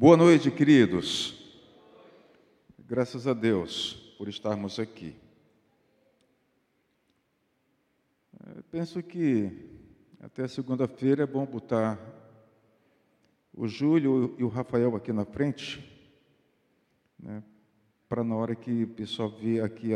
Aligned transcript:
Boa 0.00 0.16
noite, 0.16 0.50
queridos. 0.50 1.38
Graças 2.78 3.26
a 3.26 3.34
Deus 3.34 4.14
por 4.16 4.28
estarmos 4.30 4.78
aqui. 4.78 5.14
Eu 8.56 8.62
penso 8.70 9.02
que 9.02 9.68
até 10.18 10.48
segunda-feira 10.48 11.24
é 11.24 11.26
bom 11.26 11.44
botar 11.44 12.00
o 13.52 13.68
Júlio 13.68 14.34
e 14.38 14.42
o 14.42 14.48
Rafael 14.48 14.96
aqui 14.96 15.12
na 15.12 15.26
frente, 15.26 15.86
né, 17.18 17.42
para 18.08 18.24
na 18.24 18.34
hora 18.34 18.54
que 18.54 18.84
o 18.84 18.88
pessoal 18.88 19.28
vir 19.28 19.62
aqui, 19.62 19.90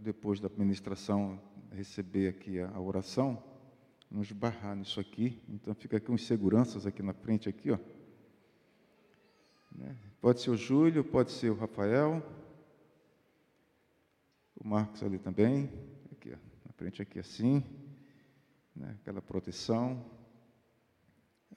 depois 0.00 0.40
da 0.40 0.48
administração, 0.48 1.40
receber 1.70 2.30
aqui 2.30 2.58
a, 2.58 2.70
a 2.70 2.80
oração, 2.80 3.40
nos 4.10 4.32
barrar 4.32 4.74
nisso 4.74 4.98
aqui. 4.98 5.40
Então 5.48 5.72
fica 5.72 5.98
aqui 5.98 6.10
uns 6.10 6.26
seguranças 6.26 6.84
aqui 6.84 7.00
na 7.00 7.12
frente, 7.12 7.48
aqui, 7.48 7.70
ó. 7.70 7.78
Né? 9.76 9.94
Pode 10.20 10.40
ser 10.40 10.50
o 10.50 10.56
Júlio, 10.56 11.04
pode 11.04 11.30
ser 11.30 11.50
o 11.50 11.54
Rafael, 11.54 12.22
o 14.54 14.66
Marcos 14.66 15.02
ali 15.02 15.18
também, 15.18 15.70
aqui, 16.10 16.32
ó, 16.32 16.36
na 16.64 16.72
frente 16.72 17.02
aqui 17.02 17.18
assim, 17.18 17.62
né? 18.74 18.96
aquela 19.00 19.20
proteção. 19.20 20.04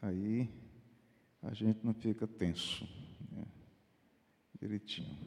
Aí 0.02 0.49
a 1.41 1.53
gente 1.53 1.79
não 1.83 1.94
fica 1.94 2.27
tenso, 2.27 2.88
né? 3.31 3.44
direitinho. 4.59 5.17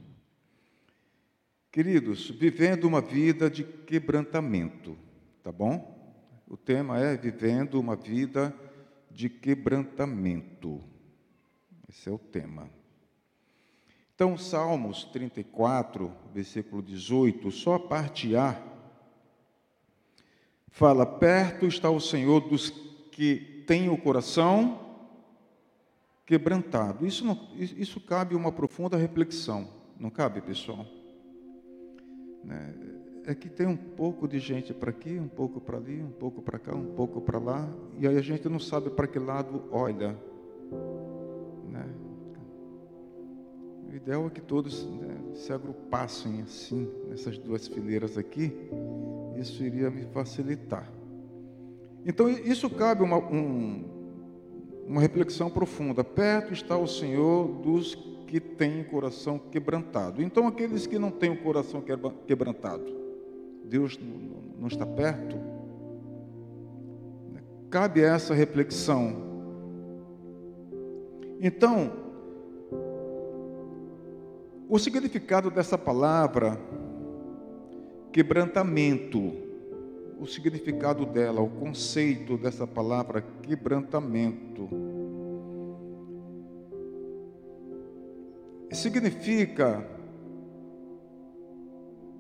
Queridos, 1.71 2.29
vivendo 2.29 2.85
uma 2.85 3.01
vida 3.01 3.49
de 3.49 3.65
quebrantamento, 3.65 4.97
tá 5.43 5.51
bom? 5.51 5.91
O 6.47 6.57
tema 6.57 6.99
é 6.99 7.17
vivendo 7.17 7.81
uma 7.81 7.97
vida 7.97 8.55
de 9.11 9.31
quebrantamento. 9.31 10.85
Esse 11.89 12.11
é 12.11 12.13
o 12.13 12.19
tema. 12.19 12.69
Então, 14.23 14.39
Salmos 14.39 15.03
34, 15.07 16.13
versículo 16.33 16.81
18, 16.81 17.51
só 17.51 17.75
a 17.75 17.81
parte 17.81 18.37
A, 18.37 18.57
fala: 20.69 21.05
Perto 21.05 21.67
está 21.67 21.91
o 21.91 21.99
Senhor 21.99 22.41
dos 22.43 22.71
que 23.11 23.65
têm 23.67 23.89
o 23.89 23.99
coração 23.99 24.79
quebrantado. 26.25 27.05
Isso, 27.05 27.25
não, 27.25 27.49
isso 27.57 28.01
cabe 28.01 28.37
uma 28.37 28.53
profunda 28.53 28.97
reflexão, 28.97 29.69
não 29.99 30.09
cabe, 30.09 30.41
pessoal? 30.41 30.87
Né? 32.45 32.75
É 33.27 33.35
que 33.35 33.49
tem 33.49 33.67
um 33.67 33.77
pouco 33.77 34.29
de 34.29 34.39
gente 34.39 34.73
para 34.73 34.91
aqui, 34.91 35.19
um 35.19 35.27
pouco 35.27 35.61
para 35.61 35.79
ali, 35.79 36.01
um 36.01 36.13
pouco 36.13 36.41
para 36.41 36.61
cá, 36.61 36.73
um 36.73 36.95
pouco 36.95 37.21
para 37.21 37.41
lá, 37.41 37.69
e 37.99 38.07
aí 38.07 38.17
a 38.17 38.23
gente 38.23 38.49
não 38.49 38.61
sabe 38.61 38.89
para 38.89 39.09
que 39.09 39.19
lado 39.19 39.65
olha. 39.73 40.17
O 43.93 43.95
ideal 43.95 44.27
é 44.27 44.31
que 44.31 44.41
todos 44.41 44.87
né, 44.87 45.35
se 45.35 45.53
agrupassem 45.53 46.41
assim, 46.41 46.89
nessas 47.11 47.37
duas 47.37 47.69
fileiras 47.69 48.17
aqui, 48.17 48.51
isso 49.37 49.63
iria 49.63 49.91
me 49.91 50.07
facilitar. 50.07 50.91
Então, 52.03 52.27
isso 52.27 52.71
cabe 52.71 53.03
uma, 53.03 53.19
um, 53.19 53.85
uma 54.89 54.99
reflexão 54.99 55.51
profunda. 55.51 56.03
Perto 56.03 56.55
está 56.55 56.75
o 56.75 56.87
Senhor 56.87 57.47
dos 57.61 57.95
que 58.27 58.41
têm 58.41 58.83
coração 58.83 59.39
quebrantado. 59.39 60.23
Então, 60.23 60.47
aqueles 60.47 60.87
que 60.87 60.99
não 60.99 61.11
têm 61.11 61.29
o 61.29 61.43
coração 61.43 61.85
quebrantado, 62.27 62.87
Deus 63.63 64.01
não 64.59 64.69
está 64.69 64.87
perto? 64.87 65.37
Cabe 67.69 68.01
essa 68.01 68.33
reflexão. 68.33 69.31
Então, 71.39 72.02
o 74.73 74.79
significado 74.79 75.51
dessa 75.51 75.77
palavra, 75.77 76.59
quebrantamento, 78.11 79.35
o 80.19 80.27
significado 80.27 81.05
dela, 81.05 81.43
o 81.43 81.51
conceito 81.51 82.39
dessa 82.39 82.67
palavra, 82.67 83.23
quebrantamento, 83.43 84.71
significa, 88.71 89.87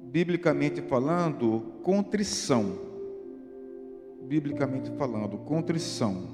biblicamente 0.02 0.82
falando, 0.82 1.72
contrição. 1.82 2.78
Biblicamente 4.24 4.90
falando, 4.98 5.38
contrição. 5.38 6.28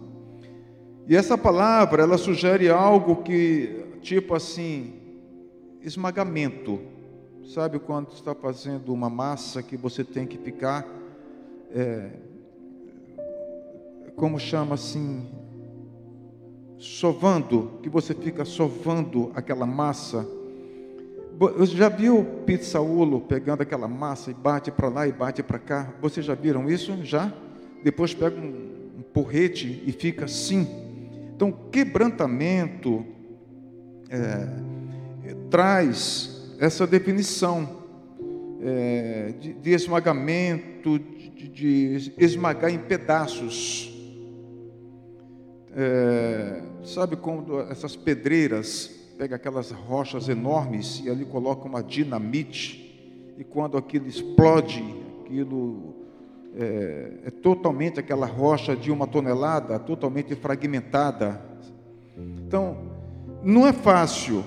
E 1.07 1.15
essa 1.15 1.39
palavra, 1.39 2.03
ela 2.03 2.19
sugere 2.19 2.69
algo 2.69 3.23
que, 3.23 3.85
tipo 4.01 4.35
assim, 4.35 4.98
esmagamento. 5.83 6.81
Sabe 7.55 7.79
quando 7.79 8.13
está 8.13 8.35
fazendo 8.35 8.93
uma 8.93 9.09
massa 9.09 9.63
que 9.63 9.77
você 9.77 10.05
tem 10.05 10.27
que 10.27 10.37
ficar, 10.37 10.87
é, 11.71 12.11
como 14.17 14.39
chama 14.39 14.75
assim, 14.75 15.27
sovando, 16.77 17.79
que 17.83 17.89
você 17.89 18.15
fica 18.15 18.45
sovando 18.45 19.31
aquela 19.35 19.67
massa. 19.67 20.27
Você 21.39 21.77
já 21.77 21.89
viu 21.89 22.25
Pete 22.45 22.65
Saulo 22.65 23.21
pegando 23.21 23.63
aquela 23.63 23.89
massa 23.89 24.31
e 24.31 24.35
bate 24.35 24.71
para 24.71 24.89
lá 24.89 25.07
e 25.07 25.13
bate 25.13 25.43
para 25.43 25.59
cá? 25.59 25.95
Vocês 26.03 26.27
já 26.27 26.35
viram 26.35 26.69
isso? 26.69 27.03
Já? 27.05 27.33
Depois 27.83 28.13
pega 28.13 28.39
um, 28.39 28.99
um 28.99 29.03
porrete 29.03 29.83
e 29.87 29.93
fica 29.93 30.25
assim. 30.25 30.67
Então, 31.35 31.53
quebrantamento 31.71 33.07
é, 34.11 34.68
traz 35.51 36.55
essa 36.59 36.87
definição 36.87 37.79
é, 38.61 39.35
de, 39.39 39.53
de, 39.55 39.71
esmagamento, 39.71 40.99
de, 40.99 41.49
de, 41.49 42.13
esmagar 42.19 42.71
em 42.71 42.79
pedaços. 42.79 43.95
É, 45.75 46.63
sabe 46.85 47.17
quando 47.17 47.61
essas 47.61 47.95
pedreiras 47.95 48.91
pegam 49.17 49.37
aquelas 49.37 49.71
rochas 49.71 50.29
enormes 50.29 51.01
e 51.05 51.11
ali 51.11 51.25
colocam 51.25 51.67
uma 51.67 51.83
dinamite, 51.83 53.35
e 53.37 53.45
quando 53.45 53.77
aquilo 53.77 54.09
explode, 54.09 54.83
aquilo 55.25 55.95
é, 56.57 57.13
é 57.27 57.31
totalmente 57.31 58.01
aquela 58.01 58.27
rocha 58.27 58.75
de 58.75 58.91
uma 58.91 59.07
tonelada, 59.07 59.79
totalmente 59.79 60.35
fragmentada. 60.35 61.41
Então, 62.17 62.77
não 63.45 63.67
é 63.67 63.73
fácil 63.73 64.45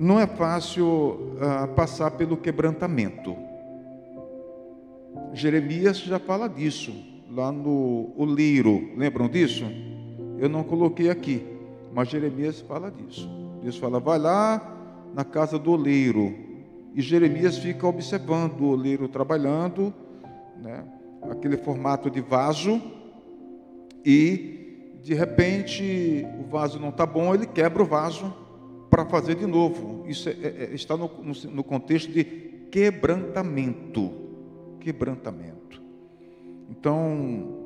não 0.00 0.18
é 0.18 0.26
fácil 0.26 0.86
uh, 0.86 1.68
passar 1.76 2.12
pelo 2.12 2.34
quebrantamento. 2.34 3.36
Jeremias 5.34 5.98
já 5.98 6.18
fala 6.18 6.48
disso, 6.48 6.90
lá 7.30 7.52
no 7.52 8.10
Oleiro, 8.16 8.92
lembram 8.96 9.28
disso? 9.28 9.66
Eu 10.38 10.48
não 10.48 10.64
coloquei 10.64 11.10
aqui, 11.10 11.46
mas 11.92 12.08
Jeremias 12.08 12.62
fala 12.62 12.90
disso. 12.90 13.28
Deus 13.62 13.76
fala, 13.76 14.00
vai 14.00 14.18
lá 14.18 14.74
na 15.14 15.22
casa 15.22 15.58
do 15.58 15.72
oleiro. 15.72 16.34
E 16.94 17.02
Jeremias 17.02 17.58
fica 17.58 17.86
observando 17.86 18.62
o 18.62 18.70
oleiro 18.70 19.06
trabalhando, 19.06 19.92
né, 20.62 20.82
aquele 21.30 21.58
formato 21.58 22.10
de 22.10 22.22
vaso, 22.22 22.80
e 24.02 24.96
de 25.02 25.12
repente 25.12 26.26
o 26.42 26.48
vaso 26.48 26.78
não 26.80 26.88
está 26.88 27.04
bom, 27.04 27.34
ele 27.34 27.44
quebra 27.44 27.82
o 27.82 27.86
vaso 27.86 28.39
para 29.04 29.20
fazer 29.20 29.34
de 29.34 29.46
novo. 29.46 30.04
Isso 30.06 30.28
é, 30.28 30.32
é, 30.32 30.68
é 30.70 30.74
está 30.74 30.96
no, 30.96 31.10
no, 31.22 31.50
no 31.50 31.64
contexto 31.64 32.12
de 32.12 32.24
quebrantamento. 32.70 34.10
Quebrantamento. 34.80 35.82
Então, 36.70 37.58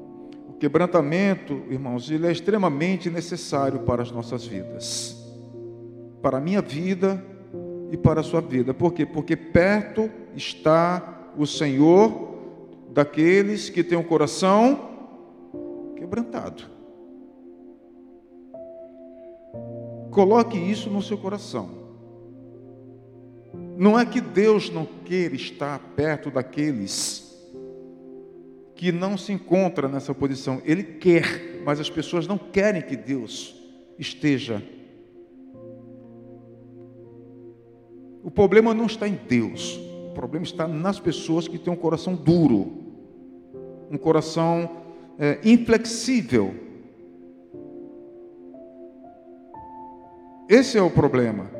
o 0.48 0.52
quebrantamento, 0.54 1.62
irmãos, 1.70 2.10
ele 2.10 2.26
é 2.26 2.32
extremamente 2.32 3.10
necessário 3.10 3.80
para 3.80 4.02
as 4.02 4.10
nossas 4.10 4.46
vidas. 4.46 5.16
Para 6.22 6.38
a 6.38 6.40
minha 6.40 6.62
vida 6.62 7.22
e 7.90 7.96
para 7.96 8.20
a 8.20 8.24
sua 8.24 8.40
vida. 8.40 8.72
Por 8.72 8.92
quê? 8.92 9.04
Porque 9.04 9.36
perto 9.36 10.10
está 10.34 11.32
o 11.36 11.46
Senhor 11.46 12.34
daqueles 12.92 13.68
que 13.68 13.82
têm 13.82 13.98
o 13.98 14.04
coração 14.04 14.90
quebrantado. 15.96 16.73
Coloque 20.14 20.56
isso 20.56 20.88
no 20.88 21.02
seu 21.02 21.18
coração. 21.18 21.68
Não 23.76 23.98
é 23.98 24.06
que 24.06 24.20
Deus 24.20 24.70
não 24.70 24.86
queira 24.86 25.34
estar 25.34 25.76
perto 25.96 26.30
daqueles 26.30 27.36
que 28.76 28.92
não 28.92 29.18
se 29.18 29.32
encontram 29.32 29.88
nessa 29.88 30.14
posição. 30.14 30.62
Ele 30.64 30.84
quer, 30.84 31.62
mas 31.64 31.80
as 31.80 31.90
pessoas 31.90 32.28
não 32.28 32.38
querem 32.38 32.80
que 32.80 32.96
Deus 32.96 33.60
esteja. 33.98 34.62
O 38.22 38.30
problema 38.30 38.72
não 38.72 38.86
está 38.86 39.08
em 39.08 39.18
Deus, 39.28 39.76
o 40.10 40.14
problema 40.14 40.46
está 40.46 40.68
nas 40.68 41.00
pessoas 41.00 41.48
que 41.48 41.58
têm 41.58 41.72
um 41.72 41.76
coração 41.76 42.14
duro, 42.14 42.72
um 43.90 43.98
coração 43.98 44.70
é, 45.18 45.40
inflexível 45.44 46.63
Esse 50.48 50.76
é 50.76 50.82
o 50.82 50.90
problema. 50.90 51.50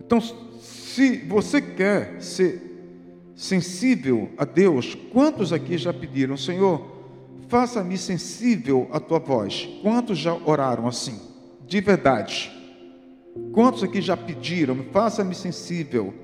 Então, 0.00 0.20
se 0.60 1.18
você 1.18 1.60
quer 1.60 2.20
ser 2.22 2.62
sensível 3.34 4.30
a 4.38 4.44
Deus, 4.44 4.94
quantos 5.12 5.52
aqui 5.52 5.76
já 5.76 5.92
pediram, 5.92 6.36
Senhor, 6.36 6.84
faça-me 7.48 7.98
sensível 7.98 8.88
à 8.90 8.98
tua 8.98 9.18
voz? 9.18 9.68
Quantos 9.82 10.18
já 10.18 10.34
oraram 10.34 10.86
assim? 10.86 11.20
De 11.66 11.80
verdade. 11.80 12.52
Quantos 13.52 13.82
aqui 13.82 14.00
já 14.00 14.16
pediram, 14.16 14.76
faça-me 14.92 15.34
sensível? 15.34 16.14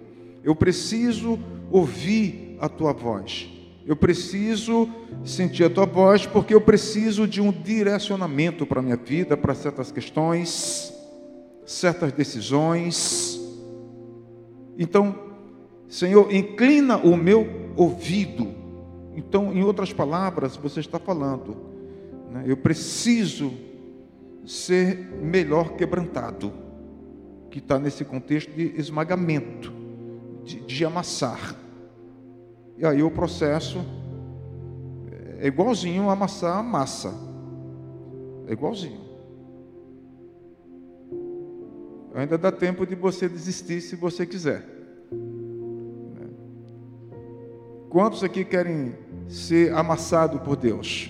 Eu 0.42 0.56
preciso 0.56 1.38
ouvir 1.70 2.56
a 2.60 2.68
tua 2.68 2.92
voz. 2.92 3.48
Eu 3.84 3.96
preciso 3.96 4.88
sentir 5.24 5.64
a 5.64 5.70
tua 5.70 5.86
voz 5.86 6.24
porque 6.24 6.54
eu 6.54 6.60
preciso 6.60 7.26
de 7.26 7.40
um 7.40 7.50
direcionamento 7.50 8.64
para 8.64 8.80
a 8.80 8.82
minha 8.82 8.96
vida, 8.96 9.36
para 9.36 9.54
certas 9.54 9.90
questões, 9.90 10.92
certas 11.66 12.12
decisões. 12.12 13.40
Então, 14.78 15.14
Senhor, 15.88 16.32
inclina 16.32 16.96
o 16.96 17.16
meu 17.16 17.72
ouvido. 17.76 18.54
Então, 19.14 19.52
em 19.52 19.62
outras 19.62 19.92
palavras, 19.92 20.56
você 20.56 20.80
está 20.80 20.98
falando, 20.98 21.56
né? 22.30 22.44
eu 22.46 22.56
preciso 22.56 23.52
ser 24.46 24.96
melhor 25.20 25.76
quebrantado, 25.76 26.52
que 27.50 27.58
está 27.58 27.78
nesse 27.78 28.04
contexto 28.04 28.50
de 28.52 28.72
esmagamento, 28.76 29.72
de, 30.44 30.60
de 30.60 30.84
amassar. 30.84 31.61
E 32.82 32.86
aí 32.86 33.00
o 33.00 33.12
processo 33.12 33.78
é 35.38 35.46
igualzinho 35.46 36.10
amassar 36.10 36.58
a 36.58 36.62
massa. 36.64 37.14
É 38.48 38.52
igualzinho. 38.52 39.00
Ainda 42.12 42.36
dá 42.36 42.50
tempo 42.50 42.84
de 42.84 42.96
você 42.96 43.28
desistir 43.28 43.80
se 43.80 43.94
você 43.94 44.26
quiser. 44.26 44.66
Quantos 47.88 48.24
aqui 48.24 48.44
querem 48.44 48.96
ser 49.28 49.72
amassado 49.72 50.40
por 50.40 50.56
Deus? 50.56 51.08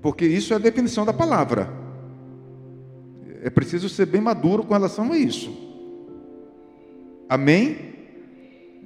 Porque 0.00 0.26
isso 0.26 0.52
é 0.52 0.56
a 0.56 0.60
definição 0.60 1.04
da 1.04 1.12
palavra. 1.12 1.68
É 3.42 3.50
preciso 3.50 3.88
ser 3.88 4.06
bem 4.06 4.20
maduro 4.20 4.62
com 4.62 4.74
relação 4.74 5.10
a 5.10 5.18
isso. 5.18 5.50
Amém? 7.28 7.97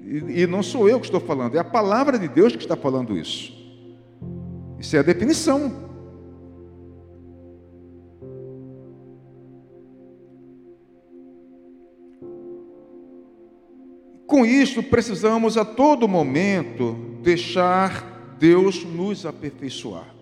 E, 0.04 0.46
não 0.46 0.62
sou 0.62 0.88
eu 0.88 0.99
que 0.99 1.06
estou 1.06 1.20
falando, 1.20 1.54
é 1.54 1.58
a 1.58 1.64
palavra 1.64 2.19
de 2.19 2.28
Deus 2.28 2.54
que 2.54 2.62
está 2.62 2.76
falando 2.76 3.16
isso. 3.16 3.52
Isso 4.78 4.96
é 4.96 4.99
a 4.99 5.02
definição. 5.02 5.90
Com 14.26 14.44
isso, 14.44 14.82
precisamos 14.82 15.56
a 15.56 15.64
todo 15.64 16.08
momento 16.08 16.96
deixar 17.22 18.37
Deus 18.38 18.84
nos 18.84 19.25
aperfeiçoar, 19.25 20.12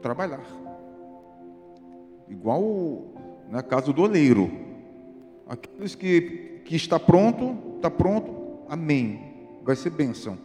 trabalhar. 0.00 0.46
Igual 2.28 3.16
na 3.50 3.62
casa 3.62 3.92
do 3.92 4.02
oleiro. 4.02 4.50
Aqueles 5.46 5.94
que, 5.94 6.62
que 6.64 6.74
está 6.74 6.98
pronto, 6.98 7.76
está 7.76 7.90
pronto, 7.90 8.45
amém. 8.68 9.34
Vai 9.64 9.76
ser 9.76 9.90
bênção. 9.90 10.38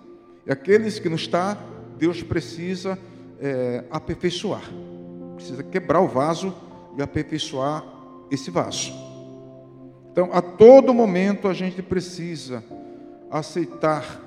E 0.45 0.51
aqueles 0.51 0.99
que 0.99 1.09
não 1.09 1.15
está, 1.15 1.57
Deus 1.97 2.23
precisa 2.23 2.97
é, 3.39 3.83
aperfeiçoar. 3.91 4.63
Precisa 5.35 5.63
quebrar 5.63 6.01
o 6.01 6.07
vaso 6.07 6.53
e 6.97 7.01
aperfeiçoar 7.01 7.83
esse 8.29 8.49
vaso. 8.49 8.91
Então, 10.11 10.29
a 10.33 10.41
todo 10.41 10.93
momento 10.93 11.47
a 11.47 11.53
gente 11.53 11.81
precisa 11.81 12.63
aceitar 13.29 14.19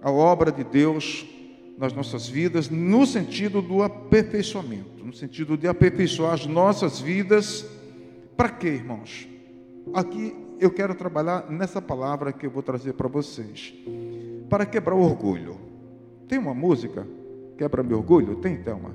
a 0.00 0.10
obra 0.10 0.52
de 0.52 0.62
Deus 0.62 1.26
nas 1.76 1.92
nossas 1.92 2.28
vidas, 2.28 2.70
no 2.70 3.04
sentido 3.04 3.60
do 3.60 3.82
aperfeiçoamento, 3.82 5.04
no 5.04 5.12
sentido 5.12 5.56
de 5.56 5.66
aperfeiçoar 5.66 6.34
as 6.34 6.46
nossas 6.46 7.00
vidas. 7.00 7.66
Para 8.36 8.48
quê, 8.48 8.68
irmãos? 8.68 9.28
Aqui 9.92 10.45
eu 10.58 10.70
quero 10.70 10.94
trabalhar 10.94 11.50
nessa 11.50 11.80
palavra 11.80 12.32
que 12.32 12.46
eu 12.46 12.50
vou 12.50 12.62
trazer 12.62 12.92
para 12.94 13.08
vocês. 13.08 13.74
Para 14.48 14.64
quebrar 14.64 14.94
o 14.94 15.02
orgulho. 15.02 15.56
Tem 16.28 16.38
uma 16.38 16.54
música? 16.54 17.06
Quebra 17.56 17.82
meu 17.82 17.98
orgulho? 17.98 18.36
Tem, 18.36 18.56
Thelma? 18.62 18.90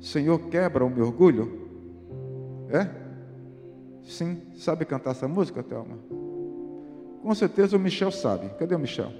Senhor, 0.00 0.38
quebra 0.48 0.84
o 0.84 0.90
meu 0.90 1.06
orgulho? 1.06 1.68
É? 2.68 2.88
Sim. 4.02 4.42
Sabe 4.54 4.84
cantar 4.84 5.10
essa 5.10 5.28
música, 5.28 5.62
Thelma? 5.62 5.98
Com 7.22 7.34
certeza 7.34 7.76
o 7.76 7.80
Michel 7.80 8.10
sabe. 8.10 8.48
Cadê 8.58 8.74
o 8.74 8.78
Michel? 8.78 9.12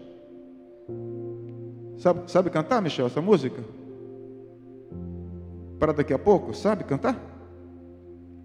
Sabe, 1.98 2.30
sabe 2.30 2.50
cantar, 2.50 2.80
Michel, 2.80 3.06
essa 3.06 3.20
música? 3.20 3.62
Para 5.78 5.92
daqui 5.92 6.14
a 6.14 6.18
pouco? 6.18 6.54
Sabe 6.54 6.84
cantar? 6.84 7.18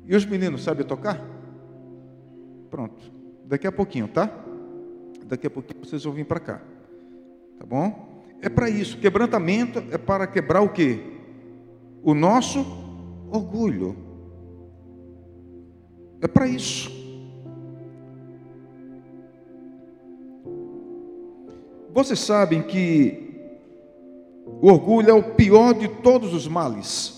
E 0.06 0.16
os 0.16 0.26
meninos 0.26 0.64
sabem 0.64 0.86
tocar? 0.86 1.35
Pronto. 2.70 3.12
Daqui 3.46 3.68
a 3.68 3.72
pouquinho, 3.72 4.08
tá? 4.08 4.30
Daqui 5.26 5.48
a 5.48 5.50
pouquinho 5.50 5.84
vocês 5.84 6.04
vão 6.04 6.14
vir 6.14 6.26
para 6.26 6.40
cá. 6.40 6.62
Tá 7.60 7.66
bom? 7.66 8.24
É 8.42 8.50
para 8.50 8.70
isso. 8.70 8.98
Quebrantamento 8.98 9.84
é 9.92 9.98
para 9.98 10.28
quebrar 10.28 10.62
o 10.62 10.70
quê? 10.70 11.00
O 12.04 12.14
nosso 12.14 12.60
orgulho. 13.32 13.96
É 16.22 16.28
para 16.28 16.48
isso. 16.48 16.92
Vocês 21.94 22.20
sabem 22.20 22.62
que 22.62 23.26
o 24.62 24.68
orgulho 24.68 25.10
é 25.10 25.14
o 25.14 25.34
pior 25.34 25.74
de 25.74 25.88
todos 25.88 26.34
os 26.34 26.48
males. 26.48 27.16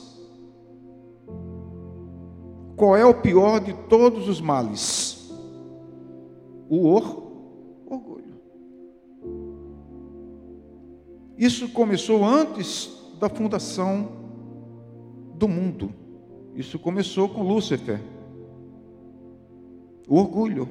Qual 2.75 2.95
é 2.95 3.03
o 3.03 3.13
pior 3.13 3.59
de 3.59 3.73
todos 3.89 4.29
os 4.29 4.39
males? 4.39 5.16
O 6.69 6.87
orgulho. 6.87 8.27
Isso 11.37 11.69
começou 11.69 12.25
antes 12.25 12.97
da 13.19 13.29
fundação 13.29 14.09
do 15.35 15.47
mundo. 15.47 15.93
Isso 16.55 16.79
começou 16.79 17.29
com 17.29 17.43
Lúcifer. 17.43 18.01
O 20.07 20.15
orgulho. 20.15 20.67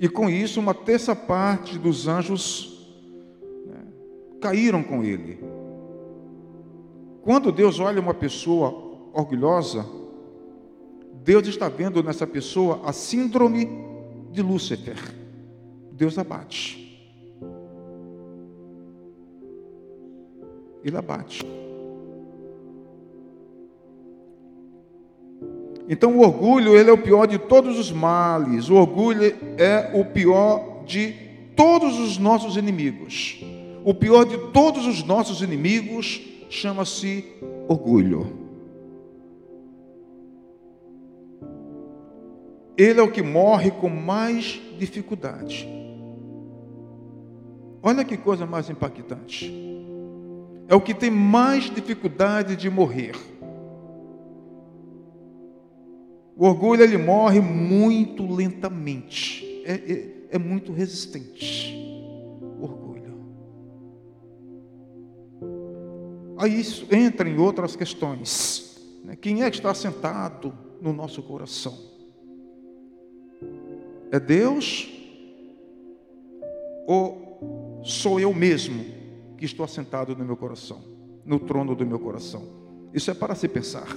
E 0.00 0.08
com 0.08 0.28
isso, 0.28 0.58
uma 0.58 0.74
terça 0.74 1.14
parte 1.14 1.78
dos 1.78 2.08
anjos 2.08 2.90
né, 3.66 3.84
caíram 4.40 4.82
com 4.82 5.04
ele. 5.04 5.38
Quando 7.22 7.52
Deus 7.52 7.78
olha 7.78 8.00
uma 8.00 8.14
pessoa 8.14 8.70
orgulhosa, 9.12 9.86
Deus 11.24 11.46
está 11.46 11.68
vendo 11.68 12.02
nessa 12.02 12.26
pessoa 12.26 12.80
a 12.84 12.92
síndrome 12.92 13.68
de 14.30 14.42
Lúcifer. 14.42 14.96
Deus 15.92 16.18
abate. 16.18 16.78
Ele 20.84 20.96
abate. 20.96 21.46
Então 25.88 26.16
o 26.16 26.22
orgulho, 26.22 26.76
ele 26.76 26.90
é 26.90 26.92
o 26.92 26.98
pior 26.98 27.26
de 27.26 27.38
todos 27.38 27.78
os 27.78 27.92
males. 27.92 28.68
O 28.68 28.74
orgulho 28.74 29.22
é 29.56 29.90
o 29.94 30.04
pior 30.04 30.82
de 30.84 31.14
todos 31.54 32.00
os 32.00 32.18
nossos 32.18 32.56
inimigos. 32.56 33.40
O 33.84 33.94
pior 33.94 34.24
de 34.24 34.38
todos 34.52 34.86
os 34.86 35.04
nossos 35.04 35.40
inimigos 35.40 36.20
chama-se 36.48 37.24
orgulho. 37.68 38.41
Ele 42.82 43.00
é 43.00 43.02
o 43.02 43.10
que 43.10 43.22
morre 43.22 43.70
com 43.70 43.88
mais 43.88 44.60
dificuldade. 44.78 45.68
Olha 47.82 48.04
que 48.04 48.16
coisa 48.16 48.46
mais 48.46 48.68
impactante. 48.68 49.52
É 50.68 50.74
o 50.74 50.80
que 50.80 50.94
tem 50.94 51.10
mais 51.10 51.64
dificuldade 51.64 52.56
de 52.56 52.70
morrer. 52.70 53.14
O 56.36 56.46
orgulho 56.46 56.82
ele 56.82 56.96
morre 56.96 57.40
muito 57.40 58.26
lentamente. 58.26 59.62
É, 59.64 59.74
é, 59.74 60.36
é 60.36 60.38
muito 60.38 60.72
resistente. 60.72 61.74
O 62.58 62.64
orgulho. 62.64 63.14
Aí 66.38 66.58
isso 66.58 66.86
entra 66.90 67.28
em 67.28 67.38
outras 67.38 67.76
questões. 67.76 68.80
Né? 69.04 69.14
Quem 69.14 69.42
é 69.42 69.50
que 69.50 69.56
está 69.56 69.74
sentado 69.74 70.52
no 70.80 70.92
nosso 70.92 71.22
coração? 71.22 71.91
É 74.12 74.20
Deus 74.20 74.92
ou 76.86 77.80
sou 77.82 78.20
eu 78.20 78.34
mesmo 78.34 78.84
que 79.38 79.46
estou 79.46 79.64
assentado 79.64 80.14
no 80.14 80.22
meu 80.22 80.36
coração, 80.36 80.84
no 81.24 81.40
trono 81.40 81.74
do 81.74 81.86
meu 81.86 81.98
coração? 81.98 82.46
Isso 82.92 83.10
é 83.10 83.14
para 83.14 83.34
se 83.34 83.48
pensar. 83.48 83.88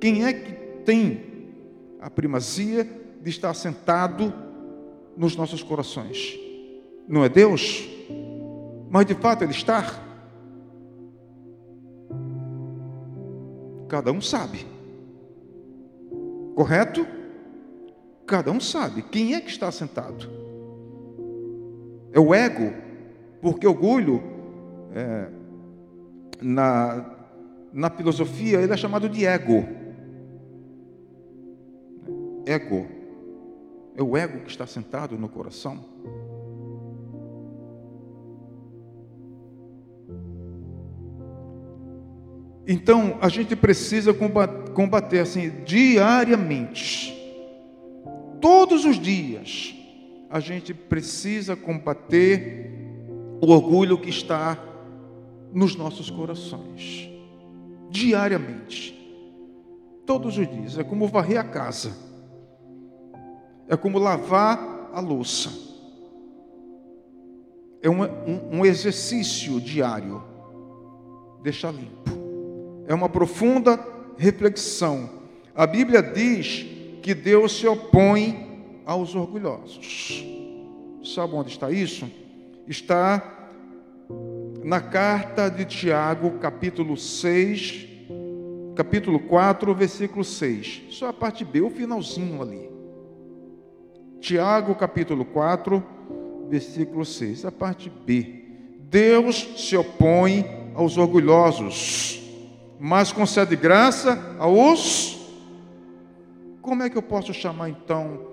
Quem 0.00 0.24
é 0.24 0.32
que 0.32 0.52
tem 0.82 1.52
a 2.00 2.08
primazia 2.08 2.88
de 3.20 3.28
estar 3.28 3.52
sentado 3.52 4.32
nos 5.14 5.36
nossos 5.36 5.62
corações? 5.62 6.38
Não 7.06 7.22
é 7.22 7.28
Deus? 7.28 7.86
Mas 8.88 9.04
de 9.04 9.14
fato 9.14 9.44
Ele 9.44 9.52
está? 9.52 9.84
Cada 13.88 14.10
um 14.10 14.22
sabe. 14.22 14.66
Correto? 16.54 17.19
Cada 18.30 18.52
um 18.52 18.60
sabe. 18.60 19.02
Quem 19.02 19.34
é 19.34 19.40
que 19.40 19.50
está 19.50 19.72
sentado? 19.72 20.30
É 22.12 22.20
o 22.20 22.32
ego, 22.32 22.72
porque 23.42 23.66
orgulho, 23.66 24.22
é, 24.94 25.28
na, 26.40 27.12
na 27.72 27.90
filosofia, 27.90 28.60
ele 28.60 28.72
é 28.72 28.76
chamado 28.76 29.08
de 29.08 29.26
ego. 29.26 29.66
Ego. 32.46 32.86
É 33.96 34.02
o 34.04 34.16
ego 34.16 34.44
que 34.44 34.50
está 34.50 34.64
sentado 34.64 35.18
no 35.18 35.28
coração. 35.28 35.80
Então, 42.64 43.18
a 43.20 43.28
gente 43.28 43.56
precisa 43.56 44.14
combater 44.14 45.18
assim 45.18 45.50
diariamente. 45.64 47.19
Todos 48.40 48.84
os 48.84 48.98
dias, 48.98 49.74
a 50.30 50.40
gente 50.40 50.72
precisa 50.72 51.54
combater 51.54 52.70
o 53.40 53.50
orgulho 53.50 53.98
que 53.98 54.08
está 54.08 54.58
nos 55.52 55.76
nossos 55.76 56.08
corações. 56.08 57.10
Diariamente. 57.90 58.96
Todos 60.06 60.38
os 60.38 60.48
dias. 60.48 60.78
É 60.78 60.84
como 60.84 61.06
varrer 61.06 61.38
a 61.38 61.44
casa. 61.44 61.96
É 63.68 63.76
como 63.76 63.98
lavar 63.98 64.90
a 64.92 65.00
louça. 65.00 65.50
É 67.82 67.90
um, 67.90 68.02
um, 68.02 68.58
um 68.58 68.64
exercício 68.64 69.60
diário. 69.60 70.22
Deixar 71.42 71.72
limpo. 71.72 72.10
É 72.86 72.94
uma 72.94 73.08
profunda 73.08 73.78
reflexão. 74.16 75.10
A 75.54 75.66
Bíblia 75.66 76.02
diz 76.02 76.66
que 77.02 77.14
Deus 77.14 77.58
se 77.58 77.66
opõe 77.66 78.82
aos 78.84 79.14
orgulhosos. 79.14 80.24
Sabe 81.04 81.34
onde 81.34 81.50
está 81.50 81.70
isso? 81.70 82.10
Está 82.66 83.48
na 84.62 84.80
carta 84.80 85.48
de 85.48 85.64
Tiago, 85.64 86.38
capítulo 86.38 86.96
6, 86.96 87.88
capítulo 88.74 89.18
4, 89.20 89.74
versículo 89.74 90.24
6. 90.24 90.82
Só 90.90 91.08
a 91.08 91.12
parte 91.12 91.44
B, 91.44 91.60
o 91.60 91.70
finalzinho 91.70 92.42
ali. 92.42 92.70
Tiago, 94.20 94.74
capítulo 94.74 95.24
4, 95.24 95.82
versículo 96.48 97.04
6, 97.04 97.46
a 97.46 97.52
parte 97.52 97.90
B. 97.90 98.44
Deus 98.80 99.48
se 99.56 99.76
opõe 99.76 100.44
aos 100.74 100.98
orgulhosos, 100.98 102.20
mas 102.78 103.12
concede 103.12 103.56
graça 103.56 104.36
aos. 104.38 105.19
Como 106.62 106.82
é 106.82 106.90
que 106.90 106.96
eu 106.96 107.02
posso 107.02 107.32
chamar 107.32 107.70
então 107.70 108.28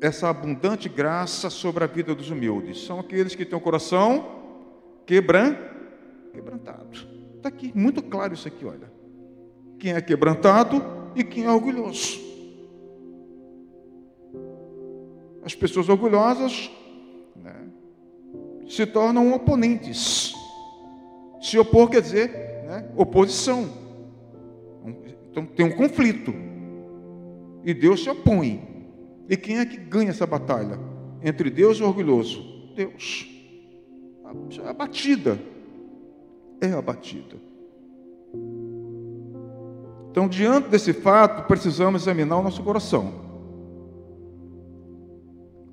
essa 0.00 0.28
abundante 0.28 0.88
graça 0.88 1.48
sobre 1.48 1.84
a 1.84 1.86
vida 1.86 2.14
dos 2.14 2.30
humildes? 2.30 2.84
São 2.84 3.00
aqueles 3.00 3.34
que 3.34 3.44
têm 3.44 3.56
o 3.56 3.60
coração 3.60 4.42
quebran, 5.06 5.56
quebrantado. 6.32 7.08
Está 7.36 7.48
aqui, 7.48 7.72
muito 7.74 8.02
claro 8.02 8.34
isso 8.34 8.48
aqui, 8.48 8.64
olha. 8.64 8.92
Quem 9.78 9.92
é 9.92 10.00
quebrantado 10.00 10.82
e 11.14 11.24
quem 11.24 11.44
é 11.44 11.50
orgulhoso. 11.50 12.20
As 15.42 15.54
pessoas 15.54 15.88
orgulhosas 15.88 16.70
né, 17.36 17.68
se 18.68 18.86
tornam 18.86 19.32
oponentes. 19.32 20.34
Se 21.40 21.58
opor 21.58 21.90
quer 21.90 22.00
dizer 22.00 22.30
né, 22.66 22.90
oposição. 22.96 23.68
Então 25.30 25.44
tem 25.44 25.66
um 25.66 25.76
conflito. 25.76 26.32
E 27.64 27.72
Deus 27.72 28.02
se 28.02 28.10
opõe. 28.10 28.62
E 29.28 29.36
quem 29.36 29.58
é 29.58 29.66
que 29.66 29.76
ganha 29.76 30.10
essa 30.10 30.26
batalha? 30.26 30.78
Entre 31.22 31.48
Deus 31.50 31.78
e 31.78 31.82
o 31.82 31.86
orgulhoso? 31.86 32.72
Deus 32.76 33.34
é 34.62 34.68
abatida. 34.68 35.38
É 36.60 36.72
abatida. 36.72 37.36
Então, 40.10 40.28
diante 40.28 40.68
desse 40.68 40.92
fato, 40.92 41.46
precisamos 41.46 42.02
examinar 42.02 42.38
o 42.38 42.42
nosso 42.42 42.62
coração. 42.62 43.12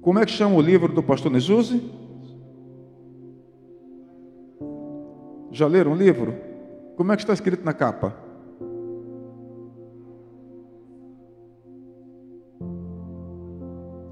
Como 0.01 0.17
é 0.19 0.25
que 0.25 0.31
chama 0.31 0.55
o 0.55 0.61
livro 0.61 0.91
do 0.91 1.03
pastor 1.03 1.31
Nesuzi? 1.31 1.81
Já 5.51 5.67
leram 5.67 5.91
o 5.91 5.95
livro? 5.95 6.35
Como 6.95 7.11
é 7.11 7.15
que 7.15 7.21
está 7.21 7.33
escrito 7.33 7.63
na 7.63 7.73
capa? 7.73 8.15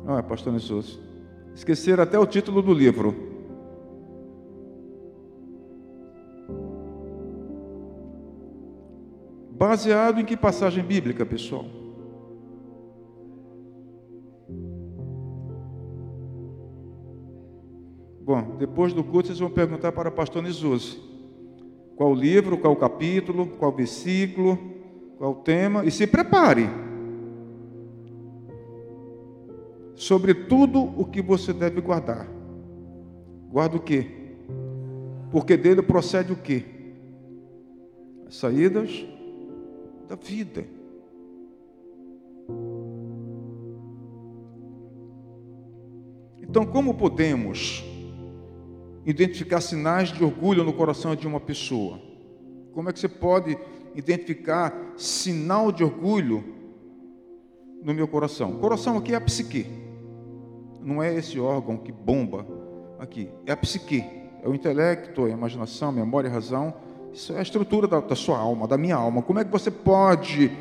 Ah, 0.05 0.23
pastor 0.23 0.53
Nesuzi. 0.53 0.99
Esqueceram 1.53 2.03
até 2.03 2.17
o 2.17 2.25
título 2.25 2.61
do 2.61 2.73
livro. 2.73 3.15
Baseado 9.51 10.21
em 10.21 10.25
que 10.25 10.37
passagem 10.37 10.83
bíblica, 10.83 11.25
pessoal? 11.25 11.65
Bom, 18.21 18.57
depois 18.57 18.93
do 18.93 19.03
culto 19.03 19.27
vocês 19.27 19.39
vão 19.39 19.49
perguntar 19.49 19.91
para 19.91 20.07
o 20.09 20.11
pastor 20.11 20.43
Nisus 20.43 21.01
qual 21.95 22.13
livro, 22.13 22.57
qual 22.57 22.75
capítulo, 22.77 23.47
qual 23.57 23.73
versículo, 23.73 24.57
qual 25.17 25.35
tema, 25.35 25.83
e 25.83 25.91
se 25.91 26.07
prepare. 26.07 26.69
Sobre 30.09 30.33
tudo 30.33 30.81
o 30.99 31.05
que 31.05 31.21
você 31.21 31.53
deve 31.53 31.79
guardar. 31.81 32.27
Guarda 33.47 33.77
o 33.77 33.79
quê? 33.79 34.07
Porque 35.29 35.55
dele 35.55 35.83
procede 35.83 36.33
o 36.33 36.35
quê? 36.35 36.65
As 38.27 38.35
saídas, 38.37 39.05
da 40.07 40.15
vida. 40.15 40.65
Então, 46.41 46.65
como 46.65 46.95
podemos 46.95 47.83
identificar 49.05 49.61
sinais 49.61 50.11
de 50.11 50.23
orgulho 50.23 50.63
no 50.63 50.73
coração 50.73 51.15
de 51.15 51.27
uma 51.27 51.39
pessoa? 51.39 52.01
Como 52.73 52.89
é 52.89 52.93
que 52.93 52.99
você 52.99 53.07
pode 53.07 53.55
identificar 53.93 54.73
sinal 54.97 55.71
de 55.71 55.83
orgulho 55.83 56.43
no 57.83 57.93
meu 57.93 58.07
coração? 58.07 58.55
O 58.55 58.57
coração 58.57 58.97
aqui 58.97 59.13
é 59.13 59.15
a 59.15 59.21
psique. 59.21 59.87
Não 60.81 61.01
é 61.01 61.13
esse 61.13 61.39
órgão 61.39 61.77
que 61.77 61.91
bomba 61.91 62.45
aqui, 62.97 63.29
é 63.45 63.51
a 63.51 63.57
psique. 63.57 64.03
É 64.41 64.47
o 64.47 64.55
intelecto, 64.55 65.27
é 65.27 65.31
a 65.31 65.33
imaginação, 65.33 65.89
a 65.89 65.91
memória, 65.91 66.29
a 66.29 66.33
razão 66.33 66.73
isso 67.13 67.33
é 67.33 67.39
a 67.39 67.41
estrutura 67.41 67.87
da, 67.87 67.99
da 67.99 68.15
sua 68.15 68.37
alma, 68.37 68.67
da 68.67 68.77
minha 68.77 68.95
alma. 68.95 69.21
Como 69.21 69.39
é 69.39 69.43
que 69.43 69.51
você 69.51 69.71
pode 69.71 70.51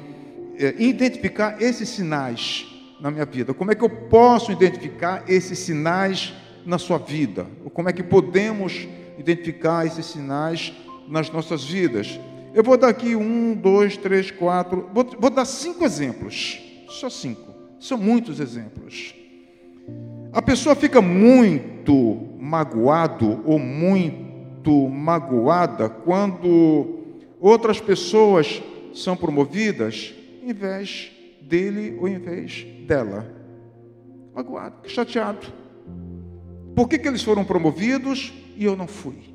é, 0.59 0.75
identificar 0.79 1.61
esses 1.61 1.89
sinais 1.89 2.67
na 3.01 3.11
minha 3.11 3.25
vida? 3.25 3.53
Como 3.53 3.71
é 3.71 3.75
que 3.75 3.85
eu 3.85 3.91
posso 3.91 4.51
identificar 4.51 5.25
esses 5.29 5.59
sinais 5.59 6.35
na 6.65 6.79
sua 6.79 6.99
vida? 6.99 7.47
Ou 7.65 7.71
como 7.71 7.89
é 7.89 7.93
que 7.93 8.03
podemos 8.03 8.89
identificar 9.19 9.87
esses 9.87 10.07
sinais 10.07 10.73
nas 11.07 11.31
nossas 11.31 11.65
vidas? 11.65 12.19
Eu 12.55 12.65
vou 12.65 12.77
dar 12.77 12.89
aqui 12.89 13.15
um, 13.15 13.55
dois, 13.55 13.97
três, 13.97 14.31
quatro. 14.31 14.89
Vou, 14.93 15.07
vou 15.19 15.31
dar 15.31 15.45
cinco 15.45 15.85
exemplos. 15.85 16.61
Só 16.89 17.11
cinco. 17.11 17.55
São 17.79 17.99
muitos 17.99 18.41
exemplos. 18.41 19.15
A 20.33 20.43
pessoa 20.43 20.75
fica 20.75 21.01
muito 21.01 22.29
magoado 22.39 23.43
ou 23.47 23.59
muito 23.59 24.89
magoada 24.89 25.89
quando 25.89 26.99
outras 27.41 27.81
pessoas 27.81 28.63
são 28.93 29.17
promovidas 29.17 30.15
em 30.43 30.53
vez 30.53 31.11
dele 31.41 31.97
ou 32.01 32.09
em 32.09 32.19
vez 32.19 32.67
dela. 32.87 33.27
Magoado, 34.35 34.89
chateado. 34.89 35.47
Por 36.77 36.89
que, 36.89 36.99
que 36.99 37.09
eles 37.09 37.23
foram 37.23 37.45
promovidos 37.45 38.33
e 38.57 38.65
eu 38.65 38.77
não 38.77 38.87
fui? 38.87 39.35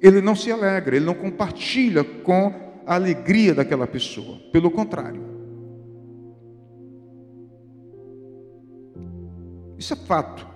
Ele 0.00 0.20
não 0.20 0.36
se 0.36 0.52
alegra, 0.52 0.96
ele 0.96 1.04
não 1.04 1.14
compartilha 1.14 2.04
com 2.04 2.52
a 2.86 2.94
alegria 2.94 3.54
daquela 3.54 3.86
pessoa. 3.86 4.38
Pelo 4.52 4.70
contrário. 4.70 5.33
Isso 9.78 9.92
é 9.92 9.96
fato. 9.96 10.46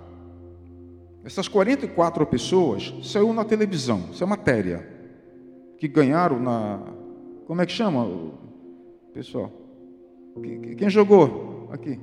Essas 1.25 1.48
44 1.48 2.25
pessoas 2.26 2.94
saiu 3.02 3.32
na 3.32 3.44
televisão, 3.44 4.08
isso 4.12 4.22
é 4.22 4.26
matéria. 4.26 4.96
que 5.78 5.87
ganharam 5.87 6.40
na. 6.40 6.80
Como 7.46 7.60
é 7.62 7.66
que 7.66 7.72
chama, 7.72 8.06
pessoal? 9.12 9.52
Quem 10.76 10.90
jogou 10.90 11.68
aqui? 11.72 11.98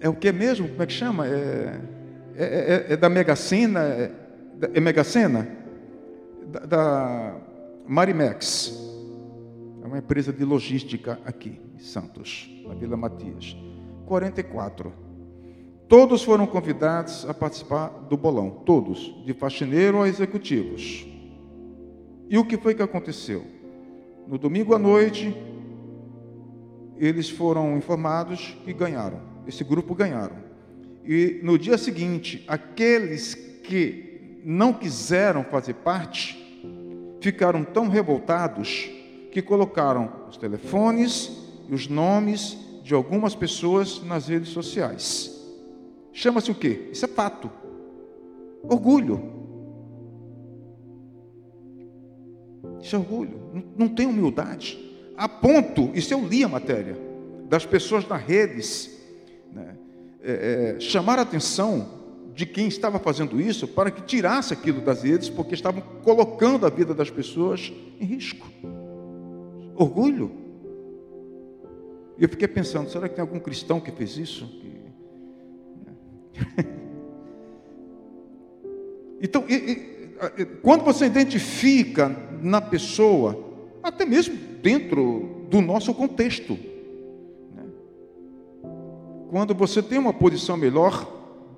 É 0.00 0.08
o 0.08 0.14
que 0.14 0.30
mesmo? 0.32 0.68
Como 0.68 0.82
é 0.82 0.86
que 0.86 0.92
chama? 0.92 1.26
É, 1.26 1.80
é, 2.36 2.44
é, 2.44 2.92
é 2.92 2.96
da 2.96 3.08
Mega 3.08 3.34
Sena? 3.34 3.80
É, 3.80 4.10
é 4.74 4.80
Mega 4.80 5.02
Sena? 5.02 5.48
Da, 6.46 6.60
da 6.60 7.36
Marimex. 7.86 8.93
É 9.84 9.86
uma 9.86 9.98
empresa 9.98 10.32
de 10.32 10.42
logística 10.42 11.20
aqui, 11.24 11.60
em 11.74 11.78
Santos, 11.78 12.50
na 12.66 12.74
Vila 12.74 12.96
Matias. 12.96 13.54
44. 14.06 14.90
Todos 15.86 16.24
foram 16.24 16.46
convidados 16.46 17.28
a 17.28 17.34
participar 17.34 17.88
do 18.08 18.16
bolão, 18.16 18.50
todos, 18.50 19.14
de 19.26 19.34
faxineiro 19.34 20.02
a 20.02 20.08
executivos. 20.08 21.06
E 22.30 22.38
o 22.38 22.46
que 22.46 22.56
foi 22.56 22.74
que 22.74 22.82
aconteceu? 22.82 23.44
No 24.26 24.38
domingo 24.38 24.74
à 24.74 24.78
noite, 24.78 25.36
eles 26.96 27.28
foram 27.28 27.76
informados 27.76 28.56
que 28.64 28.72
ganharam 28.72 29.34
esse 29.46 29.62
grupo 29.62 29.94
ganharam. 29.94 30.36
E 31.04 31.40
no 31.42 31.58
dia 31.58 31.76
seguinte, 31.76 32.44
aqueles 32.48 33.34
que 33.34 34.40
não 34.44 34.72
quiseram 34.72 35.44
fazer 35.44 35.74
parte 35.74 36.40
ficaram 37.20 37.64
tão 37.64 37.88
revoltados 37.88 38.90
que 39.34 39.42
colocaram 39.42 40.12
os 40.30 40.36
telefones 40.36 41.32
e 41.68 41.74
os 41.74 41.88
nomes 41.88 42.56
de 42.84 42.94
algumas 42.94 43.34
pessoas 43.34 44.00
nas 44.04 44.28
redes 44.28 44.50
sociais. 44.50 45.34
Chama-se 46.12 46.52
o 46.52 46.54
quê? 46.54 46.88
Isso 46.92 47.04
é 47.04 47.08
fato. 47.08 47.50
Orgulho. 48.62 49.32
Isso 52.80 52.94
é 52.94 52.98
orgulho. 52.98 53.40
Não, 53.76 53.88
tem 53.88 54.06
humildade. 54.06 54.78
A 55.16 55.28
ponto, 55.28 55.90
isso 55.94 56.14
eu 56.14 56.24
li 56.24 56.44
a 56.44 56.48
matéria, 56.48 56.96
das 57.48 57.66
pessoas 57.66 58.06
nas 58.06 58.22
redes 58.22 58.88
né, 59.52 59.76
é, 60.22 60.76
é, 60.76 60.80
chamar 60.80 61.18
a 61.18 61.22
atenção 61.22 61.88
de 62.32 62.46
quem 62.46 62.68
estava 62.68 63.00
fazendo 63.00 63.40
isso 63.40 63.66
para 63.66 63.90
que 63.90 64.02
tirasse 64.02 64.52
aquilo 64.52 64.80
das 64.80 65.02
redes, 65.02 65.28
porque 65.28 65.54
estavam 65.54 65.82
colocando 66.04 66.66
a 66.66 66.70
vida 66.70 66.94
das 66.94 67.10
pessoas 67.10 67.72
em 68.00 68.04
risco. 68.04 68.46
Orgulho. 69.74 70.30
E 72.18 72.22
eu 72.22 72.28
fiquei 72.28 72.46
pensando, 72.46 72.88
será 72.90 73.08
que 73.08 73.14
tem 73.14 73.22
algum 73.22 73.40
cristão 73.40 73.80
que 73.80 73.90
fez 73.90 74.16
isso? 74.16 74.48
Então, 79.22 79.42
e, 79.48 79.54
e, 79.54 80.44
quando 80.62 80.84
você 80.84 81.06
identifica 81.06 82.14
na 82.42 82.60
pessoa, 82.60 83.42
até 83.82 84.04
mesmo 84.04 84.36
dentro 84.62 85.46
do 85.48 85.62
nosso 85.62 85.94
contexto, 85.94 86.58
quando 89.30 89.54
você 89.54 89.82
tem 89.82 89.98
uma 89.98 90.12
posição 90.12 90.58
melhor, 90.58 91.06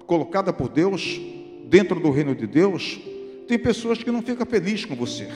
colocada 0.07 0.53
por 0.53 0.69
Deus, 0.69 1.21
dentro 1.67 1.99
do 1.99 2.13
reino 2.13 2.37
de 2.37 2.47
Deus, 2.47 3.01
tem 3.49 3.59
pessoas 3.59 3.99
que 3.99 4.13
não 4.13 4.23
ficam 4.23 4.47
felizes 4.47 4.85
com 4.85 4.95
você, 4.95 5.27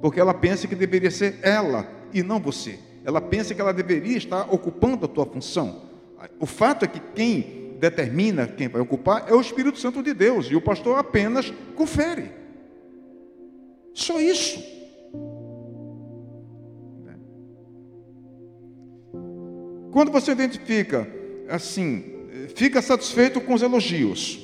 porque 0.00 0.20
ela 0.20 0.32
pensa 0.32 0.68
que 0.68 0.76
deveria 0.76 1.10
ser 1.10 1.40
ela 1.42 1.88
e 2.14 2.22
não 2.22 2.40
você. 2.40 2.78
Ela 3.04 3.20
pensa 3.20 3.54
que 3.54 3.60
ela 3.60 3.72
deveria 3.72 4.16
estar 4.16 4.52
ocupando 4.54 5.04
a 5.04 5.08
tua 5.08 5.26
função. 5.26 5.82
O 6.40 6.46
fato 6.46 6.84
é 6.84 6.88
que 6.88 7.00
quem 7.14 7.76
determina 7.78 8.46
quem 8.46 8.68
vai 8.68 8.80
ocupar 8.80 9.28
é 9.28 9.34
o 9.34 9.40
Espírito 9.40 9.78
Santo 9.78 10.02
de 10.02 10.14
Deus, 10.14 10.46
e 10.46 10.56
o 10.56 10.60
pastor 10.60 10.98
apenas 10.98 11.52
confere. 11.74 12.30
Só 13.92 14.20
isso. 14.20 14.62
Quando 19.92 20.10
você 20.10 20.32
identifica 20.32 21.06
assim, 21.48 22.04
fica 22.56 22.80
satisfeito 22.80 23.40
com 23.40 23.54
os 23.54 23.62
elogios. 23.62 24.40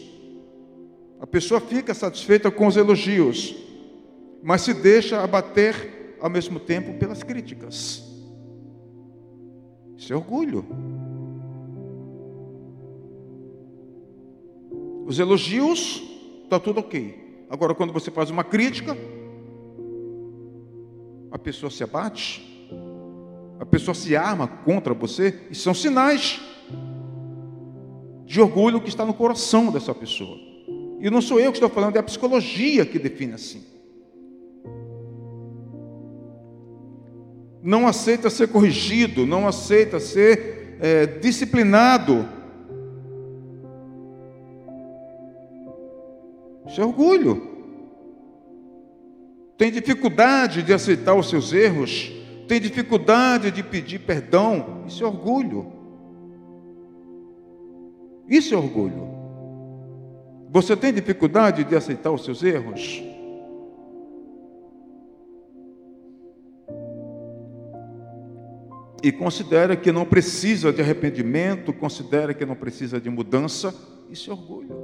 A 1.19 1.27
pessoa 1.27 1.61
fica 1.61 1.93
satisfeita 1.93 2.51
com 2.51 2.67
os 2.67 2.77
elogios, 2.77 3.57
mas 4.43 4.63
se 4.63 4.73
deixa 4.73 5.21
abater 5.23 6.00
ao 6.21 6.31
mesmo 6.31 6.61
tempo 6.61 6.99
pelas 6.99 7.23
críticas. 7.23 8.05
Isso 9.97 10.13
é 10.13 10.17
orgulho. 10.17 10.65
Os 15.07 15.19
elogios, 15.19 16.03
está 16.45 16.59
tudo 16.61 16.81
ok. 16.81 17.47
Agora, 17.51 17.75
quando 17.75 17.93
você 17.93 18.11
faz 18.11 18.31
uma 18.31 18.45
crítica, 18.45 18.97
a 21.31 21.39
pessoa 21.39 21.71
se 21.71 21.83
abate, 21.83 22.47
a 23.59 23.67
pessoa 23.67 23.95
se 23.95 24.17
arma 24.17 24.47
contra 24.47 24.95
você, 24.95 25.41
e 25.51 25.55
são 25.55 25.75
sinais 25.75 26.41
de 28.25 28.41
orgulho 28.41 28.81
que 28.81 28.89
está 28.89 29.05
no 29.05 29.13
coração 29.13 29.73
dessa 29.73 29.95
pessoa. 29.95 30.39
E 31.01 31.11
não 31.11 31.21
sou 31.21 31.41
eu 31.41 31.51
que 31.51 31.59
estou 31.59 31.69
falando, 31.69 31.97
é 31.97 31.99
a 31.99 32.03
psicologia 32.03 32.87
que 32.87 32.99
define 32.99 33.33
assim. 33.33 33.70
Não 37.63 37.87
aceita 37.87 38.31
ser 38.31 38.49
corrigido, 38.49 39.27
não 39.27 39.47
aceita 39.47 40.01
ser 40.01 40.79
é, 40.81 41.07
disciplinado. 41.07 42.27
Isso 46.67 46.81
é 46.81 46.85
orgulho. 46.85 47.49
Tem 49.59 49.71
dificuldade 49.71 50.63
de 50.63 50.73
aceitar 50.73 51.15
os 51.15 51.29
seus 51.29 51.53
erros, 51.53 52.11
tem 52.49 52.61
dificuldade 52.61 53.51
de 53.51 53.63
pedir 53.63 53.99
perdão. 53.99 54.85
Isso 54.87 55.05
é 55.05 55.07
orgulho. 55.07 55.71
Isso 58.27 58.55
é 58.55 58.57
orgulho. 58.57 59.09
Você 60.51 60.77
tem 60.77 60.93
dificuldade 60.93 61.65
de 61.65 61.77
aceitar 61.77 62.11
os 62.11 62.25
seus 62.25 62.43
erros? 62.43 63.03
E 69.03 69.11
considera 69.11 69.77
que 69.77 69.91
não 69.91 70.05
precisa 70.05 70.73
de 70.73 70.83
arrependimento, 70.83 71.73
considera 71.73 72.35
que 72.35 72.45
não 72.45 72.55
precisa 72.55 73.01
de 73.01 73.09
mudança, 73.09 73.75
isso 74.11 74.31
é 74.31 74.35
orgulho. 74.35 74.77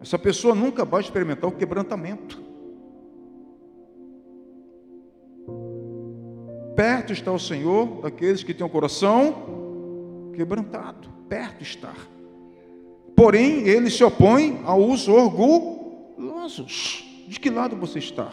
Essa 0.00 0.18
pessoa 0.18 0.54
nunca 0.54 0.84
vai 0.84 1.00
experimentar 1.00 1.48
o 1.48 1.52
quebrantamento. 1.52 2.42
Perto 6.74 7.12
está 7.12 7.32
o 7.32 7.38
Senhor 7.38 8.02
daqueles 8.02 8.42
que 8.44 8.54
têm 8.54 8.66
o 8.66 8.70
coração 8.70 10.30
quebrantado, 10.34 11.08
perto 11.28 11.62
estar. 11.62 11.96
Porém, 13.16 13.66
ele 13.66 13.90
se 13.90 14.04
opõe 14.04 14.60
aos 14.64 15.08
orgulhosos. 15.08 17.04
De 17.26 17.40
que 17.40 17.50
lado 17.50 17.74
você 17.74 17.98
está? 17.98 18.30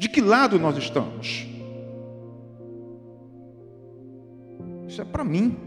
De 0.00 0.08
que 0.08 0.22
lado 0.22 0.58
nós 0.58 0.78
estamos? 0.78 1.46
Isso 4.88 5.02
é 5.02 5.04
para 5.04 5.22
mim, 5.22 5.58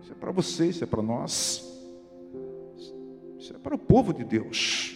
isso 0.00 0.12
é 0.12 0.14
para 0.14 0.30
você, 0.30 0.68
isso 0.68 0.84
é 0.84 0.86
para 0.86 1.02
nós, 1.02 1.68
isso 3.36 3.52
é 3.52 3.58
para 3.58 3.74
o 3.74 3.78
povo 3.78 4.14
de 4.14 4.22
Deus. 4.22 4.94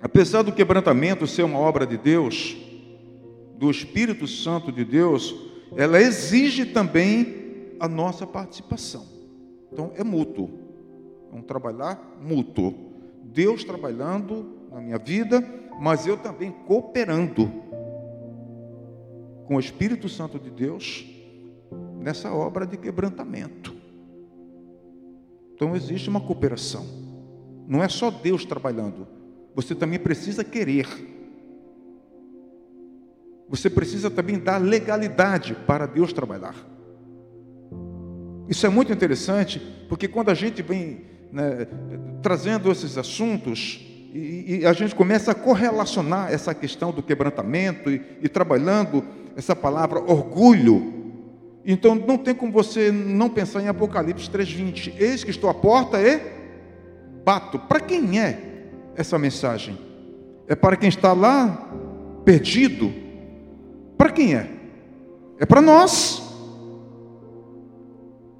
Apesar 0.00 0.40
do 0.40 0.50
quebrantamento 0.50 1.26
ser 1.26 1.42
uma 1.42 1.58
obra 1.58 1.86
de 1.86 1.98
Deus, 1.98 2.56
do 3.58 3.70
Espírito 3.70 4.26
Santo 4.26 4.72
de 4.72 4.82
Deus, 4.82 5.34
ela 5.76 6.00
exige 6.00 6.64
também 6.64 7.74
a 7.78 7.86
nossa 7.86 8.26
participação. 8.26 9.06
Então 9.70 9.92
é 9.94 10.02
mútuo. 10.02 10.48
É 11.30 11.36
um 11.36 11.42
trabalhar 11.42 12.16
mútuo. 12.18 12.74
Deus 13.22 13.62
trabalhando 13.62 14.61
na 14.72 14.80
minha 14.80 14.98
vida, 14.98 15.42
mas 15.80 16.06
eu 16.06 16.16
também 16.16 16.50
cooperando 16.66 17.50
com 19.46 19.56
o 19.56 19.60
Espírito 19.60 20.08
Santo 20.08 20.38
de 20.38 20.50
Deus 20.50 21.06
nessa 22.00 22.32
obra 22.32 22.66
de 22.66 22.76
quebrantamento. 22.76 23.74
Então 25.54 25.76
existe 25.76 26.08
uma 26.08 26.20
cooperação. 26.20 26.84
Não 27.68 27.82
é 27.82 27.88
só 27.88 28.10
Deus 28.10 28.44
trabalhando, 28.44 29.06
você 29.54 29.74
também 29.74 29.98
precisa 29.98 30.42
querer 30.42 31.12
você 33.52 33.68
precisa 33.68 34.10
também 34.10 34.38
dar 34.38 34.56
legalidade 34.56 35.54
para 35.66 35.84
Deus 35.84 36.10
trabalhar. 36.10 36.56
Isso 38.48 38.64
é 38.64 38.70
muito 38.70 38.90
interessante, 38.90 39.60
porque 39.90 40.08
quando 40.08 40.30
a 40.30 40.34
gente 40.34 40.62
vem 40.62 41.02
né, 41.30 41.66
trazendo 42.22 42.72
esses 42.72 42.96
assuntos, 42.96 43.86
e, 44.12 44.58
e, 44.60 44.66
a 44.66 44.74
gente 44.74 44.94
começa 44.94 45.30
a 45.30 45.34
correlacionar 45.34 46.30
essa 46.30 46.54
questão 46.54 46.92
do 46.92 47.02
quebrantamento 47.02 47.90
e, 47.90 48.02
e 48.20 48.28
trabalhando 48.28 49.02
essa 49.34 49.56
palavra 49.56 50.00
orgulho, 50.00 51.00
Então 51.64 51.94
não 51.94 52.18
tem 52.18 52.34
como 52.34 52.52
você 52.52 52.92
não 52.92 53.30
pensar 53.30 53.62
em 53.62 53.68
Apocalipse 53.68 54.28
3:20. 54.28 54.94
Eis 54.98 55.24
que 55.24 55.30
estou 55.30 55.48
à 55.48 55.54
porta 55.54 55.98
e 55.98 56.20
bato. 57.24 57.58
Para 57.58 57.80
quem 57.80 58.20
é 58.20 58.38
essa 58.96 59.18
mensagem? 59.18 59.78
É 60.46 60.54
para 60.54 60.76
quem 60.76 60.88
está 60.88 61.14
lá 61.14 61.70
perdido? 62.24 62.92
Para 63.96 64.10
quem 64.10 64.34
é? 64.34 64.50
É 65.38 65.46
para 65.46 65.62
nós. 65.62 66.20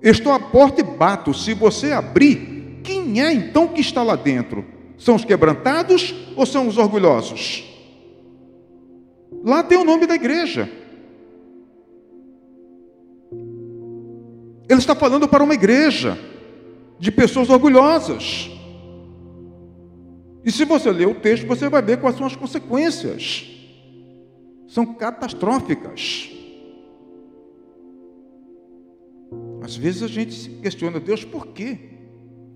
Estou 0.02 0.32
à 0.32 0.40
porta 0.40 0.80
e 0.80 0.84
bato. 0.84 1.32
Se 1.32 1.54
você 1.54 1.92
abrir, 1.92 2.80
quem 2.82 3.22
é 3.22 3.32
então 3.32 3.68
que 3.68 3.80
está 3.80 4.02
lá 4.02 4.16
dentro? 4.16 4.81
São 5.02 5.16
os 5.16 5.24
quebrantados 5.24 6.14
ou 6.36 6.46
são 6.46 6.68
os 6.68 6.78
orgulhosos? 6.78 7.64
Lá 9.42 9.60
tem 9.64 9.76
o 9.76 9.82
nome 9.84 10.06
da 10.06 10.14
igreja. 10.14 10.70
Ele 14.68 14.78
está 14.78 14.94
falando 14.94 15.26
para 15.26 15.42
uma 15.42 15.54
igreja 15.54 16.16
de 17.00 17.10
pessoas 17.10 17.50
orgulhosas. 17.50 18.48
E 20.44 20.52
se 20.52 20.64
você 20.64 20.92
ler 20.92 21.08
o 21.08 21.16
texto, 21.16 21.48
você 21.48 21.68
vai 21.68 21.82
ver 21.82 22.00
quais 22.00 22.16
são 22.16 22.24
as 22.24 22.36
consequências. 22.36 23.50
São 24.68 24.94
catastróficas. 24.94 26.30
Às 29.62 29.74
vezes 29.74 30.04
a 30.04 30.08
gente 30.08 30.32
se 30.32 30.48
questiona, 30.48 31.00
Deus, 31.00 31.24
por 31.24 31.48
que 31.48 31.91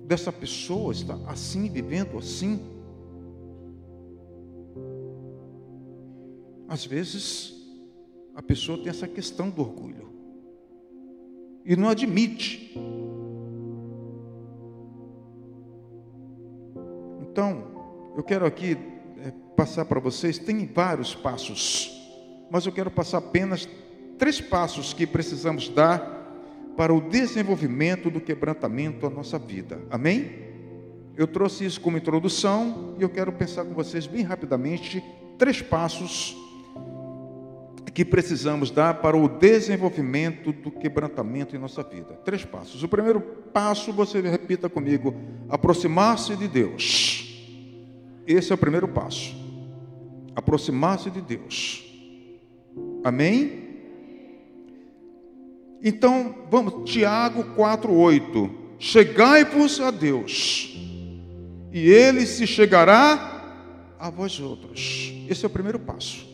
dessa 0.06 0.32
pessoa 0.32 0.92
está 0.92 1.18
assim, 1.26 1.68
vivendo 1.68 2.16
assim? 2.16 2.60
Às 6.68 6.86
vezes 6.86 7.54
a 8.34 8.42
pessoa 8.42 8.78
tem 8.78 8.88
essa 8.88 9.08
questão 9.08 9.50
do 9.50 9.62
orgulho 9.62 10.12
e 11.64 11.74
não 11.74 11.88
admite. 11.88 12.72
Então, 17.20 18.12
eu 18.16 18.22
quero 18.22 18.46
aqui 18.46 18.78
é, 19.18 19.32
passar 19.56 19.84
para 19.84 19.98
vocês, 19.98 20.38
tem 20.38 20.66
vários 20.66 21.14
passos, 21.14 21.92
mas 22.50 22.64
eu 22.64 22.72
quero 22.72 22.90
passar 22.90 23.18
apenas 23.18 23.68
três 24.16 24.40
passos 24.40 24.94
que 24.94 25.06
precisamos 25.06 25.68
dar 25.68 26.15
para 26.76 26.92
o 26.92 27.00
desenvolvimento 27.00 28.10
do 28.10 28.20
quebrantamento 28.20 29.00
da 29.00 29.14
nossa 29.14 29.38
vida. 29.38 29.80
Amém? 29.90 30.46
Eu 31.16 31.26
trouxe 31.26 31.64
isso 31.64 31.80
como 31.80 31.96
introdução 31.96 32.94
e 32.98 33.02
eu 33.02 33.08
quero 33.08 33.32
pensar 33.32 33.64
com 33.64 33.72
vocês 33.72 34.06
bem 34.06 34.22
rapidamente 34.22 35.02
três 35.38 35.62
passos 35.62 36.36
que 37.96 38.04
precisamos 38.04 38.70
dar 38.70 39.00
para 39.00 39.16
o 39.16 39.26
desenvolvimento 39.26 40.52
do 40.52 40.70
quebrantamento 40.70 41.56
em 41.56 41.58
nossa 41.58 41.82
vida. 41.82 42.12
Três 42.26 42.44
passos. 42.44 42.82
O 42.82 42.88
primeiro 42.88 43.22
passo, 43.22 43.90
você 43.90 44.20
repita 44.20 44.68
comigo: 44.68 45.14
aproximar-se 45.48 46.36
de 46.36 46.46
Deus. 46.46 47.26
Esse 48.26 48.52
é 48.52 48.54
o 48.54 48.58
primeiro 48.58 48.86
passo. 48.86 49.34
Aproximar-se 50.34 51.10
de 51.10 51.22
Deus. 51.22 51.90
Amém? 53.02 53.65
Então, 55.82 56.34
vamos, 56.50 56.90
Tiago 56.90 57.44
4:8. 57.54 58.50
Chegai-vos 58.78 59.80
a 59.80 59.90
Deus, 59.90 60.76
e 61.72 61.88
ele 61.88 62.26
se 62.26 62.46
chegará 62.46 63.94
a 63.98 64.10
vós 64.10 64.38
outros. 64.38 65.12
Esse 65.28 65.44
é 65.44 65.48
o 65.48 65.50
primeiro 65.50 65.78
passo. 65.78 66.26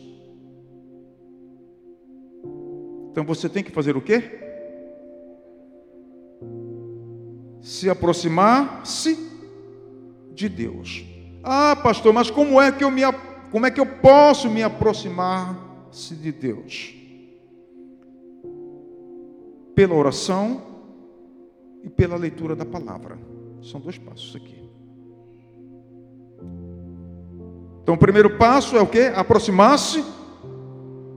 Então 3.11 3.23
você 3.23 3.47
tem 3.47 3.63
que 3.63 3.71
fazer 3.71 3.95
o 3.95 4.01
quê? 4.01 4.23
Se 7.61 7.89
aproximar-se 7.89 9.17
de 10.33 10.49
Deus. 10.49 11.05
Ah, 11.43 11.75
pastor, 11.75 12.11
mas 12.11 12.31
como 12.31 12.59
é 12.59 12.71
que 12.71 12.83
eu 12.83 12.89
me 12.89 13.03
como 13.51 13.67
é 13.67 13.71
que 13.71 13.79
eu 13.79 13.85
posso 13.85 14.49
me 14.49 14.63
aproximar-se 14.63 16.15
de 16.15 16.31
Deus? 16.31 16.95
Pela 19.75 19.95
oração 19.95 20.61
e 21.83 21.89
pela 21.89 22.15
leitura 22.15 22.55
da 22.55 22.65
palavra. 22.65 23.17
São 23.61 23.79
dois 23.79 23.97
passos 23.97 24.35
aqui. 24.35 24.63
Então, 27.81 27.95
o 27.95 27.97
primeiro 27.97 28.37
passo 28.37 28.77
é 28.77 28.81
o 28.81 28.87
que? 28.87 29.01
Aproximar-se 29.07 30.03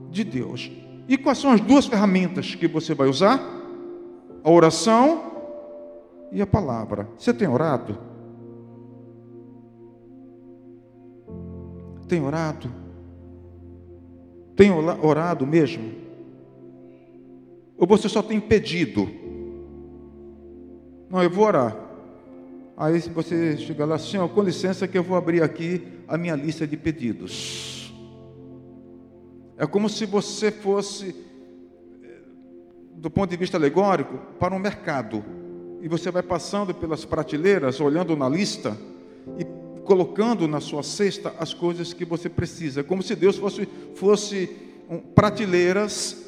de 0.09 0.23
Deus. 0.23 0.69
E 1.07 1.17
quais 1.17 1.37
são 1.37 1.51
as 1.51 1.61
duas 1.61 1.85
ferramentas 1.85 2.55
que 2.55 2.67
você 2.67 2.93
vai 2.93 3.07
usar? 3.07 3.39
A 4.43 4.51
oração 4.51 5.23
e 6.31 6.41
a 6.41 6.47
palavra. 6.47 7.07
Você 7.17 7.33
tem 7.33 7.47
orado? 7.47 7.97
Tem 12.07 12.21
orado? 12.21 12.69
Tem 14.55 14.71
orado 14.71 15.45
mesmo? 15.45 16.06
Ou 17.77 17.85
você 17.85 18.09
só 18.09 18.23
tem 18.23 18.39
pedido? 18.39 19.09
Não, 21.09 21.21
eu 21.21 21.29
vou 21.29 21.45
orar. 21.45 21.77
Aí 22.75 22.99
você 22.99 23.57
chega 23.57 23.85
lá, 23.85 23.97
Senhor, 23.97 24.27
com 24.29 24.41
licença 24.41 24.87
que 24.87 24.97
eu 24.97 25.03
vou 25.03 25.17
abrir 25.17 25.41
aqui 25.41 25.81
a 26.07 26.17
minha 26.17 26.35
lista 26.35 26.67
de 26.67 26.75
pedidos. 26.75 27.93
É 29.57 29.65
como 29.65 29.89
se 29.89 30.05
você 30.05 30.51
fosse, 30.51 31.15
eh, 32.03 32.19
do 32.95 33.09
ponto 33.09 33.29
de 33.29 33.37
vista 33.37 33.57
alegórico, 33.57 34.17
para 34.39 34.53
um 34.53 34.59
mercado. 34.59 35.23
E 35.81 35.87
você 35.87 36.11
vai 36.11 36.21
passando 36.21 36.73
pelas 36.73 37.05
prateleiras, 37.05 37.79
olhando 37.79 38.15
na 38.15 38.29
lista 38.29 38.77
e 39.39 39.45
colocando 39.83 40.47
na 40.47 40.59
sua 40.59 40.83
cesta 40.83 41.33
as 41.39 41.53
coisas 41.53 41.93
que 41.93 42.05
você 42.05 42.29
precisa. 42.29 42.83
Como 42.83 43.01
se 43.01 43.15
Deus 43.15 43.37
fosse, 43.37 43.67
fosse 43.95 44.49
um, 44.89 44.99
prateleiras 44.99 46.26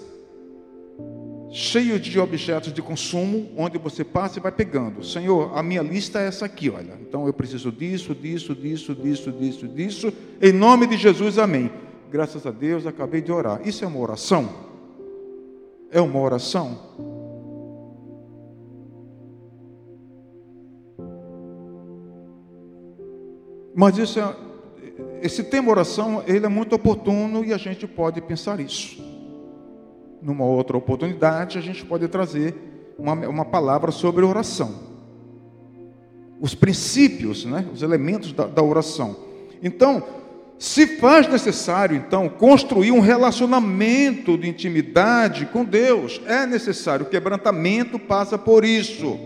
cheio 1.52 2.00
de 2.00 2.20
objetos 2.20 2.72
de 2.72 2.82
consumo, 2.82 3.50
onde 3.58 3.78
você 3.78 4.04
passa 4.04 4.40
e 4.40 4.42
vai 4.42 4.52
pegando. 4.52 5.04
Senhor, 5.04 5.58
a 5.58 5.64
minha 5.64 5.82
lista 5.82 6.20
é 6.20 6.28
essa 6.28 6.46
aqui, 6.46 6.70
olha. 6.70 6.98
Então 7.02 7.26
eu 7.26 7.34
preciso 7.34 7.72
disso, 7.72 8.14
disso, 8.14 8.56
disso, 8.56 8.96
disso, 8.96 9.32
disso, 9.32 9.68
disso. 9.68 10.14
Em 10.42 10.52
nome 10.52 10.86
de 10.88 10.98
Jesus, 10.98 11.38
amém. 11.38 11.72
Graças 12.12 12.46
a 12.46 12.52
Deus, 12.52 12.86
acabei 12.86 13.22
de 13.22 13.32
orar. 13.32 13.62
Isso 13.66 13.84
é 13.84 13.88
uma 13.88 14.00
oração? 14.00 14.50
É 15.92 16.00
uma 16.00 16.20
oração? 16.20 16.78
Mas 23.76 23.98
isso 23.98 24.20
é, 24.20 24.36
esse 25.22 25.44
tema 25.44 25.72
oração, 25.72 26.24
ele 26.28 26.46
é 26.46 26.50
muito 26.50 26.76
oportuno 26.76 27.46
e 27.46 27.54
a 27.54 27.58
gente 27.58 27.88
pode 27.88 28.22
pensar 28.22 28.60
isso 28.60 29.09
numa 30.22 30.46
outra 30.46 30.78
oportunidade, 30.78 31.58
a 31.58 31.62
gente 31.62 31.86
pode 31.86 32.08
trazer 32.08 32.94
uma, 32.98 33.14
uma 33.14 33.46
palavra 33.46 33.92
sobre 33.92 34.26
oração. 34.26 34.90
Os 36.40 36.56
princípios, 36.56 37.46
né, 37.46 37.66
os 37.74 37.82
elementos 37.82 38.32
da, 38.34 38.46
da 38.46 38.64
oração. 38.64 39.16
Então, 39.62 40.04
se 40.60 40.98
faz 40.98 41.28
necessário, 41.28 41.96
então, 41.96 42.28
construir 42.28 42.92
um 42.92 43.00
relacionamento 43.00 44.38
de 44.38 44.50
intimidade 44.50 45.46
com 45.46 45.64
Deus, 45.64 46.20
é 46.26 46.46
necessário. 46.46 47.06
O 47.06 47.10
quebrantamento 47.10 47.98
passa 47.98 48.38
por 48.38 48.66
isso. 48.66 49.18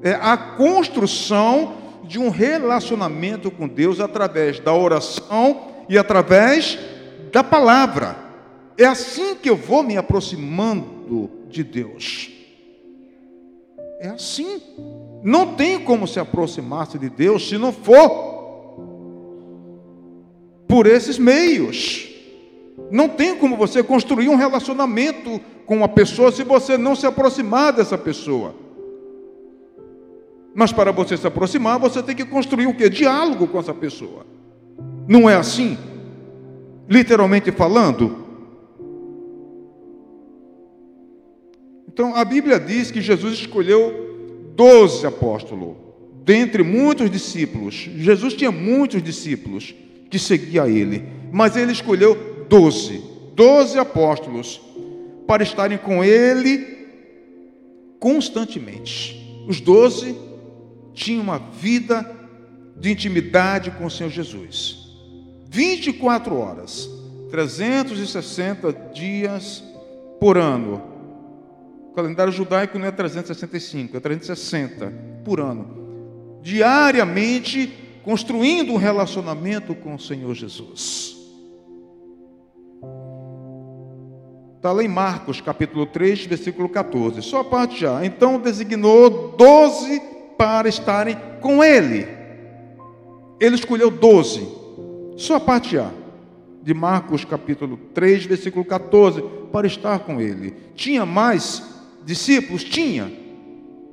É 0.00 0.12
a 0.12 0.36
construção 0.36 1.74
de 2.04 2.20
um 2.20 2.30
relacionamento 2.30 3.50
com 3.50 3.66
Deus 3.66 3.98
através 3.98 4.60
da 4.60 4.72
oração 4.72 5.60
e 5.88 5.98
através 5.98 6.78
da 7.32 7.42
palavra. 7.42 8.27
É 8.78 8.86
assim 8.86 9.34
que 9.34 9.50
eu 9.50 9.56
vou 9.56 9.82
me 9.82 9.96
aproximando 9.96 11.28
de 11.50 11.64
Deus. 11.64 12.30
É 13.98 14.08
assim. 14.08 14.62
Não 15.24 15.56
tem 15.56 15.80
como 15.80 16.06
se 16.06 16.20
aproximar-se 16.20 16.96
de 16.96 17.10
Deus 17.10 17.48
se 17.48 17.58
não 17.58 17.72
for 17.72 18.28
por 20.68 20.86
esses 20.86 21.18
meios. 21.18 22.08
Não 22.88 23.08
tem 23.08 23.36
como 23.36 23.56
você 23.56 23.82
construir 23.82 24.28
um 24.28 24.36
relacionamento 24.36 25.40
com 25.66 25.78
uma 25.78 25.88
pessoa 25.88 26.30
se 26.30 26.44
você 26.44 26.78
não 26.78 26.94
se 26.94 27.04
aproximar 27.04 27.72
dessa 27.72 27.98
pessoa. 27.98 28.54
Mas 30.54 30.72
para 30.72 30.92
você 30.92 31.16
se 31.16 31.26
aproximar, 31.26 31.80
você 31.80 32.00
tem 32.00 32.14
que 32.14 32.24
construir 32.24 32.68
o 32.68 32.74
que? 32.74 32.88
Diálogo 32.88 33.48
com 33.48 33.58
essa 33.58 33.74
pessoa. 33.74 34.24
Não 35.08 35.28
é 35.28 35.34
assim? 35.34 35.76
Literalmente 36.88 37.50
falando, 37.50 38.27
Então 41.98 42.14
a 42.14 42.24
Bíblia 42.24 42.60
diz 42.60 42.92
que 42.92 43.00
Jesus 43.00 43.40
escolheu 43.40 44.52
doze 44.54 45.04
apóstolos, 45.04 45.74
dentre 46.24 46.62
muitos 46.62 47.10
discípulos. 47.10 47.74
Jesus 47.96 48.34
tinha 48.34 48.52
muitos 48.52 49.02
discípulos 49.02 49.74
que 50.08 50.16
seguiam 50.16 50.68
ele, 50.68 51.02
mas 51.32 51.56
ele 51.56 51.72
escolheu 51.72 52.46
doze, 52.48 53.02
doze 53.34 53.80
apóstolos, 53.80 54.60
para 55.26 55.42
estarem 55.42 55.76
com 55.76 56.04
ele 56.04 56.86
constantemente. 57.98 59.44
Os 59.48 59.60
doze 59.60 60.14
tinham 60.94 61.22
uma 61.22 61.38
vida 61.40 62.08
de 62.76 62.92
intimidade 62.92 63.72
com 63.72 63.86
o 63.86 63.90
Senhor 63.90 64.10
Jesus. 64.10 64.88
24 65.50 66.36
horas, 66.36 66.88
360 67.28 68.72
dias 68.94 69.64
por 70.20 70.38
ano. 70.38 70.96
Calendário 71.98 72.32
judaico 72.32 72.78
não 72.78 72.86
é 72.86 72.92
365, 72.92 73.96
é 73.96 73.98
360 73.98 74.92
por 75.24 75.40
ano. 75.40 76.38
Diariamente 76.40 77.72
construindo 78.04 78.72
um 78.72 78.76
relacionamento 78.76 79.74
com 79.74 79.96
o 79.96 79.98
Senhor 79.98 80.32
Jesus. 80.32 81.16
Está 84.54 84.70
lá 84.70 84.84
em 84.84 84.86
Marcos, 84.86 85.40
capítulo 85.40 85.86
3, 85.86 86.26
versículo 86.26 86.68
14. 86.68 87.20
Só 87.20 87.40
a 87.40 87.44
parte 87.44 87.80
já. 87.80 88.04
Então 88.04 88.38
designou 88.38 89.34
doze 89.36 90.00
para 90.38 90.68
estarem 90.68 91.16
com 91.40 91.64
ele. 91.64 92.06
Ele 93.40 93.56
escolheu 93.56 93.90
doze. 93.90 94.46
Só 95.16 95.34
a 95.34 95.40
parte 95.40 95.76
A. 95.76 95.90
De 96.62 96.72
Marcos, 96.72 97.24
capítulo 97.24 97.76
3, 97.92 98.24
versículo 98.24 98.64
14. 98.64 99.20
Para 99.50 99.66
estar 99.66 99.98
com 99.98 100.20
ele. 100.20 100.54
Tinha 100.76 101.04
mais 101.04 101.76
discípulos? 102.08 102.64
Tinha. 102.64 103.12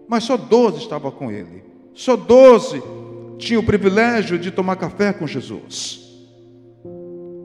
Mas 0.08 0.24
só 0.24 0.38
doze 0.38 0.78
estavam 0.78 1.12
com 1.12 1.30
ele. 1.30 1.64
Só 1.94 2.16
doze 2.16 2.82
tinham 3.38 3.62
o 3.62 3.66
privilégio 3.66 4.40
de 4.40 4.52
tomar 4.52 4.78
café 4.78 5.12
com 5.12 5.28
Jesus. 5.28 6.00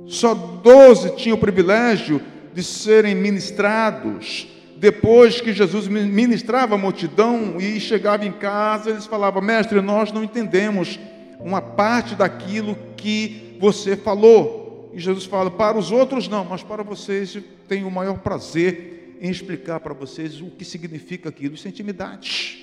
Só 0.06 0.32
doze 0.32 1.16
tinham 1.16 1.36
o 1.36 1.40
privilégio 1.40 2.22
de 2.54 2.62
serem 2.62 3.16
ministrados. 3.16 4.46
Depois 4.76 5.40
que 5.40 5.52
Jesus 5.52 5.88
ministrava 5.88 6.76
a 6.76 6.78
multidão 6.78 7.56
e 7.58 7.80
chegava 7.80 8.24
em 8.24 8.32
casa, 8.32 8.90
eles 8.90 9.06
falavam: 9.06 9.42
Mestre, 9.42 9.80
nós 9.80 10.12
não 10.12 10.22
entendemos 10.22 11.00
uma 11.40 11.60
parte 11.60 12.14
daquilo 12.14 12.78
que 12.96 13.56
você 13.58 13.96
falou. 13.96 14.90
E 14.94 15.00
Jesus 15.00 15.24
fala: 15.24 15.50
Para 15.50 15.76
os 15.76 15.90
outros 15.90 16.28
não, 16.28 16.44
mas 16.44 16.62
para 16.62 16.84
vocês 16.84 17.36
tenho 17.68 17.88
o 17.88 17.90
maior 17.90 18.18
prazer 18.18 18.99
em 19.20 19.30
explicar 19.30 19.78
para 19.80 19.92
vocês 19.92 20.40
o 20.40 20.46
que 20.46 20.64
significa 20.64 21.28
aquilo. 21.28 21.54
Isso 21.54 21.68
é 21.68 21.70
intimidade. 21.70 22.58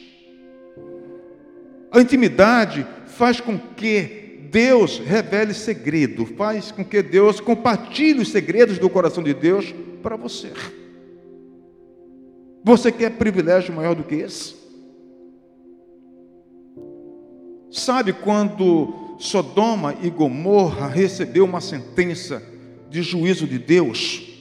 A 1.91 2.01
intimidade 2.01 2.85
faz 3.05 3.39
com 3.39 3.57
que 3.57 4.47
Deus 4.51 4.97
revele 4.99 5.53
segredo, 5.53 6.25
faz 6.25 6.71
com 6.71 6.83
que 6.83 7.01
Deus 7.03 7.39
compartilhe 7.39 8.21
os 8.21 8.29
segredos 8.29 8.79
do 8.79 8.89
coração 8.89 9.23
de 9.23 9.33
Deus 9.33 9.73
para 10.01 10.15
você. 10.15 10.51
Você 12.63 12.91
quer 12.91 13.11
privilégio 13.11 13.73
maior 13.73 13.95
do 13.95 14.03
que 14.03 14.15
esse? 14.15 14.55
Sabe 17.69 18.13
quando 18.13 19.15
Sodoma 19.19 19.95
e 20.01 20.09
Gomorra 20.09 20.87
recebeu 20.87 21.45
uma 21.45 21.61
sentença 21.61 22.41
de 22.89 23.01
juízo 23.01 23.45
de 23.45 23.59
Deus? 23.59 24.36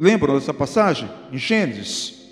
Lembram 0.00 0.34
dessa 0.34 0.54
passagem 0.54 1.10
em 1.30 1.36
Gênesis? 1.36 2.26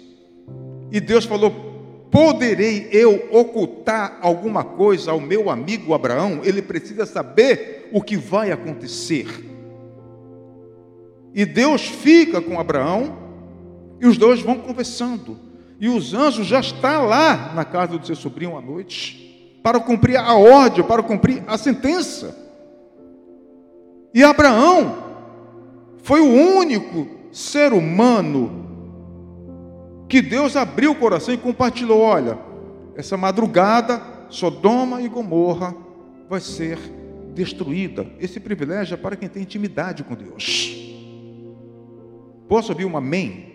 E 0.91 0.99
Deus 0.99 1.27
falou 1.27 1.69
Poderei 2.11 2.89
eu 2.91 3.29
ocultar 3.31 4.19
alguma 4.23 4.65
coisa 4.65 5.11
ao 5.11 5.21
meu 5.21 5.51
amigo 5.51 5.93
Abraão? 5.93 6.41
Ele 6.43 6.63
precisa 6.63 7.05
saber 7.05 7.91
o 7.93 8.01
que 8.01 8.17
vai 8.17 8.51
acontecer. 8.51 9.27
E 11.35 11.45
Deus 11.45 11.83
fica 11.83 12.41
com 12.41 12.59
Abraão 12.59 13.17
e 14.01 14.07
os 14.07 14.17
dois 14.17 14.41
vão 14.41 14.57
conversando. 14.57 15.39
E 15.79 15.89
os 15.89 16.15
anjos 16.15 16.47
já 16.47 16.61
estão 16.61 17.07
lá 17.07 17.53
na 17.55 17.65
casa 17.65 17.99
do 17.99 18.07
seu 18.07 18.17
sobrinho 18.17 18.57
à 18.57 18.61
noite 18.61 19.59
para 19.63 19.79
cumprir 19.79 20.17
a 20.17 20.35
ordem, 20.35 20.83
para 20.83 21.03
cumprir 21.03 21.43
a 21.47 21.59
sentença. 21.59 22.35
E 24.15 24.25
Abraão 24.25 25.05
foi 25.99 26.21
o 26.21 26.57
único 26.57 27.07
ser 27.39 27.73
humano 27.73 28.67
que 30.09 30.21
Deus 30.21 30.57
abriu 30.57 30.91
o 30.91 30.97
coração 30.97 31.33
e 31.33 31.39
compartilhou: 31.39 32.01
olha, 32.01 32.37
essa 32.97 33.17
madrugada, 33.17 34.03
Sodoma 34.29 35.01
e 35.01 35.09
Gomorra 35.09 35.75
vai 36.29 36.41
ser 36.41 36.79
destruída. 37.35 38.05
Esse 38.19 38.41
privilégio 38.41 38.95
é 38.95 38.97
para 38.97 39.15
quem 39.15 39.29
tem 39.29 39.43
intimidade 39.43 40.03
com 40.03 40.17
Deus. 40.17 40.77
Posso 42.49 42.73
ouvir 42.73 42.87
um 42.87 42.97
amém? 42.97 43.47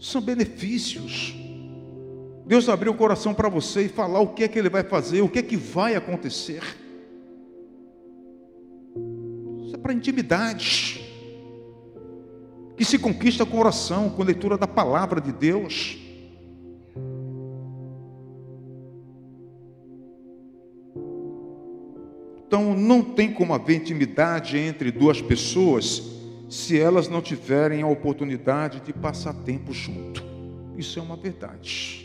São 0.00 0.20
benefícios. 0.20 1.34
Deus 2.44 2.68
abriu 2.68 2.92
o 2.92 2.96
coração 2.96 3.32
para 3.34 3.48
você 3.48 3.82
e 3.82 3.88
falar 3.88 4.20
o 4.20 4.28
que 4.28 4.44
é 4.44 4.48
que 4.48 4.58
Ele 4.58 4.70
vai 4.70 4.82
fazer, 4.82 5.20
o 5.20 5.28
que 5.28 5.38
é 5.38 5.42
que 5.42 5.56
vai 5.56 5.94
acontecer. 5.94 6.62
Para 9.86 9.94
intimidade 9.94 11.00
que 12.76 12.84
se 12.84 12.98
conquista 12.98 13.46
com 13.46 13.56
oração, 13.56 14.10
com 14.10 14.24
leitura 14.24 14.58
da 14.58 14.66
palavra 14.66 15.20
de 15.20 15.30
Deus. 15.30 15.96
Então, 22.44 22.74
não 22.74 23.00
tem 23.00 23.32
como 23.32 23.54
haver 23.54 23.76
intimidade 23.76 24.58
entre 24.58 24.90
duas 24.90 25.22
pessoas 25.22 26.02
se 26.50 26.76
elas 26.76 27.08
não 27.08 27.22
tiverem 27.22 27.82
a 27.82 27.86
oportunidade 27.86 28.80
de 28.80 28.92
passar 28.92 29.34
tempo 29.34 29.72
junto. 29.72 30.20
Isso 30.76 30.98
é 30.98 31.02
uma 31.02 31.16
verdade. 31.16 32.04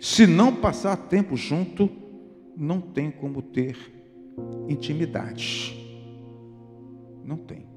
Se 0.00 0.26
não 0.26 0.56
passar 0.56 0.96
tempo 0.96 1.36
junto, 1.36 2.07
não 2.58 2.80
tem 2.80 3.08
como 3.08 3.40
ter 3.40 3.76
intimidade. 4.68 5.76
Não 7.24 7.36
tem. 7.36 7.68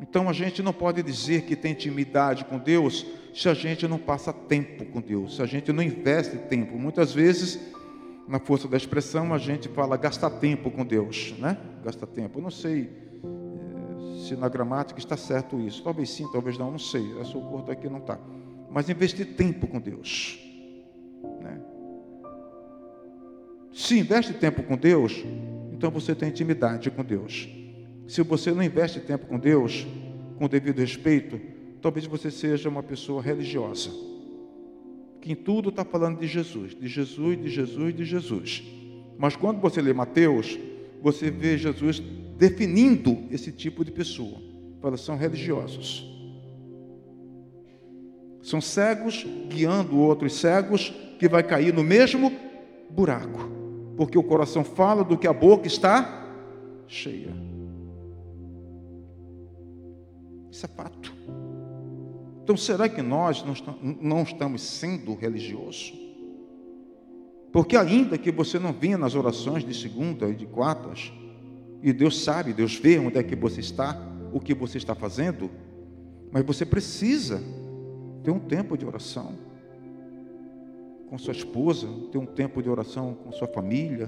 Então 0.00 0.28
a 0.28 0.32
gente 0.32 0.62
não 0.62 0.72
pode 0.72 1.02
dizer 1.02 1.42
que 1.42 1.54
tem 1.54 1.72
intimidade 1.72 2.44
com 2.46 2.58
Deus 2.58 3.06
se 3.34 3.48
a 3.48 3.54
gente 3.54 3.86
não 3.86 3.98
passa 3.98 4.32
tempo 4.32 4.84
com 4.86 5.00
Deus, 5.00 5.36
se 5.36 5.42
a 5.42 5.46
gente 5.46 5.72
não 5.72 5.82
investe 5.82 6.38
tempo. 6.38 6.78
Muitas 6.78 7.12
vezes, 7.12 7.60
na 8.28 8.38
força 8.38 8.66
da 8.66 8.76
expressão, 8.76 9.34
a 9.34 9.38
gente 9.38 9.68
fala 9.68 9.96
gastar 9.96 10.30
tempo 10.30 10.70
com 10.70 10.84
Deus, 10.84 11.34
né? 11.38 11.58
Gasta 11.84 12.06
tempo. 12.06 12.38
Eu 12.38 12.42
não 12.42 12.50
sei 12.50 12.90
eh, 13.24 14.26
se 14.26 14.36
na 14.36 14.48
gramática 14.48 14.98
está 14.98 15.16
certo 15.16 15.60
isso. 15.60 15.82
Talvez 15.82 16.10
sim, 16.10 16.26
talvez 16.32 16.56
não, 16.56 16.70
não 16.70 16.78
sei. 16.78 17.04
Essa 17.20 17.32
corto 17.32 17.70
aqui 17.70 17.88
não 17.88 17.98
está. 17.98 18.18
Mas 18.70 18.88
investir 18.88 19.34
tempo 19.34 19.66
com 19.66 19.80
Deus. 19.80 20.43
Né? 21.40 21.60
Se 23.72 23.98
investe 23.98 24.32
tempo 24.34 24.62
com 24.62 24.76
Deus, 24.76 25.24
então 25.72 25.90
você 25.90 26.14
tem 26.14 26.28
intimidade 26.28 26.90
com 26.90 27.04
Deus. 27.04 27.48
Se 28.06 28.22
você 28.22 28.52
não 28.52 28.62
investe 28.62 29.00
tempo 29.00 29.26
com 29.26 29.38
Deus, 29.38 29.86
com 30.36 30.48
devido 30.48 30.78
respeito, 30.78 31.40
talvez 31.80 32.06
você 32.06 32.30
seja 32.30 32.68
uma 32.68 32.82
pessoa 32.82 33.22
religiosa, 33.22 33.90
que 35.20 35.32
em 35.32 35.34
tudo 35.34 35.70
está 35.70 35.84
falando 35.84 36.20
de 36.20 36.26
Jesus, 36.26 36.74
de 36.74 36.86
Jesus, 36.86 37.40
de 37.40 37.48
Jesus, 37.48 37.94
de 37.94 38.04
Jesus. 38.04 38.62
Mas 39.18 39.36
quando 39.36 39.60
você 39.60 39.80
lê 39.80 39.92
Mateus, 39.92 40.58
você 41.02 41.30
vê 41.30 41.56
Jesus 41.58 42.00
definindo 42.36 43.24
esse 43.30 43.52
tipo 43.52 43.84
de 43.84 43.90
pessoa. 43.90 44.40
Fala, 44.80 44.96
são 44.96 45.16
religiosos. 45.16 46.13
São 48.44 48.60
cegos 48.60 49.26
guiando 49.48 49.98
outros 49.98 50.36
cegos 50.36 50.94
que 51.18 51.28
vai 51.28 51.42
cair 51.42 51.74
no 51.74 51.82
mesmo 51.82 52.30
buraco 52.88 53.54
porque 53.96 54.18
o 54.18 54.22
coração 54.22 54.64
fala 54.64 55.04
do 55.04 55.16
que 55.16 55.26
a 55.26 55.32
boca 55.32 55.66
está 55.66 56.26
cheia. 56.86 57.32
Isso 60.50 60.66
é 60.66 60.68
fato. 60.68 61.12
Então, 62.42 62.56
será 62.56 62.88
que 62.88 63.00
nós 63.00 63.44
não 64.00 64.22
estamos 64.22 64.62
sendo 64.62 65.14
religiosos? 65.14 65.94
Porque, 67.52 67.76
ainda 67.76 68.18
que 68.18 68.30
você 68.30 68.58
não 68.58 68.72
venha 68.72 68.98
nas 68.98 69.14
orações 69.14 69.64
de 69.64 69.72
segunda 69.74 70.28
e 70.28 70.34
de 70.34 70.44
quartas, 70.44 71.12
e 71.82 71.92
Deus 71.92 72.22
sabe, 72.22 72.52
Deus 72.52 72.76
vê 72.76 72.98
onde 72.98 73.18
é 73.18 73.22
que 73.22 73.36
você 73.36 73.60
está, 73.60 73.96
o 74.32 74.40
que 74.40 74.52
você 74.54 74.76
está 74.76 74.94
fazendo, 74.94 75.50
mas 76.32 76.44
você 76.44 76.66
precisa 76.66 77.42
ter 78.24 78.30
um 78.30 78.40
tempo 78.40 78.76
de 78.76 78.86
oração 78.86 79.34
com 81.10 81.18
sua 81.18 81.32
esposa, 81.32 81.86
ter 82.10 82.16
um 82.16 82.24
tempo 82.24 82.62
de 82.62 82.70
oração 82.70 83.14
com 83.22 83.30
sua 83.30 83.46
família, 83.46 84.06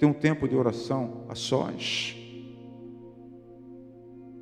ter 0.00 0.04
um 0.04 0.12
tempo 0.12 0.48
de 0.48 0.56
oração 0.56 1.24
a 1.28 1.34
sós. 1.36 2.16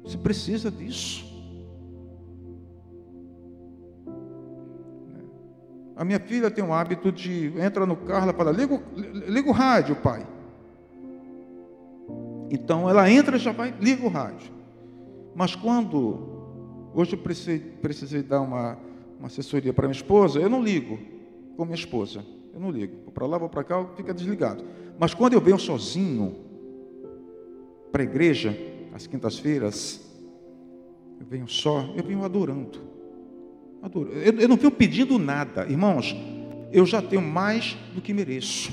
Você 0.02 0.16
precisa 0.16 0.70
disso. 0.70 1.22
A 5.94 6.04
minha 6.04 6.18
filha 6.18 6.50
tem 6.50 6.64
um 6.64 6.72
hábito 6.72 7.12
de 7.12 7.52
entra 7.58 7.86
no 7.86 7.96
carro, 7.96 8.24
ela 8.24 8.32
fala: 8.32 8.50
liga, 8.50 8.82
liga 9.28 9.48
o 9.48 9.52
rádio, 9.52 9.96
pai. 9.96 10.26
Então 12.50 12.88
ela 12.88 13.08
entra 13.10 13.38
já 13.38 13.52
vai, 13.52 13.74
liga 13.80 14.04
o 14.04 14.08
rádio. 14.08 14.50
Mas 15.34 15.54
quando 15.54 16.90
hoje 16.94 17.14
eu 17.14 17.18
precisei, 17.18 17.58
precisei 17.58 18.22
dar 18.22 18.40
uma, 18.40 18.78
uma 19.18 19.26
assessoria 19.26 19.72
para 19.72 19.88
minha 19.88 19.96
esposa, 19.96 20.40
eu 20.40 20.48
não 20.48 20.62
ligo 20.62 20.98
com 21.56 21.64
minha 21.64 21.74
esposa. 21.74 22.24
Eu 22.52 22.60
não 22.60 22.70
ligo. 22.70 22.94
Vou 23.04 23.12
para 23.12 23.26
lá, 23.26 23.36
vou 23.36 23.48
para 23.48 23.64
cá, 23.64 23.84
fica 23.96 24.14
desligado. 24.14 24.64
Mas 24.98 25.12
quando 25.12 25.32
eu 25.32 25.40
venho 25.40 25.58
sozinho 25.58 26.36
para 27.90 28.02
a 28.02 28.04
igreja, 28.04 28.56
às 28.92 29.06
quintas-feiras, 29.06 30.00
eu 31.18 31.26
venho 31.26 31.48
só, 31.48 31.92
eu 31.96 32.04
venho 32.04 32.24
adorando. 32.24 32.80
adorando. 33.82 34.16
Eu, 34.16 34.40
eu 34.40 34.48
não 34.48 34.56
venho 34.56 34.70
pedindo 34.70 35.18
nada, 35.18 35.66
irmãos. 35.68 36.14
Eu 36.72 36.86
já 36.86 37.02
tenho 37.02 37.22
mais 37.22 37.76
do 37.94 38.00
que 38.00 38.12
mereço. 38.12 38.72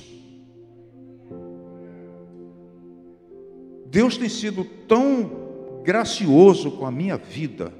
Deus 3.88 4.16
tem 4.16 4.30
sido 4.30 4.64
tão 4.88 5.82
gracioso 5.84 6.72
com 6.72 6.86
a 6.86 6.92
minha 6.92 7.18
vida. 7.18 7.74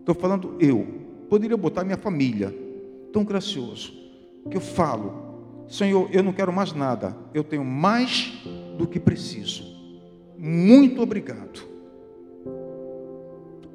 Estou 0.00 0.14
falando 0.14 0.56
eu. 0.58 1.05
Poderia 1.28 1.56
botar 1.56 1.84
minha 1.84 1.96
família. 1.96 2.54
Tão 3.12 3.24
gracioso. 3.24 3.92
Que 4.50 4.56
eu 4.56 4.60
falo, 4.60 5.64
Senhor, 5.68 6.08
eu 6.12 6.22
não 6.22 6.32
quero 6.32 6.52
mais 6.52 6.72
nada. 6.72 7.16
Eu 7.34 7.42
tenho 7.42 7.64
mais 7.64 8.32
do 8.78 8.86
que 8.86 9.00
preciso. 9.00 9.64
Muito 10.38 11.02
obrigado. 11.02 11.66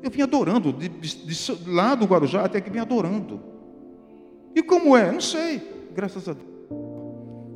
Eu 0.02 0.10
vim 0.10 0.22
adorando, 0.22 0.74
de, 0.74 0.90
de, 0.90 1.26
de, 1.26 1.70
lá 1.70 1.94
do 1.94 2.06
Guarujá 2.06 2.44
até 2.44 2.60
que 2.60 2.70
vim 2.70 2.80
adorando. 2.80 3.40
E 4.56 4.64
como 4.64 4.98
é? 4.98 5.12
Não 5.12 5.22
sei. 5.22 5.62
Graças 5.94 6.28
a 6.28 6.34
Deus. 6.34 6.50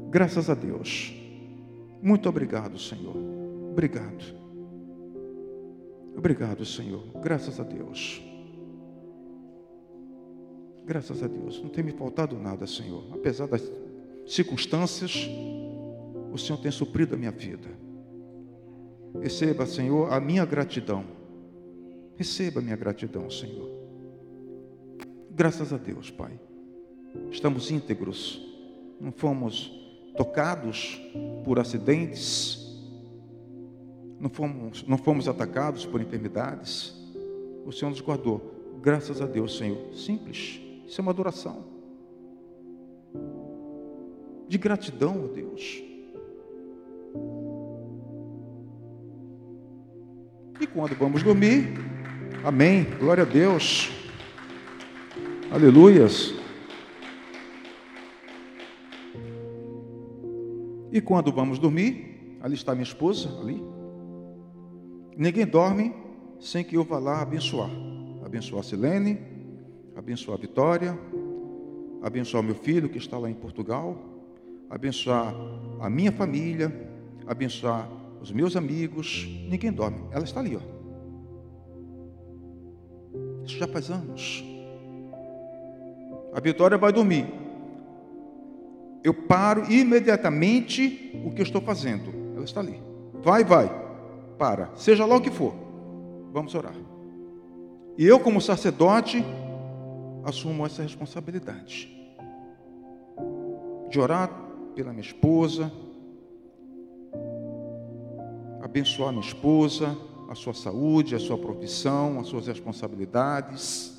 Graças 0.09 0.49
a 0.49 0.53
Deus. 0.53 1.13
Muito 2.01 2.29
obrigado, 2.29 2.77
Senhor. 2.77 3.15
Obrigado. 3.71 4.35
Obrigado, 6.15 6.65
Senhor. 6.65 7.03
Graças 7.21 7.59
a 7.59 7.63
Deus. 7.63 8.21
Graças 10.85 11.23
a 11.23 11.27
Deus. 11.27 11.61
Não 11.61 11.69
tem 11.69 11.83
me 11.83 11.91
faltado 11.91 12.37
nada, 12.37 12.67
Senhor. 12.67 13.03
Apesar 13.11 13.47
das 13.47 13.63
circunstâncias, 14.27 15.27
o 16.31 16.37
Senhor 16.37 16.59
tem 16.59 16.71
suprido 16.71 17.15
a 17.15 17.17
minha 17.17 17.31
vida. 17.31 17.69
Receba, 19.19 19.65
Senhor, 19.65 20.13
a 20.13 20.19
minha 20.19 20.45
gratidão. 20.45 21.03
Receba 22.15 22.59
a 22.59 22.63
minha 22.63 22.75
gratidão, 22.75 23.29
Senhor. 23.29 23.69
Graças 25.31 25.73
a 25.73 25.77
Deus, 25.77 26.11
Pai. 26.11 26.39
Estamos 27.31 27.71
íntegros. 27.71 28.41
Não 29.01 29.11
fomos 29.11 29.71
tocados 30.15 31.01
por 31.43 31.59
acidentes. 31.59 32.63
Não 34.19 34.29
fomos, 34.29 34.85
não 34.87 34.97
fomos 34.97 35.27
atacados 35.27 35.85
por 35.85 35.99
enfermidades. 35.99 36.95
O 37.65 37.71
Senhor 37.71 37.89
nos 37.89 38.01
guardou. 38.01 38.77
Graças 38.81 39.19
a 39.19 39.25
Deus, 39.25 39.57
Senhor. 39.57 39.93
Simples. 39.93 40.64
Isso 40.85 40.99
é 40.99 41.01
uma 41.01 41.11
adoração. 41.11 41.65
De 44.47 44.57
gratidão 44.57 45.25
a 45.25 45.33
Deus. 45.33 45.83
E 50.61 50.67
quando 50.67 50.95
vamos 50.95 51.21
dormir, 51.21 51.73
amém, 52.43 52.85
glória 52.99 53.23
a 53.23 53.25
Deus, 53.25 53.89
aleluias. 55.51 56.33
E 60.91 61.01
quando 61.01 61.29
vamos 61.31 61.59
dormir, 61.59 62.37
ali 62.39 62.53
está 62.53 62.73
minha 62.73 62.83
esposa, 62.83 63.27
ali. 63.41 63.61
Ninguém 65.17 65.45
dorme 65.45 65.93
sem 66.39 66.63
que 66.63 66.77
eu 66.77 66.85
vá 66.85 66.99
lá 66.99 67.21
abençoar. 67.21 67.69
Abençoar 68.23 68.63
Silene, 68.63 69.19
abençoar 69.95 70.37
a 70.37 70.41
Vitória, 70.41 70.99
abençoar 72.01 72.43
meu 72.43 72.55
filho 72.55 72.89
que 72.89 72.97
está 72.97 73.17
lá 73.17 73.29
em 73.29 73.33
Portugal, 73.33 73.97
abençoar 74.69 75.33
a 75.79 75.89
minha 75.89 76.11
família, 76.11 76.71
abençoar 77.25 77.89
os 78.21 78.31
meus 78.31 78.55
amigos. 78.55 79.27
Ninguém 79.49 79.71
dorme. 79.71 79.99
Ela 80.11 80.23
está 80.23 80.39
ali, 80.39 80.55
ó. 80.55 80.75
Isso 83.45 83.57
já 83.57 83.67
faz 83.67 83.89
anos. 83.89 84.43
A 86.33 86.39
Vitória 86.39 86.77
vai 86.77 86.91
dormir. 86.91 87.25
Eu 89.03 89.13
paro 89.13 89.71
imediatamente 89.71 91.21
o 91.23 91.31
que 91.31 91.41
eu 91.41 91.43
estou 91.43 91.61
fazendo. 91.61 92.11
Ela 92.35 92.43
está 92.43 92.59
ali. 92.59 92.81
Vai, 93.21 93.43
vai. 93.43 93.69
Para. 94.37 94.71
Seja 94.75 95.05
lá 95.05 95.15
o 95.15 95.21
que 95.21 95.29
for. 95.29 95.53
Vamos 96.33 96.53
orar. 96.55 96.73
E 97.97 98.05
eu, 98.05 98.19
como 98.19 98.41
sacerdote, 98.41 99.23
assumo 100.25 100.65
essa 100.65 100.81
responsabilidade 100.81 101.95
de 103.89 103.99
orar 103.99 104.29
pela 104.73 104.89
minha 104.91 105.05
esposa, 105.05 105.71
abençoar 108.61 109.11
minha 109.11 109.23
esposa, 109.23 109.95
a 110.27 110.33
sua 110.33 110.53
saúde, 110.53 111.15
a 111.15 111.19
sua 111.19 111.37
profissão, 111.37 112.19
as 112.19 112.27
suas 112.27 112.47
responsabilidades. 112.47 113.93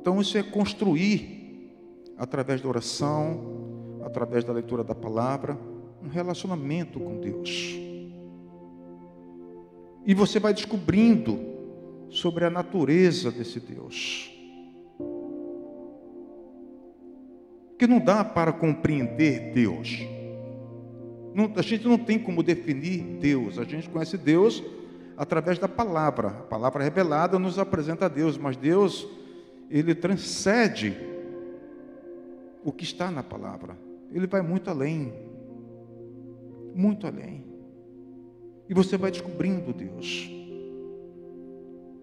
Então, 0.00 0.20
isso 0.20 0.36
é 0.36 0.42
construir, 0.42 1.72
através 2.18 2.60
da 2.60 2.68
oração, 2.68 4.00
através 4.04 4.44
da 4.44 4.52
leitura 4.52 4.82
da 4.82 4.94
palavra, 4.94 5.56
um 6.02 6.08
relacionamento 6.08 6.98
com 6.98 7.20
Deus. 7.20 7.89
E 10.04 10.14
você 10.14 10.38
vai 10.38 10.54
descobrindo 10.54 11.38
sobre 12.10 12.44
a 12.44 12.50
natureza 12.50 13.30
desse 13.30 13.60
Deus. 13.60 14.30
Que 17.78 17.86
não 17.86 17.98
dá 17.98 18.24
para 18.24 18.52
compreender 18.52 19.52
Deus. 19.52 20.00
Não, 21.34 21.52
a 21.54 21.62
gente 21.62 21.86
não 21.86 21.96
tem 21.96 22.18
como 22.18 22.42
definir 22.42 23.02
Deus. 23.20 23.58
A 23.58 23.64
gente 23.64 23.88
conhece 23.88 24.18
Deus 24.18 24.62
através 25.16 25.58
da 25.58 25.68
palavra. 25.68 26.28
A 26.28 26.42
palavra 26.42 26.82
revelada 26.82 27.38
nos 27.38 27.58
apresenta 27.58 28.06
a 28.06 28.08
Deus, 28.08 28.36
mas 28.36 28.56
Deus, 28.56 29.06
ele 29.70 29.94
transcende 29.94 30.96
o 32.64 32.72
que 32.72 32.84
está 32.84 33.10
na 33.10 33.22
palavra. 33.22 33.76
Ele 34.12 34.26
vai 34.26 34.42
muito 34.42 34.68
além. 34.68 35.12
Muito 36.74 37.06
além. 37.06 37.49
E 38.70 38.74
você 38.74 38.96
vai 38.96 39.10
descobrindo 39.10 39.72
Deus. 39.72 40.30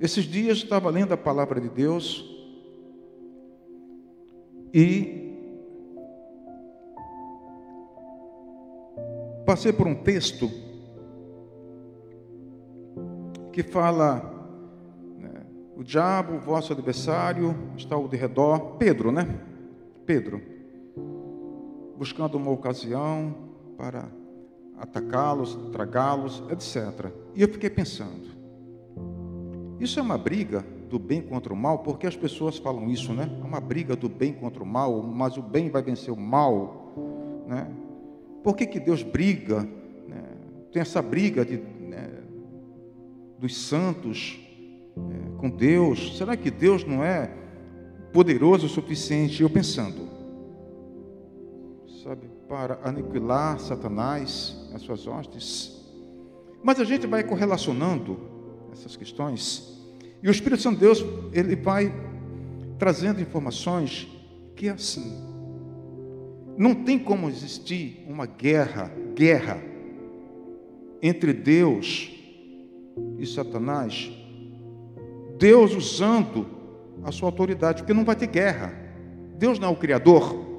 Esses 0.02 0.26
dias 0.26 0.58
estava 0.58 0.90
lendo 0.90 1.14
a 1.14 1.18
palavra 1.18 1.62
de 1.62 1.70
Deus 1.70 2.26
e 4.74 5.34
passei 9.46 9.72
por 9.72 9.88
um 9.88 9.96
texto 9.96 10.52
que 13.54 13.64
fala 13.64 14.20
né, 15.18 15.46
o 15.74 15.82
diabo, 15.86 16.38
vosso 16.38 16.74
adversário, 16.74 17.56
está 17.78 17.96
ao 17.96 18.08
redor, 18.08 18.76
Pedro, 18.78 19.10
né? 19.10 19.40
Pedro, 20.06 20.42
buscando 21.98 22.36
uma 22.36 22.52
ocasião 22.52 23.34
para 23.78 24.17
atacá-los, 24.78 25.56
tragá-los, 25.72 26.44
etc. 26.50 27.12
E 27.36 27.42
eu 27.42 27.48
fiquei 27.48 27.70
pensando, 27.70 28.28
isso 29.80 30.00
é 30.00 30.02
uma 30.04 30.18
briga 30.18 30.64
do 30.90 30.98
bem 30.98 31.22
contra 31.22 31.54
o 31.54 31.58
mal, 31.58 31.80
porque 31.80 32.08
as 32.08 32.16
pessoas 32.16 32.58
falam 32.58 32.90
isso, 32.90 33.14
né? 33.14 33.30
É 33.42 33.44
uma 33.44 33.60
briga 33.60 33.96
do 33.96 34.08
bem 34.08 34.34
contra 34.34 34.64
o 34.64 34.66
mal, 34.66 35.04
mas 35.04 35.38
o 35.38 35.42
bem 35.42 35.70
vai 35.70 35.82
vencer 35.82 36.14
o 36.14 36.18
mal, 36.18 36.94
né? 37.48 37.70
Por 38.44 38.56
que, 38.56 38.66
que 38.66 38.80
Deus 38.80 39.04
briga? 39.04 39.64
Né? 40.08 40.24
Tem 40.72 40.82
essa 40.82 41.02
briga 41.02 41.44
de, 41.44 41.58
né, 41.58 42.10
dos 43.38 43.58
santos 43.58 44.40
é, 44.96 45.38
com 45.38 45.50
Deus. 45.50 46.18
Será 46.18 46.38
que 46.38 46.50
Deus 46.50 46.86
não 46.86 47.04
é 47.04 47.30
poderoso 48.14 48.68
o 48.68 48.70
suficiente? 48.70 49.42
Eu 49.42 49.50
pensando, 49.50 50.08
sabe, 52.04 52.37
para 52.48 52.80
aniquilar 52.84 53.60
Satanás, 53.60 54.56
as 54.74 54.82
suas 54.82 55.06
hostes. 55.08 55.76
Mas 56.64 56.80
a 56.80 56.84
gente 56.84 57.06
vai 57.06 57.24
correlacionando 57.24 58.20
essas 58.72 58.96
questões 58.96 59.78
e 60.22 60.28
o 60.28 60.32
Espírito 60.32 60.62
Santo 60.62 60.76
de 60.76 60.82
Deus, 60.82 61.06
ele 61.32 61.56
vai 61.56 61.94
trazendo 62.80 63.22
informações 63.22 64.08
que 64.56 64.68
é 64.68 64.72
assim. 64.72 65.26
Não 66.58 66.74
tem 66.74 66.98
como 66.98 67.30
existir 67.30 68.04
uma 68.08 68.26
guerra, 68.26 68.92
guerra 69.16 69.62
entre 71.02 71.34
Deus 71.34 72.12
e 73.20 73.26
Satanás 73.28 74.12
Deus 75.38 75.76
usando 75.76 76.48
a 77.04 77.12
sua 77.12 77.30
autoridade, 77.30 77.82
porque 77.82 77.94
não 77.94 78.04
vai 78.04 78.16
ter 78.16 78.28
guerra. 78.28 78.74
Deus 79.38 79.60
não 79.60 79.70
é 79.70 79.72
o 79.72 79.76
Criador. 79.76 80.57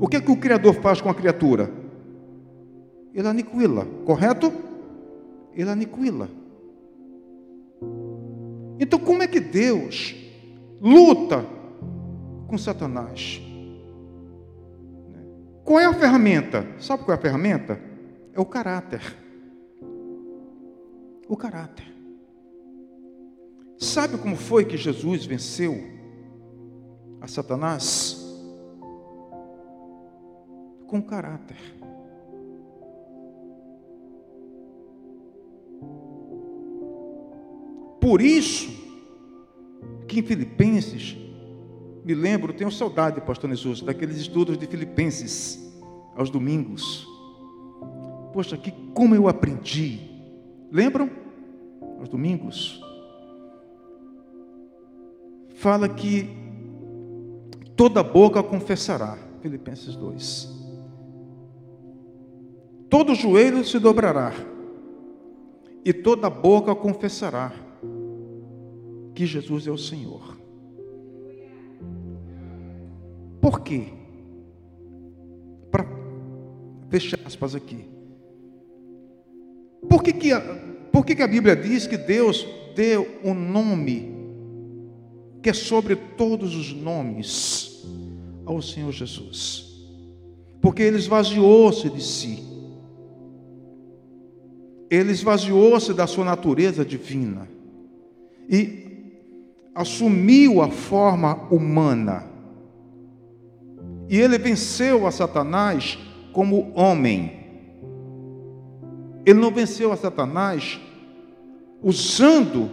O 0.00 0.08
que 0.08 0.16
é 0.16 0.20
que 0.20 0.30
o 0.30 0.36
Criador 0.36 0.74
faz 0.74 1.00
com 1.00 1.08
a 1.08 1.14
criatura? 1.14 1.70
Ele 3.14 3.28
aniquila, 3.28 3.86
correto? 4.04 4.52
Ele 5.54 5.70
aniquila. 5.70 6.28
Então, 8.80 8.98
como 8.98 9.22
é 9.22 9.28
que 9.28 9.38
Deus 9.38 10.14
luta 10.80 11.46
com 12.48 12.58
Satanás? 12.58 13.40
Qual 15.64 15.78
é 15.78 15.84
a 15.84 15.94
ferramenta? 15.94 16.66
Sabe 16.80 17.04
qual 17.04 17.14
é 17.14 17.18
a 17.18 17.22
ferramenta? 17.22 17.80
É 18.32 18.40
o 18.40 18.44
caráter. 18.44 19.00
O 21.28 21.36
caráter. 21.36 21.92
Sabe 23.78 24.18
como 24.18 24.36
foi 24.36 24.64
que 24.64 24.76
Jesus 24.76 25.24
venceu 25.24 25.76
a 27.20 27.28
Satanás? 27.28 28.21
Com 30.92 31.00
caráter. 31.00 31.56
Por 37.98 38.20
isso 38.20 38.68
que 40.06 40.20
em 40.20 40.22
Filipenses, 40.22 41.16
me 42.04 42.12
lembro, 42.14 42.52
tenho 42.52 42.70
saudade, 42.70 43.22
pastor 43.22 43.48
Jesus, 43.48 43.80
daqueles 43.80 44.18
estudos 44.18 44.58
de 44.58 44.66
Filipenses 44.66 45.72
aos 46.14 46.28
domingos. 46.28 47.08
Poxa, 48.34 48.58
que 48.58 48.70
como 48.92 49.14
eu 49.14 49.28
aprendi. 49.28 49.98
Lembram? 50.70 51.10
Aos 52.00 52.10
domingos. 52.10 52.82
Fala 55.54 55.88
que 55.88 56.28
toda 57.74 58.02
boca 58.02 58.42
confessará. 58.42 59.16
Filipenses 59.40 59.96
2. 59.96 60.51
Todo 62.92 63.14
joelho 63.14 63.64
se 63.64 63.78
dobrará. 63.78 64.34
E 65.82 65.94
toda 65.94 66.28
boca 66.28 66.74
confessará 66.74 67.50
que 69.14 69.24
Jesus 69.24 69.66
é 69.66 69.70
o 69.70 69.78
Senhor. 69.78 70.36
Por 73.40 73.60
quê? 73.60 73.86
Para 75.70 75.86
fechar 76.90 77.18
aspas 77.24 77.54
aqui. 77.54 77.82
Por 79.88 80.02
que, 80.02 80.12
que, 80.12 80.30
a, 80.30 80.40
por 80.92 81.06
que, 81.06 81.14
que 81.14 81.22
a 81.22 81.26
Bíblia 81.26 81.56
diz 81.56 81.86
que 81.86 81.96
Deus 81.96 82.46
deu 82.76 83.08
um 83.24 83.32
nome 83.32 84.14
que 85.42 85.48
é 85.48 85.54
sobre 85.54 85.96
todos 85.96 86.54
os 86.54 86.74
nomes 86.74 87.86
ao 88.44 88.60
Senhor 88.60 88.92
Jesus? 88.92 89.82
Porque 90.60 90.82
ele 90.82 90.98
esvaziou-se 90.98 91.88
de 91.88 92.02
si. 92.02 92.51
Ele 94.92 95.10
esvaziou-se 95.10 95.94
da 95.94 96.06
sua 96.06 96.22
natureza 96.22 96.84
divina. 96.84 97.48
E 98.46 99.08
assumiu 99.74 100.60
a 100.60 100.68
forma 100.68 101.34
humana. 101.50 102.26
E 104.06 104.18
ele 104.20 104.36
venceu 104.36 105.06
a 105.06 105.10
Satanás 105.10 105.98
como 106.34 106.70
homem. 106.74 107.32
Ele 109.24 109.40
não 109.40 109.50
venceu 109.50 109.92
a 109.92 109.96
Satanás 109.96 110.78
usando 111.82 112.68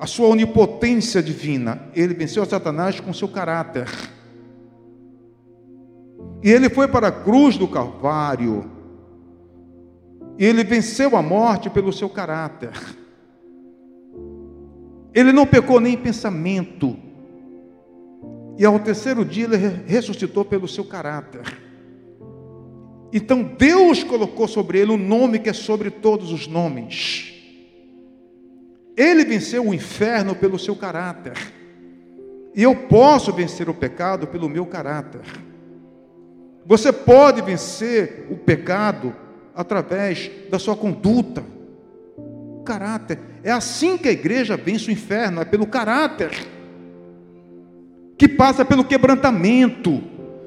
a 0.00 0.06
sua 0.06 0.28
onipotência 0.28 1.22
divina. 1.22 1.90
Ele 1.94 2.14
venceu 2.14 2.42
a 2.42 2.46
Satanás 2.46 3.00
com 3.00 3.12
seu 3.12 3.28
caráter. 3.28 3.86
E 6.42 6.48
ele 6.48 6.70
foi 6.70 6.88
para 6.88 7.08
a 7.08 7.12
cruz 7.12 7.58
do 7.58 7.68
Calvário. 7.68 8.77
E 10.38 10.46
ele 10.46 10.62
venceu 10.62 11.16
a 11.16 11.22
morte 11.22 11.68
pelo 11.68 11.92
seu 11.92 12.08
caráter. 12.08 12.70
Ele 15.12 15.32
não 15.32 15.44
pecou 15.44 15.80
nem 15.80 15.94
em 15.94 15.98
pensamento. 15.98 16.96
E 18.56 18.64
ao 18.64 18.78
terceiro 18.78 19.24
dia 19.24 19.44
ele 19.44 19.56
ressuscitou 19.56 20.44
pelo 20.44 20.68
seu 20.68 20.84
caráter. 20.84 21.42
Então 23.12 23.42
Deus 23.42 24.04
colocou 24.04 24.46
sobre 24.46 24.78
ele 24.78 24.92
um 24.92 24.96
nome 24.96 25.40
que 25.40 25.48
é 25.48 25.52
sobre 25.52 25.90
todos 25.90 26.30
os 26.30 26.46
nomes. 26.46 27.34
Ele 28.96 29.24
venceu 29.24 29.66
o 29.66 29.74
inferno 29.74 30.36
pelo 30.36 30.58
seu 30.58 30.76
caráter. 30.76 31.36
E 32.54 32.62
eu 32.62 32.76
posso 32.76 33.32
vencer 33.32 33.68
o 33.68 33.74
pecado 33.74 34.28
pelo 34.28 34.48
meu 34.48 34.66
caráter. 34.66 35.22
Você 36.64 36.92
pode 36.92 37.42
vencer 37.42 38.26
o 38.30 38.36
pecado 38.36 39.14
através 39.58 40.30
da 40.48 40.56
sua 40.56 40.76
conduta 40.76 41.44
caráter. 42.64 43.18
É 43.42 43.50
assim 43.50 43.98
que 43.98 44.08
a 44.08 44.12
igreja 44.12 44.56
vence 44.56 44.88
o 44.88 44.92
inferno, 44.92 45.40
é 45.40 45.44
pelo 45.44 45.66
caráter. 45.66 46.30
Que 48.16 48.28
passa 48.28 48.64
pelo 48.64 48.84
quebrantamento, 48.84 50.00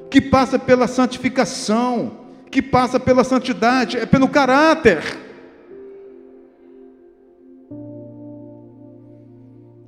que 0.09 0.21
passa 0.21 0.57
pela 0.57 0.87
santificação, 0.87 2.19
que 2.49 2.61
passa 2.61 2.99
pela 2.99 3.25
santidade, 3.25 3.97
é 3.97 4.05
pelo 4.05 4.29
caráter. 4.29 5.03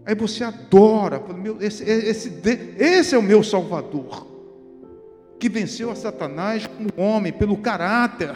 Aí 0.05 0.15
você 0.15 0.43
adora, 0.43 1.23
esse, 1.61 1.83
esse, 1.83 2.41
esse 2.77 3.15
é 3.15 3.17
o 3.17 3.23
meu 3.23 3.41
Salvador, 3.41 4.27
que 5.39 5.47
venceu 5.47 5.89
a 5.89 5.95
Satanás 5.95 6.67
como 6.67 6.89
homem, 6.97 7.31
pelo 7.31 7.55
caráter. 7.55 8.33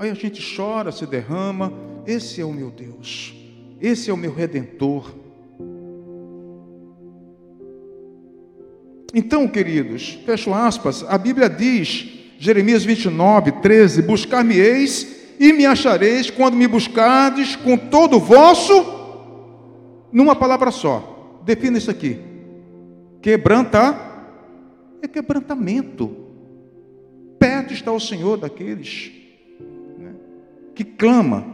Aí 0.00 0.08
a 0.08 0.14
gente 0.14 0.42
chora, 0.56 0.90
se 0.90 1.04
derrama. 1.04 1.70
Esse 2.06 2.40
é 2.40 2.44
o 2.44 2.54
meu 2.54 2.70
Deus. 2.70 3.34
Esse 3.78 4.08
é 4.08 4.14
o 4.14 4.16
meu 4.16 4.32
redentor. 4.32 5.14
Então, 9.12 9.46
queridos, 9.46 10.18
fecho 10.24 10.54
aspas, 10.54 11.04
a 11.06 11.18
Bíblia 11.18 11.50
diz, 11.50 12.08
Jeremias 12.38 12.82
29, 12.82 13.52
13: 13.60 14.00
Buscar-me-eis 14.00 15.36
e 15.38 15.52
me 15.52 15.66
achareis 15.66 16.30
quando 16.30 16.56
me 16.56 16.66
buscardes 16.66 17.54
com 17.54 17.76
todo 17.76 18.16
o 18.16 18.20
vosso, 18.20 18.72
numa 20.10 20.34
palavra 20.34 20.70
só. 20.70 21.42
Defina 21.44 21.76
isso 21.76 21.90
aqui: 21.90 22.18
quebranta, 23.20 24.00
é 25.02 25.06
quebrantamento. 25.06 26.16
Perto 27.38 27.74
está 27.74 27.92
o 27.92 28.00
Senhor 28.00 28.38
daqueles 28.38 29.19
que 30.80 30.84
clama. 30.84 31.44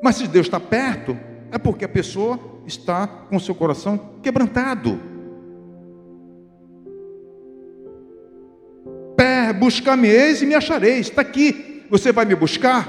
Mas 0.00 0.14
se 0.14 0.28
Deus 0.28 0.46
está 0.46 0.60
perto, 0.60 1.18
é 1.50 1.58
porque 1.58 1.84
a 1.84 1.88
pessoa 1.88 2.38
está 2.64 3.04
com 3.08 3.36
seu 3.40 3.54
coração 3.54 3.98
quebrantado. 4.22 5.00
Buscar-me-eis 9.58 10.42
e 10.42 10.46
me 10.46 10.54
achareis. 10.54 11.08
Está 11.08 11.22
aqui. 11.22 11.84
Você 11.90 12.12
vai 12.12 12.24
me 12.24 12.36
buscar? 12.36 12.88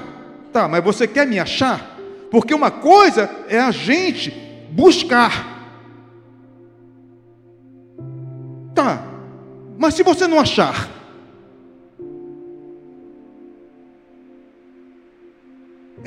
Tá, 0.52 0.68
mas 0.68 0.84
você 0.84 1.08
quer 1.08 1.26
me 1.26 1.38
achar? 1.38 1.98
Porque 2.30 2.54
uma 2.54 2.70
coisa 2.70 3.28
é 3.48 3.58
a 3.58 3.70
gente 3.70 4.30
buscar. 4.70 5.72
Tá, 8.74 9.02
mas 9.76 9.94
se 9.94 10.02
você 10.02 10.28
não 10.28 10.38
achar, 10.38 10.88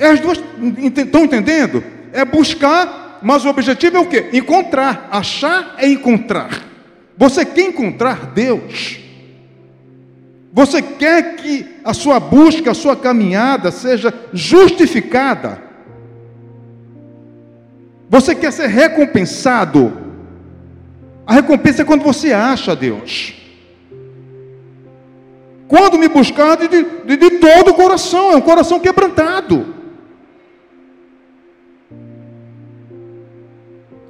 É 0.02 0.08
as 0.08 0.18
duas, 0.18 0.42
estão 0.96 1.22
entendendo? 1.22 1.84
É 2.12 2.24
buscar, 2.24 3.20
mas 3.22 3.44
o 3.44 3.48
objetivo 3.48 3.98
é 3.98 4.00
o 4.00 4.06
quê? 4.06 4.30
Encontrar. 4.32 5.08
Achar 5.12 5.76
é 5.78 5.88
encontrar. 5.88 6.60
Você 7.16 7.44
quer 7.44 7.68
encontrar 7.68 8.26
Deus. 8.34 8.98
Você 10.52 10.82
quer 10.82 11.36
que 11.36 11.76
a 11.84 11.94
sua 11.94 12.18
busca, 12.18 12.72
a 12.72 12.74
sua 12.74 12.96
caminhada 12.96 13.70
seja 13.70 14.12
justificada. 14.32 15.62
Você 18.10 18.34
quer 18.34 18.52
ser 18.52 18.66
recompensado. 18.66 19.92
A 21.24 21.34
recompensa 21.34 21.82
é 21.82 21.84
quando 21.84 22.02
você 22.02 22.32
acha 22.32 22.74
Deus. 22.74 23.34
Quando 25.68 25.96
me 25.96 26.08
buscar 26.08 26.56
de, 26.56 26.66
de, 26.66 27.16
de 27.16 27.30
todo 27.38 27.70
o 27.70 27.74
coração, 27.74 28.32
é 28.32 28.36
um 28.36 28.40
coração 28.40 28.80
quebrantado. 28.80 29.80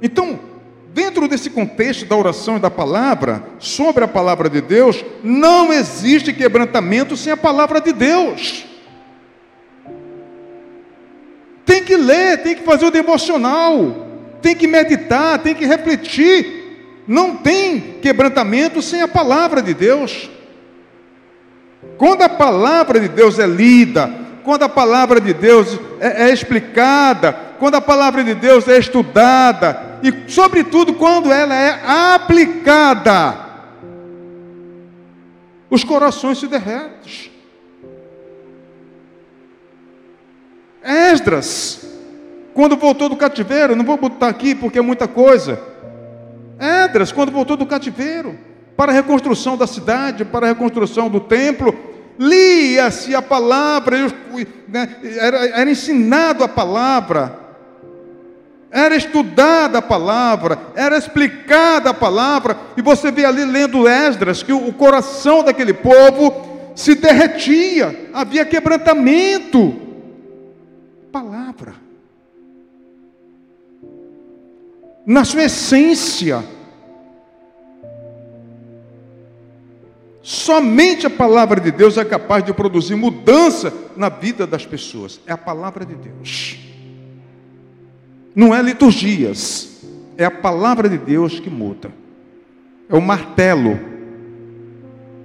Então, 0.03 0.37
dentro 0.93 1.29
desse 1.29 1.49
contexto 1.49 2.05
da 2.05 2.17
oração 2.17 2.57
e 2.57 2.59
da 2.59 2.69
palavra, 2.69 3.41
sobre 3.57 4.03
a 4.03 4.07
palavra 4.07 4.49
de 4.49 4.59
Deus, 4.59 5.03
não 5.23 5.71
existe 5.71 6.33
quebrantamento 6.33 7.15
sem 7.15 7.31
a 7.31 7.37
palavra 7.37 7.79
de 7.79 7.93
Deus. 7.93 8.65
Tem 11.65 11.81
que 11.81 11.95
ler, 11.95 12.43
tem 12.43 12.53
que 12.53 12.63
fazer 12.63 12.85
o 12.85 12.91
devocional, 12.91 14.09
tem 14.41 14.53
que 14.53 14.67
meditar, 14.67 15.39
tem 15.39 15.55
que 15.55 15.65
refletir. 15.65 16.61
Não 17.07 17.37
tem 17.37 17.99
quebrantamento 18.01 18.81
sem 18.81 19.01
a 19.01 19.07
palavra 19.07 19.61
de 19.61 19.73
Deus. 19.73 20.29
Quando 21.97 22.23
a 22.23 22.29
palavra 22.29 22.99
de 22.99 23.07
Deus 23.07 23.39
é 23.39 23.47
lida, 23.47 24.13
quando 24.43 24.63
a 24.63 24.69
palavra 24.69 25.21
de 25.21 25.33
Deus 25.33 25.79
é, 26.01 26.29
é 26.29 26.33
explicada, 26.33 27.31
quando 27.57 27.75
a 27.75 27.81
palavra 27.81 28.21
de 28.21 28.33
Deus 28.33 28.67
é 28.67 28.77
estudada 28.77 29.92
e, 30.03 30.29
sobretudo, 30.29 30.93
quando 30.95 31.31
ela 31.31 31.55
é 31.55 31.81
aplicada, 32.13 33.37
os 35.69 35.81
corações 35.85 36.39
se 36.39 36.47
derretem. 36.47 37.31
Esdras, 40.83 41.87
quando 42.53 42.75
voltou 42.75 43.07
do 43.07 43.15
cativeiro, 43.15 43.77
não 43.77 43.85
vou 43.85 43.95
botar 43.95 44.27
aqui 44.27 44.53
porque 44.53 44.77
é 44.77 44.81
muita 44.81 45.07
coisa. 45.07 45.57
Esdras, 46.59 47.13
quando 47.13 47.31
voltou 47.31 47.55
do 47.55 47.65
cativeiro, 47.65 48.37
para 48.75 48.91
a 48.91 48.95
reconstrução 48.95 49.55
da 49.55 49.65
cidade, 49.65 50.25
para 50.25 50.47
a 50.47 50.49
reconstrução 50.49 51.09
do 51.09 51.21
templo, 51.21 51.73
lia-se 52.19 53.15
a 53.15 53.21
palavra, 53.21 53.97
né, 54.67 54.97
era, 55.17 55.47
era 55.47 55.71
ensinado 55.71 56.43
a 56.43 56.47
palavra, 56.49 57.39
era 58.73 58.95
estudada 58.95 59.77
a 59.77 59.81
palavra, 59.83 60.57
era 60.73 60.97
explicada 60.97 61.91
a 61.91 61.93
palavra, 61.93 62.57
e 62.75 62.81
você 62.81 63.11
vê 63.11 63.23
ali 63.23 63.45
lendo 63.45 63.87
Esdras 63.87 64.41
que 64.41 64.51
o 64.51 64.73
coração 64.73 65.43
daquele 65.43 65.73
povo 65.73 66.73
se 66.75 66.95
derretia, 66.95 68.09
havia 68.11 68.43
quebrantamento. 68.43 69.79
Palavra. 71.11 71.75
Na 75.05 75.23
sua 75.23 75.43
essência, 75.43 76.43
Somente 80.25 81.05
a 81.05 81.09
palavra 81.09 81.59
de 81.59 81.69
Deus 81.69 81.97
é 81.97 82.05
capaz 82.05 82.45
de 82.45 82.53
produzir 82.53 82.95
mudança 82.95 83.73
na 83.93 84.07
vida 84.07 84.47
das 84.47 84.65
pessoas. 84.65 85.19
É 85.27 85.33
a 85.33 85.37
palavra 85.37 85.85
de 85.85 85.95
Deus. 85.95 86.72
Não 88.35 88.53
é 88.53 88.61
liturgias. 88.61 89.81
É 90.17 90.25
a 90.25 90.31
palavra 90.31 90.89
de 90.89 90.97
Deus 90.97 91.39
que 91.39 91.49
muda. 91.49 91.91
É 92.89 92.95
o 92.95 93.01
martelo. 93.01 93.79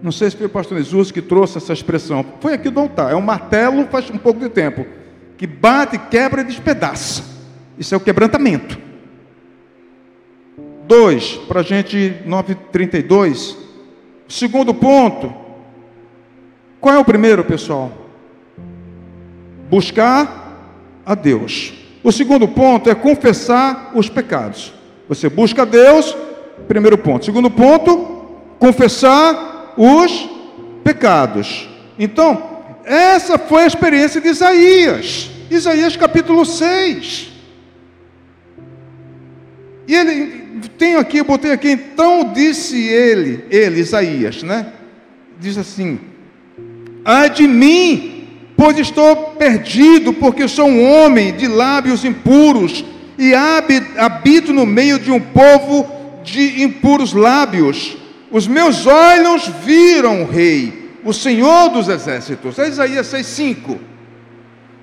Não 0.02 0.12
sei 0.12 0.30
se 0.30 0.36
foi 0.36 0.46
o 0.46 0.50
pastor 0.50 0.78
Jesus 0.78 1.11
que 1.11 1.20
trouxe 1.20 1.59
essa 1.59 1.72
expressão. 1.72 2.24
Foi 2.40 2.54
aqui 2.54 2.70
do 2.70 2.80
altar. 2.80 3.12
É 3.12 3.16
um 3.16 3.20
martelo 3.20 3.86
faz 3.88 4.09
um 4.11 4.18
pouco 4.18 4.40
de 4.40 4.48
tempo. 4.48 4.86
Que 5.36 5.46
bate, 5.46 5.98
quebra 5.98 6.40
e 6.40 6.44
despedaça. 6.44 7.22
Isso 7.76 7.94
é 7.94 7.96
o 7.96 8.00
quebrantamento. 8.00 8.78
Dois, 10.86 11.34
para 11.46 11.61
a 11.61 11.62
gente, 11.62 12.16
932. 12.24 13.56
Segundo 14.26 14.74
ponto, 14.74 15.34
qual 16.80 16.94
é 16.94 16.98
o 16.98 17.04
primeiro, 17.04 17.44
pessoal? 17.44 17.92
Buscar 19.68 21.02
a 21.04 21.14
Deus. 21.14 21.74
O 22.03 22.12
segundo 22.12 22.46
ponto 22.46 22.88
é 22.88 22.94
confessar 22.94 23.92
os 23.94 24.09
pecados. 24.09 24.72
Você 25.09 25.28
busca 25.28 25.66
Deus, 25.66 26.16
primeiro 26.66 26.99
ponto. 26.99 27.24
Segundo 27.24 27.51
ponto, 27.51 28.26
confessar 28.59 29.74
os 29.76 30.28
pecados. 30.84 31.68
Então, 31.99 32.59
essa 32.84 33.38
foi 33.38 33.64
a 33.64 33.66
experiência 33.66 34.20
de 34.20 34.28
Isaías. 34.28 35.30
Isaías 35.51 35.96
capítulo 35.96 36.44
6. 36.44 37.32
E 39.86 39.94
ele 39.94 40.61
tenho 40.76 40.99
aqui, 40.99 41.22
botei 41.22 41.53
aqui, 41.53 41.70
então 41.70 42.32
disse 42.32 42.78
ele, 42.78 43.44
ele, 43.51 43.80
Isaías, 43.80 44.42
né? 44.42 44.72
Diz 45.40 45.57
assim: 45.57 45.99
Ai 47.05 47.30
de 47.30 47.46
mim, 47.49 48.18
pois 48.59 48.76
estou 48.76 49.14
perdido, 49.38 50.12
porque 50.12 50.48
sou 50.48 50.66
um 50.66 50.84
homem 50.84 51.32
de 51.32 51.46
lábios 51.46 52.04
impuros 52.04 52.84
e 53.16 53.32
habito 53.32 54.52
no 54.52 54.66
meio 54.66 54.98
de 54.98 55.12
um 55.12 55.20
povo 55.20 55.88
de 56.24 56.64
impuros 56.64 57.12
lábios. 57.12 57.96
Os 58.32 58.48
meus 58.48 58.84
olhos 58.84 59.46
viram 59.64 60.22
o 60.22 60.26
rei, 60.26 60.90
o 61.04 61.12
Senhor 61.12 61.68
dos 61.68 61.88
exércitos. 61.88 62.59
É 62.59 62.66
Isaías 62.66 63.06
6,5. 63.06 63.78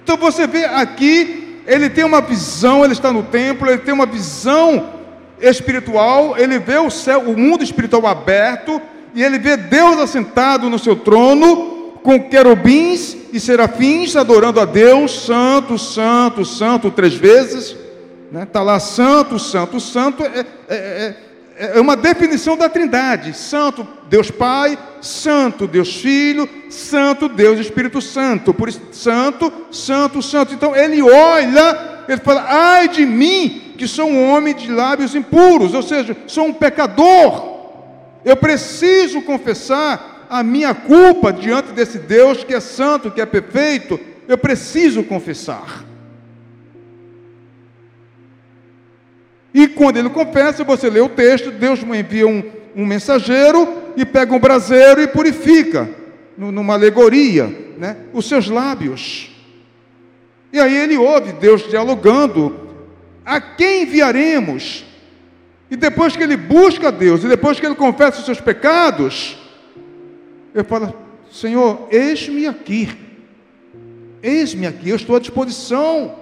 Então 0.06 0.16
você 0.16 0.48
vê 0.48 0.64
aqui, 0.64 1.60
ele 1.68 1.90
tem 1.90 2.06
uma 2.06 2.22
visão, 2.22 2.82
ele 2.82 2.94
está 2.94 3.12
no 3.12 3.24
templo, 3.24 3.70
ele 3.70 3.80
tem 3.80 3.94
uma 3.94 4.06
visão 4.06 4.90
espiritual, 5.42 6.36
ele 6.38 6.60
vê 6.60 6.78
o 6.78 6.90
céu, 6.90 7.24
o 7.28 7.38
mundo 7.38 7.62
espiritual 7.62 8.08
aberto, 8.08 8.82
e 9.14 9.22
ele 9.22 9.38
vê 9.38 9.58
Deus 9.58 10.00
assentado 10.00 10.70
no 10.70 10.80
seu 10.80 10.96
trono, 10.96 11.75
com 12.06 12.20
querubins 12.20 13.18
e 13.34 13.40
serafins 13.40 14.16
adorando 14.16 14.60
a 14.60 14.66
Deus, 14.66 15.26
santo, 15.26 15.76
santo, 15.80 16.46
santo, 16.46 16.92
três 16.92 17.16
vezes. 17.16 17.72
Está 17.72 17.80
né? 18.32 18.46
Tá 18.46 18.62
lá, 18.62 18.80
santo, 18.80 19.40
santo, 19.40 19.80
santo, 19.80 20.24
é, 20.24 20.46
é, 20.70 21.16
é, 21.58 21.78
é 21.78 21.82
uma 21.82 21.96
definição 21.96 22.56
da 22.56 22.70
trindade: 22.70 23.36
santo 23.36 23.88
Deus 24.08 24.30
Pai, 24.30 24.78
santo 25.02 25.66
Deus 25.66 25.96
Filho, 25.96 26.48
santo 26.70 27.28
Deus 27.28 27.60
Espírito 27.60 28.00
Santo. 28.00 28.54
Por 28.54 28.70
isso, 28.70 28.82
santo, 28.92 29.52
santo, 29.72 30.22
santo. 30.22 30.54
Então 30.54 30.76
ele 30.76 31.02
olha, 31.02 32.04
ele 32.08 32.22
fala: 32.22 32.46
ai 32.48 32.88
de 32.88 33.04
mim, 33.04 33.74
que 33.80 33.88
sou 33.88 34.08
um 34.08 34.30
homem 34.30 34.54
de 34.54 34.72
lábios 34.72 35.16
impuros, 35.16 35.74
ou 35.74 35.82
seja, 35.82 36.16
sou 36.28 36.46
um 36.46 36.54
pecador. 36.54 37.56
Eu 38.24 38.36
preciso 38.36 39.24
confessar 39.24 40.15
a 40.30 40.44
minha 40.44 40.74
culpa 40.74 41.32
diante 41.32 41.72
desse 41.72 42.00
Deus 42.00 42.44
que 42.44 42.54
é 42.54 42.60
santo, 42.60 43.12
que 43.12 43.22
é 43.22 43.26
perfeito. 43.26 44.00
Eu 44.28 44.38
preciso 44.38 45.04
confessar. 45.04 45.84
E 49.54 49.68
quando 49.68 49.98
ele 49.98 50.10
confessa, 50.10 50.64
você 50.64 50.90
lê 50.90 51.00
o 51.00 51.08
texto, 51.08 51.50
Deus 51.50 51.80
envia 51.82 52.28
um, 52.28 52.44
um 52.76 52.86
mensageiro 52.86 53.94
e 53.96 54.06
pega 54.06 54.34
um 54.34 54.40
braseiro 54.40 55.02
e 55.02 55.08
purifica, 55.08 55.90
numa 56.38 56.74
alegoria, 56.74 57.74
né, 57.78 57.96
os 58.12 58.28
seus 58.28 58.50
lábios. 58.50 59.32
E 60.52 60.60
aí 60.60 60.76
ele 60.76 60.98
ouve 60.98 61.32
Deus 61.32 61.70
dialogando 61.70 62.66
a 63.26 63.40
quem 63.40 63.84
enviaremos? 63.84 64.86
E 65.72 65.76
depois 65.76 66.16
que 66.16 66.24
ele 66.24 66.38
busca 66.38 66.92
Deus, 66.92 67.24
e 67.24 67.28
depois 67.28 67.60
que 67.60 67.66
ele 67.66 67.76
confessa 67.76 68.20
os 68.20 68.26
seus 68.26 68.42
pecados, 68.42 69.38
ele 70.56 70.64
fala: 70.64 70.96
Senhor, 71.30 71.90
eis-me 71.92 72.48
aqui, 72.48 72.90
eis-me 74.24 74.66
aqui, 74.66 74.90
eu 74.90 74.96
estou 74.96 75.18
à 75.18 75.20
disposição. 75.20 76.16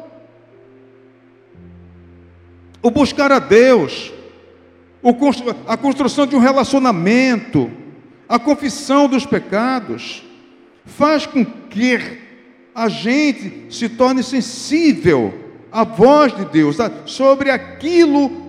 O 2.81 2.89
buscar 2.89 3.31
a 3.31 3.39
Deus, 3.39 4.11
a 5.67 5.77
construção 5.77 6.25
de 6.25 6.35
um 6.35 6.39
relacionamento, 6.39 7.71
a 8.27 8.39
confissão 8.39 9.07
dos 9.07 9.25
pecados, 9.25 10.23
faz 10.83 11.25
com 11.27 11.45
que 11.45 12.19
a 12.75 12.89
gente 12.89 13.73
se 13.73 13.87
torne 13.87 14.23
sensível 14.23 15.31
a 15.71 15.83
voz 15.83 16.35
de 16.35 16.43
Deus, 16.45 16.77
sobre 17.05 17.51
aquilo 17.51 18.42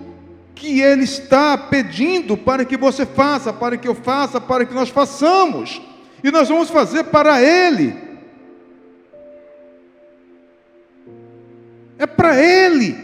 que 0.55 0.79
Ele 0.79 1.03
está 1.03 1.57
pedindo 1.57 2.37
para 2.37 2.63
que 2.63 2.77
você 2.77 3.05
faça, 3.05 3.51
para 3.51 3.77
que 3.77 3.87
eu 3.87 3.93
faça, 3.93 4.39
para 4.39 4.65
que 4.65 4.73
nós 4.73 4.89
façamos. 4.89 5.81
E 6.23 6.31
nós 6.31 6.47
vamos 6.47 6.69
fazer 6.69 7.03
para 7.05 7.41
Ele. 7.41 7.93
É 11.99 12.07
para 12.07 12.41
Ele. 12.41 12.95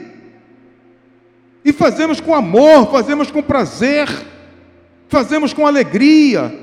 E 1.63 1.71
fazemos 1.71 2.19
com 2.19 2.33
amor, 2.33 2.89
fazemos 2.89 3.29
com 3.29 3.43
prazer, 3.43 4.07
fazemos 5.07 5.53
com 5.53 5.67
alegria. 5.67 6.57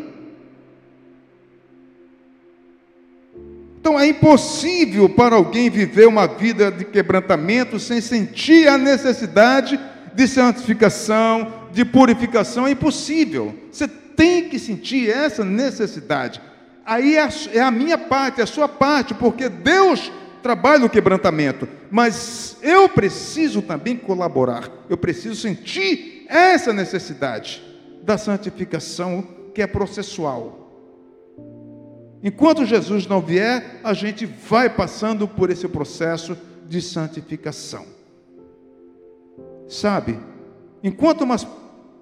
Então 3.81 3.99
é 3.99 4.09
impossível 4.09 5.09
para 5.09 5.37
alguém 5.37 5.71
viver 5.71 6.09
uma 6.09 6.27
vida 6.27 6.71
de 6.71 6.85
quebrantamento 6.85 7.79
sem 7.79 8.01
sentir 8.01 8.69
a 8.69 8.77
necessidade 8.77 9.77
de 9.77 9.98
santificação, 10.27 11.69
de 11.73 11.85
purificação. 11.85 12.67
É 12.67 12.73
impossível. 12.73 13.55
Você 13.71 13.87
tem 13.87 14.49
que 14.49 14.59
sentir 14.59 15.09
essa 15.11 15.45
necessidade. 15.45 16.41
Aí 16.85 17.17
é, 17.17 17.29
é 17.53 17.61
a 17.61 17.71
minha 17.71 17.99
parte, 17.99 18.41
é 18.41 18.45
a 18.45 18.47
sua 18.47 18.67
parte, 18.67 19.15
porque 19.15 19.49
Deus 19.49 20.11
trabalha 20.43 20.87
o 20.87 20.91
quebrantamento, 20.91 21.69
mas 21.91 22.57
eu 22.63 22.89
preciso 22.89 23.61
também 23.61 23.97
colaborar, 23.97 24.71
eu 24.89 24.97
preciso 24.97 25.35
sentir 25.35 26.25
essa 26.29 26.73
necessidade 26.73 27.63
da 28.03 28.17
santificação 28.17 29.27
que 29.55 29.61
é 29.61 29.67
processual. 29.67 30.59
Enquanto 32.23 32.65
Jesus 32.65 33.07
não 33.07 33.21
vier, 33.21 33.81
a 33.85 33.93
gente 33.93 34.27
vai 34.27 34.69
passando 34.69 35.29
por 35.29 35.51
esse 35.51 35.69
processo 35.69 36.37
de 36.67 36.81
santificação. 36.83 37.98
Sabe, 39.69 40.19
enquanto 40.83 41.27
mais 41.27 41.47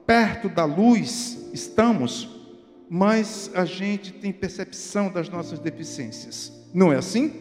perto 0.06 0.48
da 0.48 0.64
luz 0.64 1.50
estamos, 1.52 2.28
mais 2.88 3.50
a 3.54 3.64
gente 3.64 4.12
tem 4.12 4.32
percepção 4.32 5.10
das 5.10 5.28
nossas 5.28 5.58
deficiências. 5.58 6.52
Não 6.72 6.92
é 6.92 6.96
assim? 6.96 7.32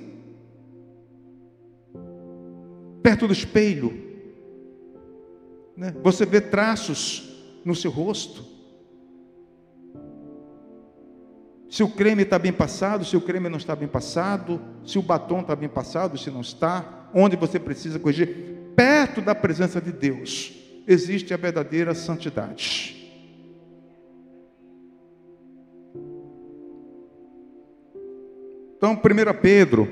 Perto 3.03 3.27
do 3.27 3.33
espelho, 3.33 3.93
né? 5.77 5.93
você 6.01 6.25
vê 6.25 6.41
traços 6.41 7.31
no 7.63 7.75
seu 7.75 7.91
rosto. 7.91 8.43
Se 11.69 11.83
o 11.83 11.89
creme 11.89 12.23
está 12.23 12.39
bem 12.39 12.53
passado, 12.53 13.05
se 13.05 13.15
o 13.15 13.21
creme 13.21 13.49
não 13.49 13.57
está 13.57 13.75
bem 13.75 13.87
passado, 13.87 14.59
se 14.83 14.97
o 14.97 15.03
batom 15.03 15.41
está 15.41 15.55
bem 15.55 15.69
passado, 15.69 16.17
se 16.17 16.31
não 16.31 16.41
está, 16.41 17.09
onde 17.13 17.35
você 17.35 17.59
precisa 17.59 17.99
corrigir. 17.99 18.54
Perto 18.75 19.21
da 19.21 19.33
presença 19.33 19.79
de 19.79 19.91
Deus 19.91 20.53
existe 20.87 21.33
a 21.33 21.37
verdadeira 21.37 21.93
santidade. 21.95 22.93
Então, 28.77 28.93
1 28.93 29.41
Pedro, 29.41 29.89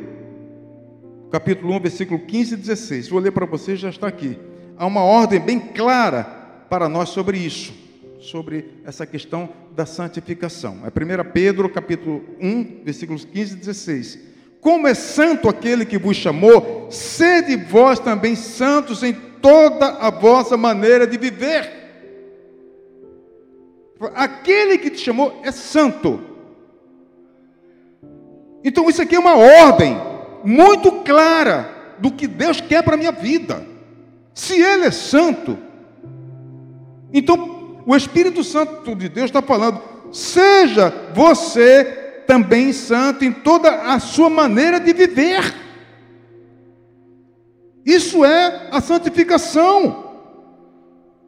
capítulo 1.31 1.73
1, 1.73 1.79
versículo 1.79 2.19
15 2.19 2.53
e 2.53 2.57
16. 2.57 3.07
Vou 3.07 3.19
ler 3.19 3.31
para 3.31 3.45
você, 3.45 3.75
já 3.75 3.89
está 3.89 4.07
aqui. 4.07 4.37
Há 4.77 4.85
uma 4.85 5.01
ordem 5.01 5.39
bem 5.39 5.59
clara 5.59 6.23
para 6.69 6.89
nós 6.89 7.09
sobre 7.09 7.37
isso, 7.37 7.73
sobre 8.19 8.65
essa 8.85 9.05
questão 9.07 9.49
da 9.75 9.85
santificação. 9.85 10.81
É 10.85 10.89
1 10.89 11.31
Pedro, 11.31 11.69
capítulo 11.69 12.23
1, 12.39 12.83
versículos 12.83 13.25
15 13.25 13.53
e 13.53 13.57
16. 13.57 14.32
Como 14.63 14.87
é 14.87 14.93
santo 14.93 15.49
aquele 15.49 15.85
que 15.85 15.97
vos 15.97 16.15
chamou, 16.15 16.87
sede 16.89 17.57
vós 17.57 17.99
também 17.99 18.33
santos 18.33 19.03
em 19.03 19.11
toda 19.11 19.87
a 19.87 20.09
vossa 20.09 20.55
maneira 20.55 21.05
de 21.05 21.17
viver. 21.17 21.69
Aquele 24.15 24.77
que 24.77 24.89
te 24.89 25.01
chamou 25.01 25.41
é 25.43 25.51
santo. 25.51 26.21
Então 28.63 28.89
isso 28.89 29.01
aqui 29.01 29.15
é 29.15 29.19
uma 29.19 29.35
ordem 29.35 29.99
muito 30.45 30.93
clara 31.03 31.69
do 31.99 32.09
que 32.09 32.25
Deus 32.25 32.61
quer 32.61 32.83
para 32.83 32.93
a 32.93 32.97
minha 32.97 33.11
vida. 33.11 33.67
Se 34.33 34.61
Ele 34.61 34.85
é 34.85 34.91
santo, 34.91 35.57
então 37.11 37.81
o 37.85 37.93
Espírito 37.97 38.45
Santo 38.45 38.95
de 38.95 39.09
Deus 39.09 39.25
está 39.25 39.41
falando, 39.41 39.81
seja 40.09 41.11
você 41.13 42.02
também 42.25 42.73
santo 42.73 43.23
em 43.23 43.31
toda 43.31 43.93
a 43.93 43.99
sua 43.99 44.29
maneira 44.29 44.79
de 44.79 44.93
viver. 44.93 45.53
Isso 47.85 48.23
é 48.23 48.69
a 48.71 48.79
santificação. 48.81 50.11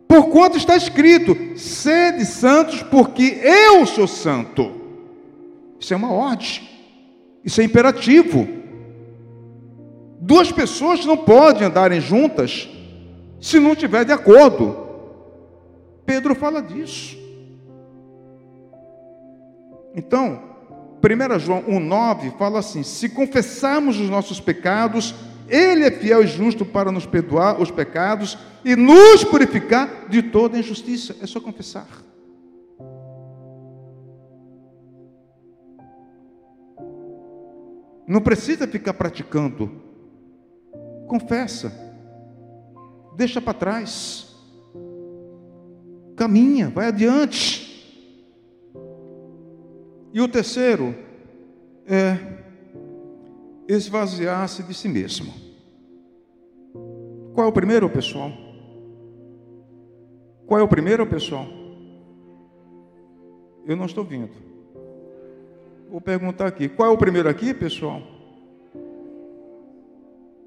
Porquanto 0.08 0.58
está 0.58 0.76
escrito: 0.76 1.58
sede 1.58 2.26
santos, 2.26 2.82
porque 2.84 3.40
eu 3.44 3.86
sou 3.86 4.08
santo. 4.08 4.72
Isso 5.80 5.94
é 5.94 5.98
uma 5.98 6.12
ordem. 6.12 6.62
Isso 7.44 7.62
é 7.62 7.64
imperativo. 7.64 8.48
Duas 10.20 10.52
pessoas 10.52 11.06
não 11.06 11.18
podem 11.18 11.68
andarem 11.68 12.02
juntas 12.02 12.70
se 13.40 13.60
não 13.60 13.74
estiver 13.74 14.06
de 14.06 14.12
acordo. 14.12 14.86
Pedro 16.06 16.34
fala 16.34 16.62
disso. 16.62 17.18
Então, 19.96 20.55
1 21.06 21.40
João 21.40 21.64
1,9 21.64 22.36
fala 22.38 22.60
assim: 22.60 22.82
se 22.82 23.10
confessarmos 23.10 24.00
os 24.00 24.10
nossos 24.10 24.40
pecados, 24.40 25.14
Ele 25.48 25.86
é 25.86 25.92
fiel 25.92 26.24
e 26.24 26.28
justo 26.28 26.66
para 26.66 26.92
nos 26.92 27.06
perdoar 27.06 27.62
os 27.62 27.70
pecados 27.70 28.38
e 28.64 28.76
nos 28.76 29.24
purificar 29.24 30.08
de 30.10 30.24
toda 30.24 30.58
injustiça. 30.58 31.16
É 31.22 31.28
só 31.28 31.40
confessar. 31.40 31.88
Não 38.08 38.22
precisa 38.22 38.68
ficar 38.68 38.94
praticando. 38.94 39.82
Confessa. 41.08 41.72
Deixa 43.16 43.42
para 43.42 43.54
trás. 43.54 44.36
Caminha, 46.16 46.70
vai 46.70 46.88
adiante. 46.88 47.65
E 50.16 50.22
o 50.22 50.30
terceiro 50.30 50.96
é 51.86 52.18
esvaziar-se 53.68 54.64
de 54.64 54.74
si 54.74 54.88
mesmo. 54.88 55.34
Qual 57.34 57.46
é 57.46 57.50
o 57.50 57.52
primeiro, 57.52 57.90
pessoal? 57.90 58.32
Qual 60.48 60.58
é 60.58 60.64
o 60.64 60.70
primeiro, 60.70 61.06
pessoal? 61.06 61.46
Eu 63.68 63.76
não 63.76 63.88
estou 63.88 64.06
vindo. 64.06 64.32
Vou 65.90 66.00
perguntar 66.00 66.48
aqui. 66.48 66.70
Qual 66.70 66.90
é 66.90 66.94
o 66.94 66.98
primeiro 66.98 67.28
aqui, 67.28 67.54
pessoal? 67.54 68.02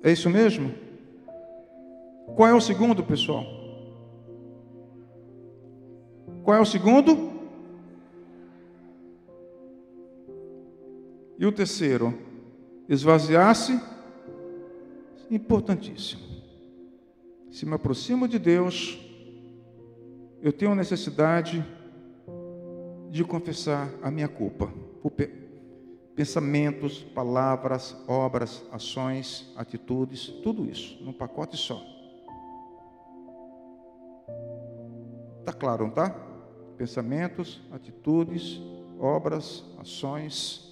É 0.02 0.10
isso 0.10 0.30
mesmo? 0.30 0.72
Qual 2.34 2.48
é 2.48 2.54
o 2.54 2.60
segundo, 2.62 3.04
pessoal? 3.04 3.44
Qual 6.42 6.56
é 6.56 6.60
o 6.62 6.64
segundo? 6.64 7.38
E 11.39 11.47
o 11.47 11.53
terceiro? 11.53 12.12
Esvaziar-se. 12.89 13.80
Importantíssimo. 15.30 16.22
Se 17.51 17.64
me 17.64 17.74
aproximo 17.74 18.26
de 18.26 18.39
Deus, 18.39 18.99
eu 20.43 20.53
tenho 20.53 20.74
necessidade 20.74 21.64
de 23.11 23.24
confessar 23.24 23.91
a 24.03 24.11
minha 24.11 24.28
culpa 24.28 24.72
pensamentos, 26.18 27.05
palavras, 27.14 27.97
obras, 28.09 28.64
ações, 28.72 29.53
atitudes, 29.55 30.26
tudo 30.43 30.68
isso, 30.68 31.01
num 31.01 31.12
pacote 31.12 31.57
só. 31.57 31.80
Está 35.39 35.53
claro, 35.53 35.84
não 35.84 35.91
está? 35.91 36.11
Pensamentos, 36.76 37.61
atitudes, 37.70 38.61
obras, 38.99 39.64
ações, 39.78 40.67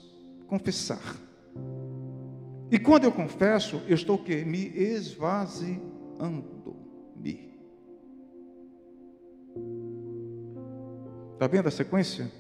confessar. 0.47 1.17
E 2.71 2.79
quando 2.79 3.05
eu 3.05 3.13
confesso, 3.13 3.81
eu 3.87 3.95
estou 3.95 4.17
o 4.17 4.23
quê? 4.23 4.45
Me 4.45 4.67
esvaziando-me. 4.77 7.47
Está 11.35 11.47
vendo 11.47 11.69
a 11.69 11.71
sequência? 11.71 12.31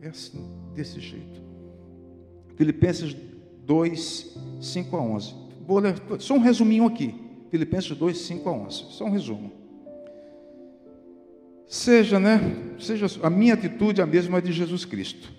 É 0.00 0.08
assim, 0.08 0.44
desse 0.74 1.00
jeito. 1.00 1.40
Filipenses 2.56 3.16
2, 3.64 4.36
5 4.60 4.96
a 4.96 5.00
11. 5.00 5.34
Vou 5.66 5.78
ler 5.78 5.94
só 6.18 6.34
um 6.34 6.38
resuminho 6.38 6.86
aqui. 6.86 7.14
Filipenses 7.50 7.96
2, 7.96 8.18
5 8.18 8.48
a 8.48 8.52
11. 8.52 8.74
Só 8.90 9.04
um 9.04 9.10
resumo. 9.10 9.52
Seja, 11.68 12.18
né? 12.18 12.40
Seja 12.78 13.06
a 13.22 13.28
minha 13.28 13.54
atitude 13.54 14.00
a 14.00 14.06
mesma 14.06 14.40
de 14.40 14.52
Jesus 14.52 14.84
Cristo. 14.84 15.32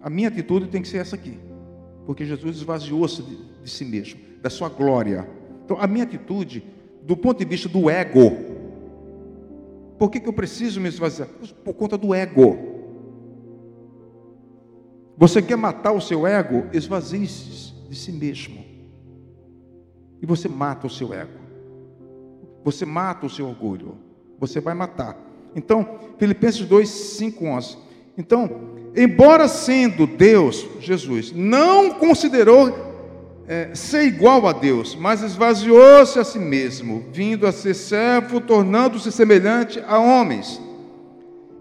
A 0.00 0.08
minha 0.08 0.28
atitude 0.28 0.68
tem 0.68 0.80
que 0.82 0.88
ser 0.88 0.98
essa 0.98 1.16
aqui. 1.16 1.38
Porque 2.06 2.24
Jesus 2.24 2.56
esvaziou-se 2.56 3.22
de, 3.22 3.36
de 3.62 3.70
si 3.70 3.84
mesmo, 3.84 4.18
da 4.40 4.48
sua 4.48 4.68
glória. 4.68 5.28
Então, 5.64 5.76
a 5.78 5.86
minha 5.86 6.04
atitude, 6.04 6.64
do 7.02 7.16
ponto 7.16 7.38
de 7.38 7.44
vista 7.44 7.68
do 7.68 7.88
ego, 7.90 8.32
por 9.98 10.10
que, 10.10 10.18
que 10.18 10.28
eu 10.28 10.32
preciso 10.32 10.80
me 10.80 10.88
esvaziar? 10.88 11.28
Por 11.62 11.74
conta 11.74 11.98
do 11.98 12.14
ego. 12.14 12.58
Você 15.16 15.42
quer 15.42 15.56
matar 15.56 15.92
o 15.92 16.00
seu 16.00 16.26
ego? 16.26 16.64
Esvazie-se 16.72 17.74
de 17.88 17.94
si 17.94 18.10
mesmo. 18.10 18.64
E 20.22 20.26
você 20.26 20.48
mata 20.48 20.86
o 20.86 20.90
seu 20.90 21.12
ego. 21.12 21.38
Você 22.64 22.86
mata 22.86 23.26
o 23.26 23.30
seu 23.30 23.46
orgulho. 23.46 23.98
Você 24.38 24.60
vai 24.60 24.72
matar. 24.72 25.18
Então, 25.54 25.98
Filipenses 26.18 26.64
2, 26.66 26.88
5, 26.88 27.44
11. 27.44 27.78
Então, 28.16 28.79
embora 28.96 29.48
sendo 29.48 30.06
Deus, 30.06 30.66
Jesus, 30.80 31.32
não 31.32 31.90
considerou 31.90 32.88
é, 33.46 33.70
ser 33.74 34.04
igual 34.04 34.46
a 34.46 34.52
Deus, 34.52 34.94
mas 34.94 35.22
esvaziou-se 35.22 36.18
a 36.18 36.24
si 36.24 36.38
mesmo, 36.38 37.04
vindo 37.12 37.46
a 37.46 37.52
ser 37.52 37.74
servo, 37.74 38.40
tornando-se 38.40 39.10
semelhante 39.10 39.82
a 39.86 39.98
homens 39.98 40.60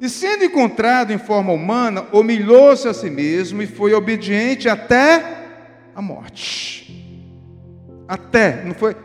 e 0.01 0.07
sendo 0.07 0.45
encontrado 0.45 1.11
em 1.11 1.17
forma 1.17 1.51
humana, 1.51 2.05
humilhou-se 2.13 2.87
a 2.87 2.93
si 2.93 3.09
mesmo 3.09 3.61
e 3.61 3.67
foi 3.67 3.93
obediente 3.93 4.69
até 4.69 5.37
a 5.93 6.01
morte. 6.01 7.05
Até, 8.07 8.63
não 8.63 8.73
foi 8.73 8.95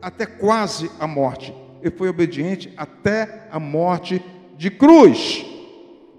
até 0.00 0.26
quase 0.26 0.90
a 1.00 1.06
morte. 1.08 1.52
Ele 1.82 1.90
foi 1.90 2.08
obediente 2.08 2.72
até 2.76 3.48
a 3.50 3.58
morte 3.58 4.22
de 4.56 4.70
cruz. 4.70 5.44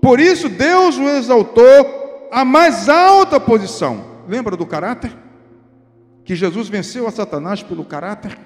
Por 0.02 0.20
isso 0.20 0.50
Deus 0.50 0.98
o 0.98 1.04
exaltou 1.04 2.30
à 2.32 2.46
mais 2.46 2.88
alta 2.88 3.40
posição. 3.40 4.06
Lembra 4.28 4.56
do 4.56 4.66
caráter? 4.66 5.12
que 6.30 6.36
Jesus 6.36 6.70
venceu 6.70 7.08
a 7.08 7.12
Satanás 7.12 7.64
pelo 7.64 7.84
caráter? 7.84 8.38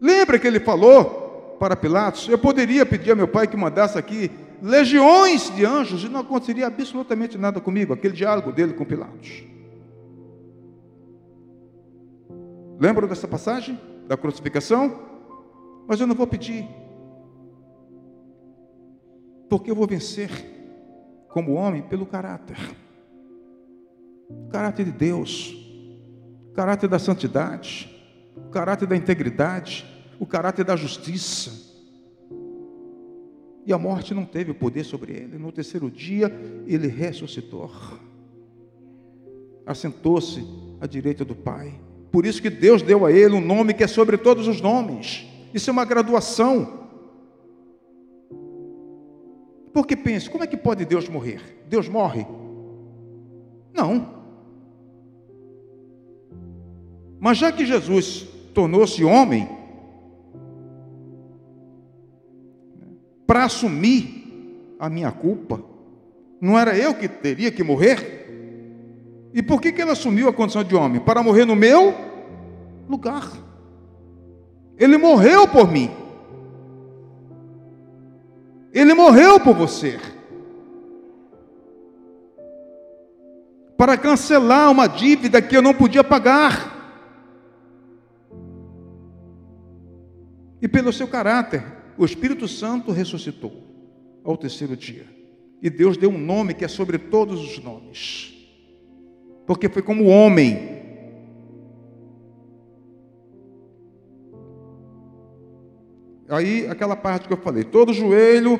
Lembra 0.00 0.38
que 0.38 0.46
ele 0.46 0.60
falou 0.60 1.56
para 1.58 1.74
Pilatos: 1.74 2.28
Eu 2.28 2.38
poderia 2.38 2.86
pedir 2.86 3.10
a 3.10 3.16
meu 3.16 3.26
pai 3.26 3.48
que 3.48 3.56
mandasse 3.56 3.98
aqui 3.98 4.30
legiões 4.62 5.50
de 5.56 5.64
anjos 5.64 6.04
e 6.04 6.08
não 6.08 6.20
aconteceria 6.20 6.68
absolutamente 6.68 7.36
nada 7.36 7.60
comigo, 7.60 7.92
aquele 7.92 8.14
diálogo 8.14 8.52
dele 8.52 8.74
com 8.74 8.84
Pilatos. 8.84 9.42
Lembram 12.78 13.08
dessa 13.08 13.26
passagem 13.26 13.76
da 14.06 14.16
crucificação? 14.16 15.00
Mas 15.88 15.98
eu 16.00 16.06
não 16.06 16.14
vou 16.14 16.28
pedir, 16.28 16.64
porque 19.50 19.70
eu 19.70 19.74
vou 19.74 19.86
vencer 19.86 20.30
como 21.28 21.52
homem 21.52 21.82
pelo 21.82 22.06
caráter 22.06 22.56
o 24.30 24.48
caráter 24.48 24.84
de 24.84 24.92
Deus, 24.92 25.56
o 26.50 26.52
caráter 26.52 26.88
da 26.88 26.98
santidade, 26.98 27.90
o 28.36 28.50
caráter 28.50 28.86
da 28.86 28.96
integridade, 28.96 29.84
o 30.18 30.26
caráter 30.26 30.64
da 30.64 30.76
justiça. 30.76 31.68
E 33.66 33.72
a 33.72 33.78
morte 33.78 34.14
não 34.14 34.24
teve 34.24 34.54
poder 34.54 34.84
sobre 34.84 35.12
ele. 35.12 35.38
No 35.38 35.52
terceiro 35.52 35.90
dia, 35.90 36.32
ele 36.66 36.88
ressuscitou. 36.88 37.70
Assentou-se 39.66 40.44
à 40.80 40.86
direita 40.86 41.24
do 41.24 41.34
Pai. 41.34 41.78
Por 42.10 42.26
isso 42.26 42.42
que 42.42 42.50
Deus 42.50 42.82
deu 42.82 43.04
a 43.04 43.12
ele 43.12 43.34
um 43.34 43.40
nome 43.40 43.74
que 43.74 43.84
é 43.84 43.86
sobre 43.86 44.16
todos 44.16 44.48
os 44.48 44.60
nomes. 44.60 45.26
Isso 45.52 45.70
é 45.70 45.72
uma 45.72 45.84
graduação. 45.84 46.79
Porque 49.72 49.96
pense, 49.96 50.28
como 50.28 50.44
é 50.44 50.46
que 50.46 50.56
pode 50.56 50.84
Deus 50.84 51.08
morrer? 51.08 51.40
Deus 51.68 51.88
morre? 51.88 52.26
Não. 53.72 54.20
Mas 57.18 57.38
já 57.38 57.52
que 57.52 57.64
Jesus 57.64 58.26
tornou-se 58.52 59.04
homem, 59.04 59.48
para 63.26 63.44
assumir 63.44 64.74
a 64.78 64.88
minha 64.90 65.12
culpa, 65.12 65.62
não 66.40 66.58
era 66.58 66.76
eu 66.76 66.94
que 66.94 67.06
teria 67.06 67.52
que 67.52 67.62
morrer? 67.62 68.18
E 69.32 69.42
por 69.42 69.60
que, 69.60 69.70
que 69.70 69.80
ele 69.80 69.92
assumiu 69.92 70.28
a 70.28 70.32
condição 70.32 70.64
de 70.64 70.74
homem? 70.74 71.00
Para 71.00 71.22
morrer 71.22 71.44
no 71.44 71.54
meu 71.54 71.94
lugar. 72.88 73.30
Ele 74.76 74.96
morreu 74.96 75.46
por 75.46 75.70
mim. 75.70 75.99
Ele 78.72 78.94
morreu 78.94 79.40
por 79.40 79.54
você. 79.54 79.98
Para 83.76 83.96
cancelar 83.96 84.70
uma 84.70 84.86
dívida 84.86 85.40
que 85.40 85.56
eu 85.56 85.62
não 85.62 85.74
podia 85.74 86.04
pagar. 86.04 86.78
E 90.62 90.68
pelo 90.68 90.92
seu 90.92 91.08
caráter, 91.08 91.64
o 91.96 92.04
Espírito 92.04 92.46
Santo 92.46 92.92
ressuscitou 92.92 93.52
ao 94.22 94.36
terceiro 94.36 94.76
dia. 94.76 95.06
E 95.62 95.68
Deus 95.68 95.96
deu 95.96 96.10
um 96.10 96.18
nome 96.18 96.54
que 96.54 96.64
é 96.64 96.68
sobre 96.68 96.98
todos 96.98 97.40
os 97.40 97.62
nomes. 97.62 98.34
Porque 99.46 99.68
foi 99.68 99.82
como 99.82 100.06
homem. 100.06 100.79
Aí, 106.30 106.66
aquela 106.68 106.96
parte 106.96 107.26
que 107.26 107.34
eu 107.34 107.38
falei: 107.38 107.64
todo 107.64 107.92
joelho 107.92 108.58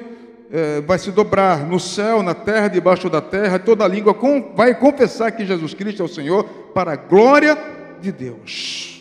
é, 0.50 0.80
vai 0.80 0.98
se 0.98 1.10
dobrar 1.10 1.66
no 1.66 1.80
céu, 1.80 2.22
na 2.22 2.34
terra, 2.34 2.68
debaixo 2.68 3.08
da 3.08 3.20
terra, 3.20 3.58
toda 3.58 3.86
língua 3.86 4.12
com, 4.12 4.52
vai 4.54 4.74
confessar 4.74 5.32
que 5.32 5.46
Jesus 5.46 5.74
Cristo 5.74 6.02
é 6.02 6.04
o 6.04 6.08
Senhor, 6.08 6.44
para 6.74 6.92
a 6.92 6.96
glória 6.96 7.56
de 8.00 8.12
Deus 8.12 9.00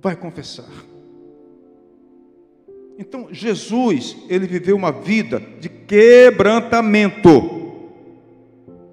vai 0.00 0.16
confessar. 0.16 0.70
Então, 2.98 3.28
Jesus, 3.30 4.16
ele 4.28 4.46
viveu 4.46 4.76
uma 4.76 4.90
vida 4.90 5.40
de 5.60 5.68
quebrantamento. 5.68 7.56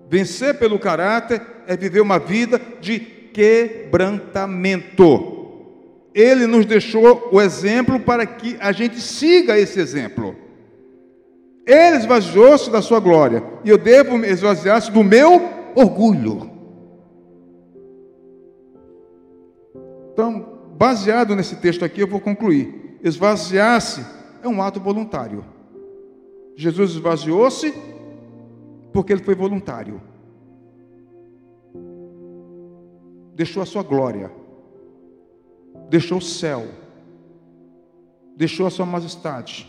Vencer 0.09 0.59
pelo 0.59 0.77
caráter 0.77 1.41
é 1.65 1.75
viver 1.75 2.01
uma 2.01 2.19
vida 2.19 2.61
de 2.79 2.99
quebrantamento. 2.99 5.31
Ele 6.15 6.47
nos 6.47 6.65
deixou 6.65 7.27
o 7.29 7.41
exemplo 7.41 7.99
para 7.99 8.25
que 8.25 8.55
a 8.61 8.71
gente 8.71 9.01
siga 9.01 9.59
esse 9.59 9.81
exemplo. 9.81 10.33
Ele 11.67 11.97
esvaziou-se 11.97 12.71
da 12.71 12.81
sua 12.81 13.01
glória, 13.01 13.43
e 13.65 13.69
eu 13.69 13.77
devo 13.77 14.23
esvaziar-se 14.23 14.89
do 14.89 15.03
meu 15.03 15.41
orgulho. 15.75 16.49
Então, 20.13 20.59
baseado 20.77 21.35
nesse 21.35 21.57
texto 21.57 21.83
aqui, 21.83 21.99
eu 21.99 22.07
vou 22.07 22.21
concluir. 22.21 22.97
Esvaziar-se 23.03 24.05
é 24.41 24.47
um 24.47 24.61
ato 24.61 24.79
voluntário. 24.79 25.43
Jesus 26.55 26.91
esvaziou-se 26.91 27.73
porque 28.93 29.11
ele 29.11 29.23
foi 29.23 29.35
voluntário. 29.35 30.01
Deixou 33.33 33.61
a 33.61 33.65
sua 33.65 33.83
glória, 33.83 34.31
deixou 35.89 36.17
o 36.17 36.21
céu, 36.21 36.67
deixou 38.35 38.67
a 38.67 38.69
sua 38.69 38.85
majestade 38.85 39.67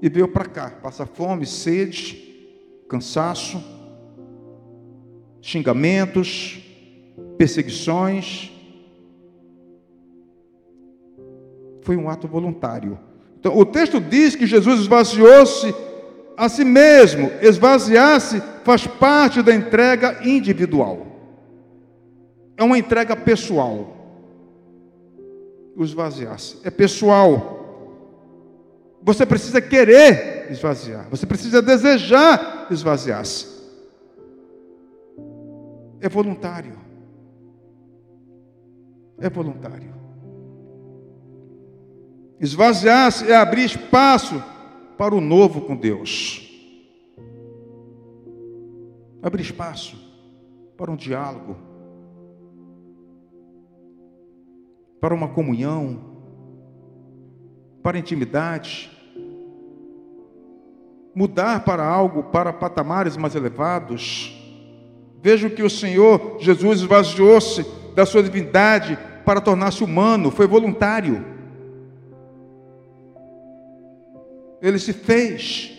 e 0.00 0.08
veio 0.08 0.28
para 0.28 0.44
cá, 0.44 0.70
passar 0.70 1.06
fome, 1.06 1.46
sede, 1.46 2.16
cansaço, 2.88 3.62
xingamentos, 5.40 6.62
perseguições, 7.36 8.52
foi 11.82 11.96
um 11.96 12.08
ato 12.08 12.28
voluntário. 12.28 12.98
Então, 13.40 13.56
o 13.56 13.64
texto 13.64 13.98
diz 14.00 14.34
que 14.36 14.46
Jesus 14.46 14.80
esvaziou-se 14.80 15.74
a 16.36 16.48
si 16.48 16.64
mesmo. 16.64 17.30
Esvaziar-se 17.40 18.42
faz 18.62 18.86
parte 18.86 19.42
da 19.42 19.54
entrega 19.54 20.20
individual. 20.22 21.06
É 22.56 22.62
uma 22.62 22.78
entrega 22.78 23.16
pessoal. 23.16 23.97
O 25.78 25.84
esvaziar-se 25.84 26.58
é 26.64 26.72
pessoal. 26.72 27.56
Você 29.00 29.24
precisa 29.24 29.60
querer 29.60 30.50
esvaziar. 30.50 31.08
Você 31.08 31.24
precisa 31.24 31.62
desejar 31.62 32.66
esvaziar-se. 32.68 33.46
É 36.00 36.08
voluntário. 36.08 36.76
É 39.20 39.30
voluntário. 39.30 39.94
Esvaziar-se 42.40 43.30
é 43.30 43.36
abrir 43.36 43.66
espaço 43.66 44.42
para 44.96 45.14
o 45.14 45.20
novo 45.20 45.60
com 45.60 45.76
Deus. 45.76 46.44
Abrir 49.22 49.42
espaço 49.42 49.96
para 50.76 50.90
um 50.90 50.96
diálogo, 50.96 51.56
para 55.00 55.14
uma 55.14 55.28
comunhão, 55.28 56.00
para 57.82 57.98
intimidade. 57.98 58.90
Mudar 61.14 61.64
para 61.64 61.84
algo, 61.84 62.24
para 62.24 62.52
patamares 62.52 63.16
mais 63.16 63.34
elevados. 63.34 64.34
Vejo 65.20 65.50
que 65.50 65.62
o 65.62 65.70
Senhor 65.70 66.36
Jesus 66.38 66.80
esvaziou-se 66.80 67.66
da 67.94 68.06
sua 68.06 68.22
divindade 68.22 68.98
para 69.24 69.40
tornar-se 69.40 69.82
humano, 69.82 70.30
foi 70.30 70.46
voluntário. 70.46 71.38
ele 74.60 74.78
se 74.78 74.92
fez. 74.92 75.72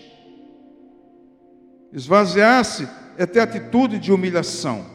Esvaziar-se 1.91 2.87
é 3.17 3.25
ter 3.25 3.39
atitude 3.39 3.99
de 3.99 4.11
humilhação. 4.11 4.85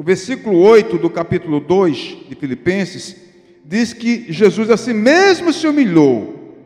O 0.00 0.02
versículo 0.02 0.58
8 0.60 0.96
do 0.96 1.10
capítulo 1.10 1.60
2 1.60 1.96
de 2.26 2.34
Filipenses 2.34 3.16
diz 3.62 3.92
que 3.92 4.32
Jesus 4.32 4.70
a 4.70 4.76
si 4.78 4.94
mesmo 4.94 5.52
se 5.52 5.66
humilhou. 5.66 6.56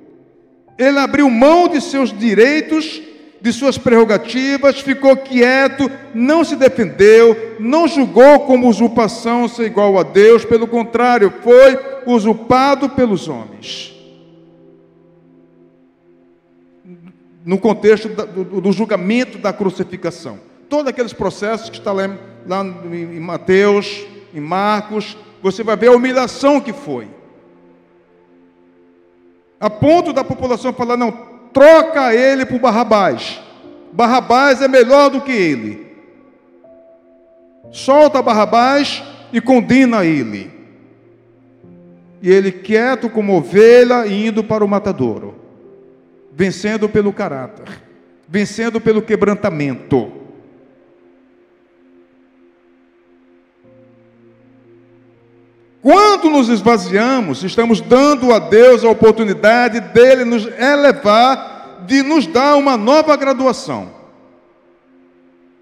Ele 0.78 1.00
abriu 1.00 1.28
mão 1.28 1.66
de 1.66 1.80
seus 1.80 2.16
direitos, 2.16 3.02
de 3.40 3.52
suas 3.52 3.76
prerrogativas, 3.76 4.78
ficou 4.78 5.16
quieto, 5.16 5.90
não 6.14 6.44
se 6.44 6.54
defendeu, 6.54 7.56
não 7.58 7.88
julgou 7.88 8.38
como 8.46 8.68
usurpação 8.68 9.48
ser 9.48 9.64
igual 9.64 9.98
a 9.98 10.04
Deus, 10.04 10.44
pelo 10.44 10.68
contrário, 10.68 11.34
foi 11.42 11.76
usurpado 12.06 12.90
pelos 12.90 13.26
homens. 13.26 13.90
no 17.44 17.58
contexto 17.58 18.08
do, 18.08 18.72
julgamento 18.72 19.36
da 19.36 19.52
crucificação. 19.52 20.38
Todos 20.66 20.86
aqueles 20.86 21.12
processos 21.12 21.68
que 21.68 21.76
está 21.76 21.92
lá, 21.92 22.08
lá 22.46 22.62
em 22.62 23.20
Mateus, 23.20 24.06
em 24.32 24.40
Marcos, 24.40 25.16
você 25.42 25.62
vai 25.62 25.76
ver 25.76 25.88
a 25.88 25.92
humilhação 25.92 26.60
que 26.60 26.72
foi. 26.72 27.08
A 29.60 29.70
ponto 29.70 30.12
da 30.12 30.24
população 30.24 30.72
falar: 30.72 30.96
não, 30.96 31.10
troca 31.52 32.14
ele 32.14 32.44
por 32.44 32.58
Barrabás. 32.58 33.40
Barrabás 33.92 34.60
é 34.60 34.68
melhor 34.68 35.08
do 35.10 35.20
que 35.20 35.32
ele. 35.32 35.86
solta 37.70 38.20
Barrabás 38.20 39.02
e 39.32 39.40
condena 39.40 40.04
ele. 40.04 40.50
E 42.20 42.30
ele 42.30 42.50
quieto 42.50 43.08
como 43.08 43.36
ovelha 43.36 44.06
indo 44.06 44.42
para 44.42 44.64
o 44.64 44.68
matadouro, 44.68 45.34
vencendo 46.32 46.88
pelo 46.88 47.12
caráter, 47.12 47.82
vencendo 48.26 48.80
pelo 48.80 49.02
quebrantamento. 49.02 50.23
Quando 55.84 56.30
nos 56.30 56.48
esvaziamos, 56.48 57.44
estamos 57.44 57.78
dando 57.82 58.32
a 58.32 58.38
Deus 58.38 58.82
a 58.82 58.88
oportunidade 58.88 59.80
dele 59.80 60.24
nos 60.24 60.46
elevar, 60.46 61.84
de 61.86 62.02
nos 62.02 62.26
dar 62.26 62.56
uma 62.56 62.74
nova 62.74 63.14
graduação. 63.16 63.92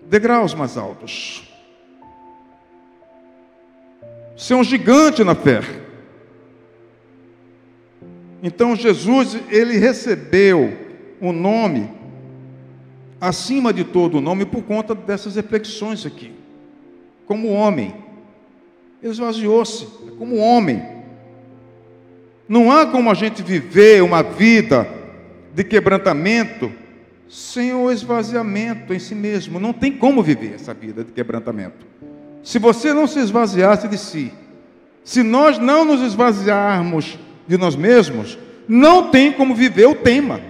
Degraus 0.03 0.55
mais 0.55 0.77
altos. 0.77 1.43
Ser 4.37 4.55
um 4.55 4.63
gigante 4.63 5.25
na 5.25 5.35
fé. 5.35 5.61
Então 8.45 8.77
Jesus, 8.77 9.37
ele 9.51 9.77
recebeu 9.77 10.73
o 11.21 11.33
nome 11.33 11.91
acima 13.21 13.73
de 13.73 13.83
todo 13.83 14.19
o 14.19 14.21
nome 14.21 14.45
por 14.47 14.63
conta 14.63 14.95
dessas 14.95 15.35
reflexões 15.35 16.07
aqui. 16.07 16.31
Como 17.27 17.49
homem, 17.49 17.93
esvaziou-se 19.03 20.02
como 20.23 20.37
homem. 20.37 20.81
Não 22.49 22.71
há 22.71 22.87
como 22.87 23.11
a 23.11 23.15
gente 23.15 23.43
viver 23.43 24.05
uma 24.05 24.23
vida 24.23 24.87
de 25.53 25.65
quebrantamento 25.65 26.71
sem 27.29 27.75
o 27.75 27.91
esvaziamento 27.91 28.95
em 28.95 29.01
si 29.01 29.17
mesmo. 29.17 29.59
Não 29.59 29.73
tem 29.73 29.91
como 29.91 30.23
viver 30.23 30.55
essa 30.55 30.73
vida 30.73 31.03
de 31.03 31.11
quebrantamento. 31.11 31.85
Se 32.41 32.61
você 32.61 32.95
não 32.95 33.09
se 33.09 33.19
esvaziasse 33.19 33.89
de 33.89 33.99
si, 33.99 34.33
se 35.03 35.25
nós 35.25 35.59
não 35.59 35.85
nos 35.85 36.01
esvaziarmos 36.01 37.19
de 37.49 37.59
nós 37.59 37.75
mesmos, 37.75 38.39
não 38.69 39.11
tem 39.11 39.33
como 39.33 39.57
viver 39.57 39.87
o 39.87 39.97
tema. 39.97 40.41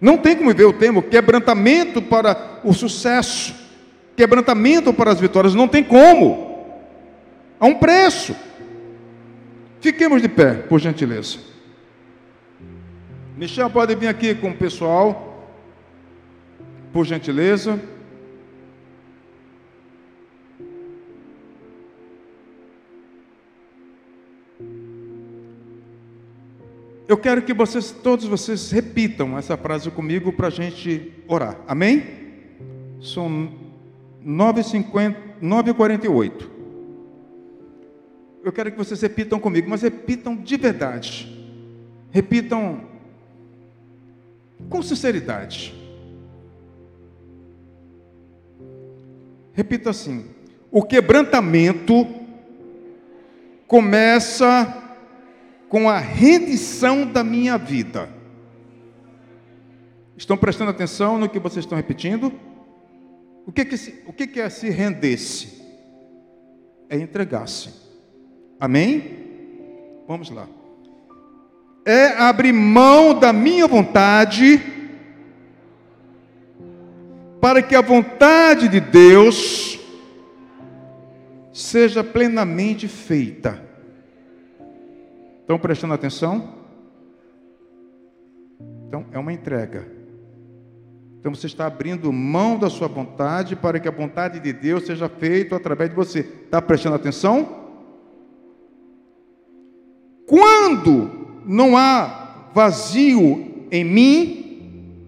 Não 0.00 0.16
tem 0.16 0.34
como 0.34 0.48
viver 0.48 0.64
o 0.64 0.72
tema, 0.72 1.02
quebrantamento 1.02 2.00
para 2.00 2.62
o 2.64 2.72
sucesso, 2.72 3.54
quebrantamento 4.16 4.94
para 4.94 5.10
as 5.10 5.20
vitórias, 5.20 5.54
não 5.54 5.68
tem 5.68 5.84
como. 5.84 6.49
Há 7.60 7.66
um 7.66 7.74
preço. 7.74 8.34
Fiquemos 9.82 10.22
de 10.22 10.28
pé, 10.28 10.54
por 10.54 10.80
gentileza. 10.80 11.38
Michel 13.36 13.68
pode 13.68 13.94
vir 13.94 14.08
aqui 14.08 14.34
com 14.34 14.48
o 14.48 14.56
pessoal, 14.56 15.46
por 16.90 17.04
gentileza. 17.04 17.78
Eu 27.06 27.18
quero 27.18 27.42
que 27.42 27.52
vocês, 27.52 27.90
todos 27.90 28.24
vocês, 28.24 28.70
repitam 28.70 29.36
essa 29.36 29.56
frase 29.56 29.90
comigo 29.90 30.32
para 30.32 30.46
a 30.46 30.50
gente 30.50 31.12
orar. 31.28 31.58
Amém? 31.66 32.04
São 33.02 33.52
9h48. 34.24 36.59
Eu 38.42 38.52
quero 38.52 38.70
que 38.70 38.78
vocês 38.78 39.00
repitam 39.00 39.38
comigo, 39.38 39.68
mas 39.68 39.82
repitam 39.82 40.34
de 40.34 40.56
verdade. 40.56 41.28
Repitam 42.10 42.88
com 44.68 44.82
sinceridade. 44.82 45.74
Repita 49.52 49.90
assim: 49.90 50.24
o 50.70 50.82
quebrantamento 50.82 52.06
começa 53.66 54.76
com 55.68 55.88
a 55.88 55.98
rendição 55.98 57.06
da 57.06 57.22
minha 57.22 57.58
vida. 57.58 58.08
Estão 60.16 60.36
prestando 60.36 60.70
atenção 60.70 61.18
no 61.18 61.28
que 61.28 61.38
vocês 61.38 61.64
estão 61.64 61.76
repetindo? 61.76 62.32
O 63.46 63.52
que, 63.52 63.64
que, 63.64 63.76
se, 63.76 64.02
o 64.06 64.12
que, 64.12 64.26
que 64.26 64.40
é 64.40 64.48
se 64.50 64.68
render-se? 64.68 65.60
É 66.88 66.96
entregar-se. 66.96 67.89
Amém? 68.60 70.04
Vamos 70.06 70.28
lá. 70.28 70.46
É 71.82 72.08
abrir 72.18 72.52
mão 72.52 73.18
da 73.18 73.32
minha 73.32 73.66
vontade 73.66 74.60
para 77.40 77.62
que 77.62 77.74
a 77.74 77.80
vontade 77.80 78.68
de 78.68 78.78
Deus 78.78 79.80
seja 81.54 82.04
plenamente 82.04 82.86
feita. 82.86 83.62
Estão 85.40 85.58
prestando 85.58 85.94
atenção? 85.94 86.54
Então, 88.86 89.06
é 89.10 89.18
uma 89.18 89.32
entrega. 89.32 89.90
Então, 91.18 91.34
você 91.34 91.46
está 91.46 91.66
abrindo 91.66 92.12
mão 92.12 92.58
da 92.58 92.68
sua 92.68 92.88
vontade 92.88 93.56
para 93.56 93.80
que 93.80 93.88
a 93.88 93.92
vontade 93.92 94.38
de 94.38 94.52
Deus 94.52 94.84
seja 94.84 95.08
feita 95.08 95.56
através 95.56 95.88
de 95.88 95.96
você. 95.96 96.20
Está 96.20 96.60
prestando 96.60 96.96
atenção? 96.96 97.59
Quando 100.30 101.10
não 101.44 101.76
há 101.76 102.50
vazio 102.54 103.66
em 103.70 103.84
mim, 103.84 105.06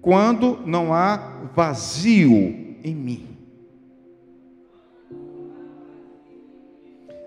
quando 0.00 0.58
não 0.64 0.92
há 0.92 1.16
vazio 1.54 2.78
em 2.82 2.94
mim. 2.94 3.30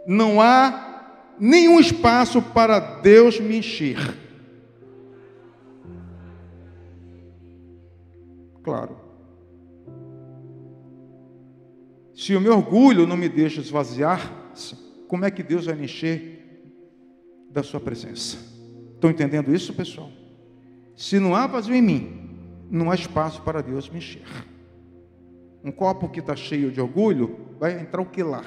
não 0.06 0.42
há 0.42 1.34
nenhum 1.40 1.80
espaço 1.80 2.42
para 2.42 2.80
Deus 2.80 3.40
me 3.40 3.58
encher. 3.58 3.98
Claro. 8.62 8.98
Se 12.16 12.36
o 12.36 12.42
meu 12.42 12.54
orgulho 12.54 13.06
não 13.06 13.18
me 13.18 13.28
deixa 13.28 13.60
esvaziar, 13.60 14.32
como 15.14 15.26
é 15.26 15.30
que 15.30 15.44
Deus 15.44 15.68
vai 15.68 15.76
me 15.76 15.84
encher 15.84 16.74
da 17.52 17.62
sua 17.62 17.80
presença? 17.80 18.36
Estão 18.96 19.12
entendendo 19.12 19.54
isso, 19.54 19.72
pessoal? 19.72 20.10
Se 20.96 21.20
não 21.20 21.36
há 21.36 21.46
vazio 21.46 21.76
em 21.76 21.84
mim, 21.84 22.36
não 22.68 22.90
há 22.90 22.96
espaço 22.96 23.40
para 23.44 23.62
Deus 23.62 23.88
me 23.88 24.00
encher. 24.00 24.26
Um 25.64 25.72
copo 25.72 26.10
que 26.10 26.20
está 26.20 26.36
cheio 26.36 26.72
de 26.72 26.82
orgulho, 26.82 27.38
vai 27.60 27.80
entrar 27.80 28.02
o 28.02 28.08
que 28.08 28.24
lá? 28.24 28.44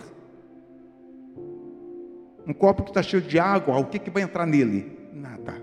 Um 2.45 2.53
copo 2.53 2.83
que 2.83 2.91
está 2.91 3.01
cheio 3.01 3.23
de 3.23 3.39
água, 3.39 3.79
o 3.79 3.87
que, 3.87 4.01
que 4.01 4.11
vai 4.11 4.25
entrar 4.25 4.45
nele? 4.45 4.91
Nada. 5.15 5.63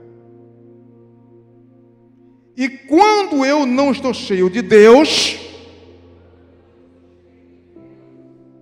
E 2.56 2.70
quando 2.70 3.46
eu 3.46 3.66
não 3.66 3.92
estou 3.92 4.14
cheio 4.14 4.50
de 4.50 4.62
Deus, 4.62 5.38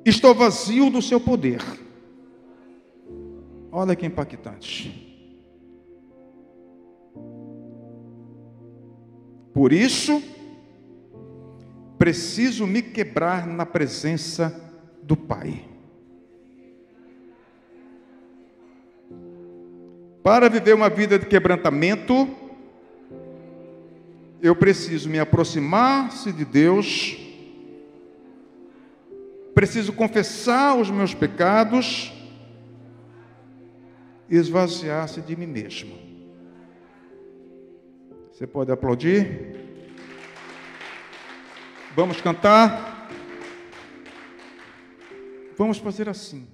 estou 0.04 0.34
vazio 0.34 0.89
do 0.89 1.04
seu 1.04 1.22
poder. 1.22 1.62
Olha 3.72 3.96
que 3.96 4.06
impactante. 4.06 5.08
Por 9.54 9.72
isso, 9.72 10.22
preciso 11.98 12.68
me 12.68 12.82
quebrar 12.82 13.48
na 13.48 13.66
presença 13.66 14.54
do 15.02 15.16
Pai. 15.16 15.66
Para 20.22 20.50
viver 20.50 20.76
uma 20.76 20.90
vida 20.90 21.18
de 21.18 21.26
quebrantamento, 21.26 22.28
eu 24.42 24.56
preciso 24.56 25.10
me 25.10 25.20
aproximar-se 25.20 26.34
de 26.34 26.44
Deus, 26.44 27.18
preciso 29.56 29.94
confessar 29.94 30.78
os 30.78 30.90
meus 30.90 31.14
pecados 31.14 32.21
e 34.32 34.38
esvaziar-se 34.38 35.22
de 35.22 35.36
mim 35.36 35.46
mesmo. 35.46 35.94
Você 38.32 38.48
pode 38.48 38.72
aplaudir? 38.72 39.58
Vamos 41.94 42.22
cantar? 42.22 43.10
Vamos 45.58 45.80
fazer 45.80 46.08
assim. 46.08 46.48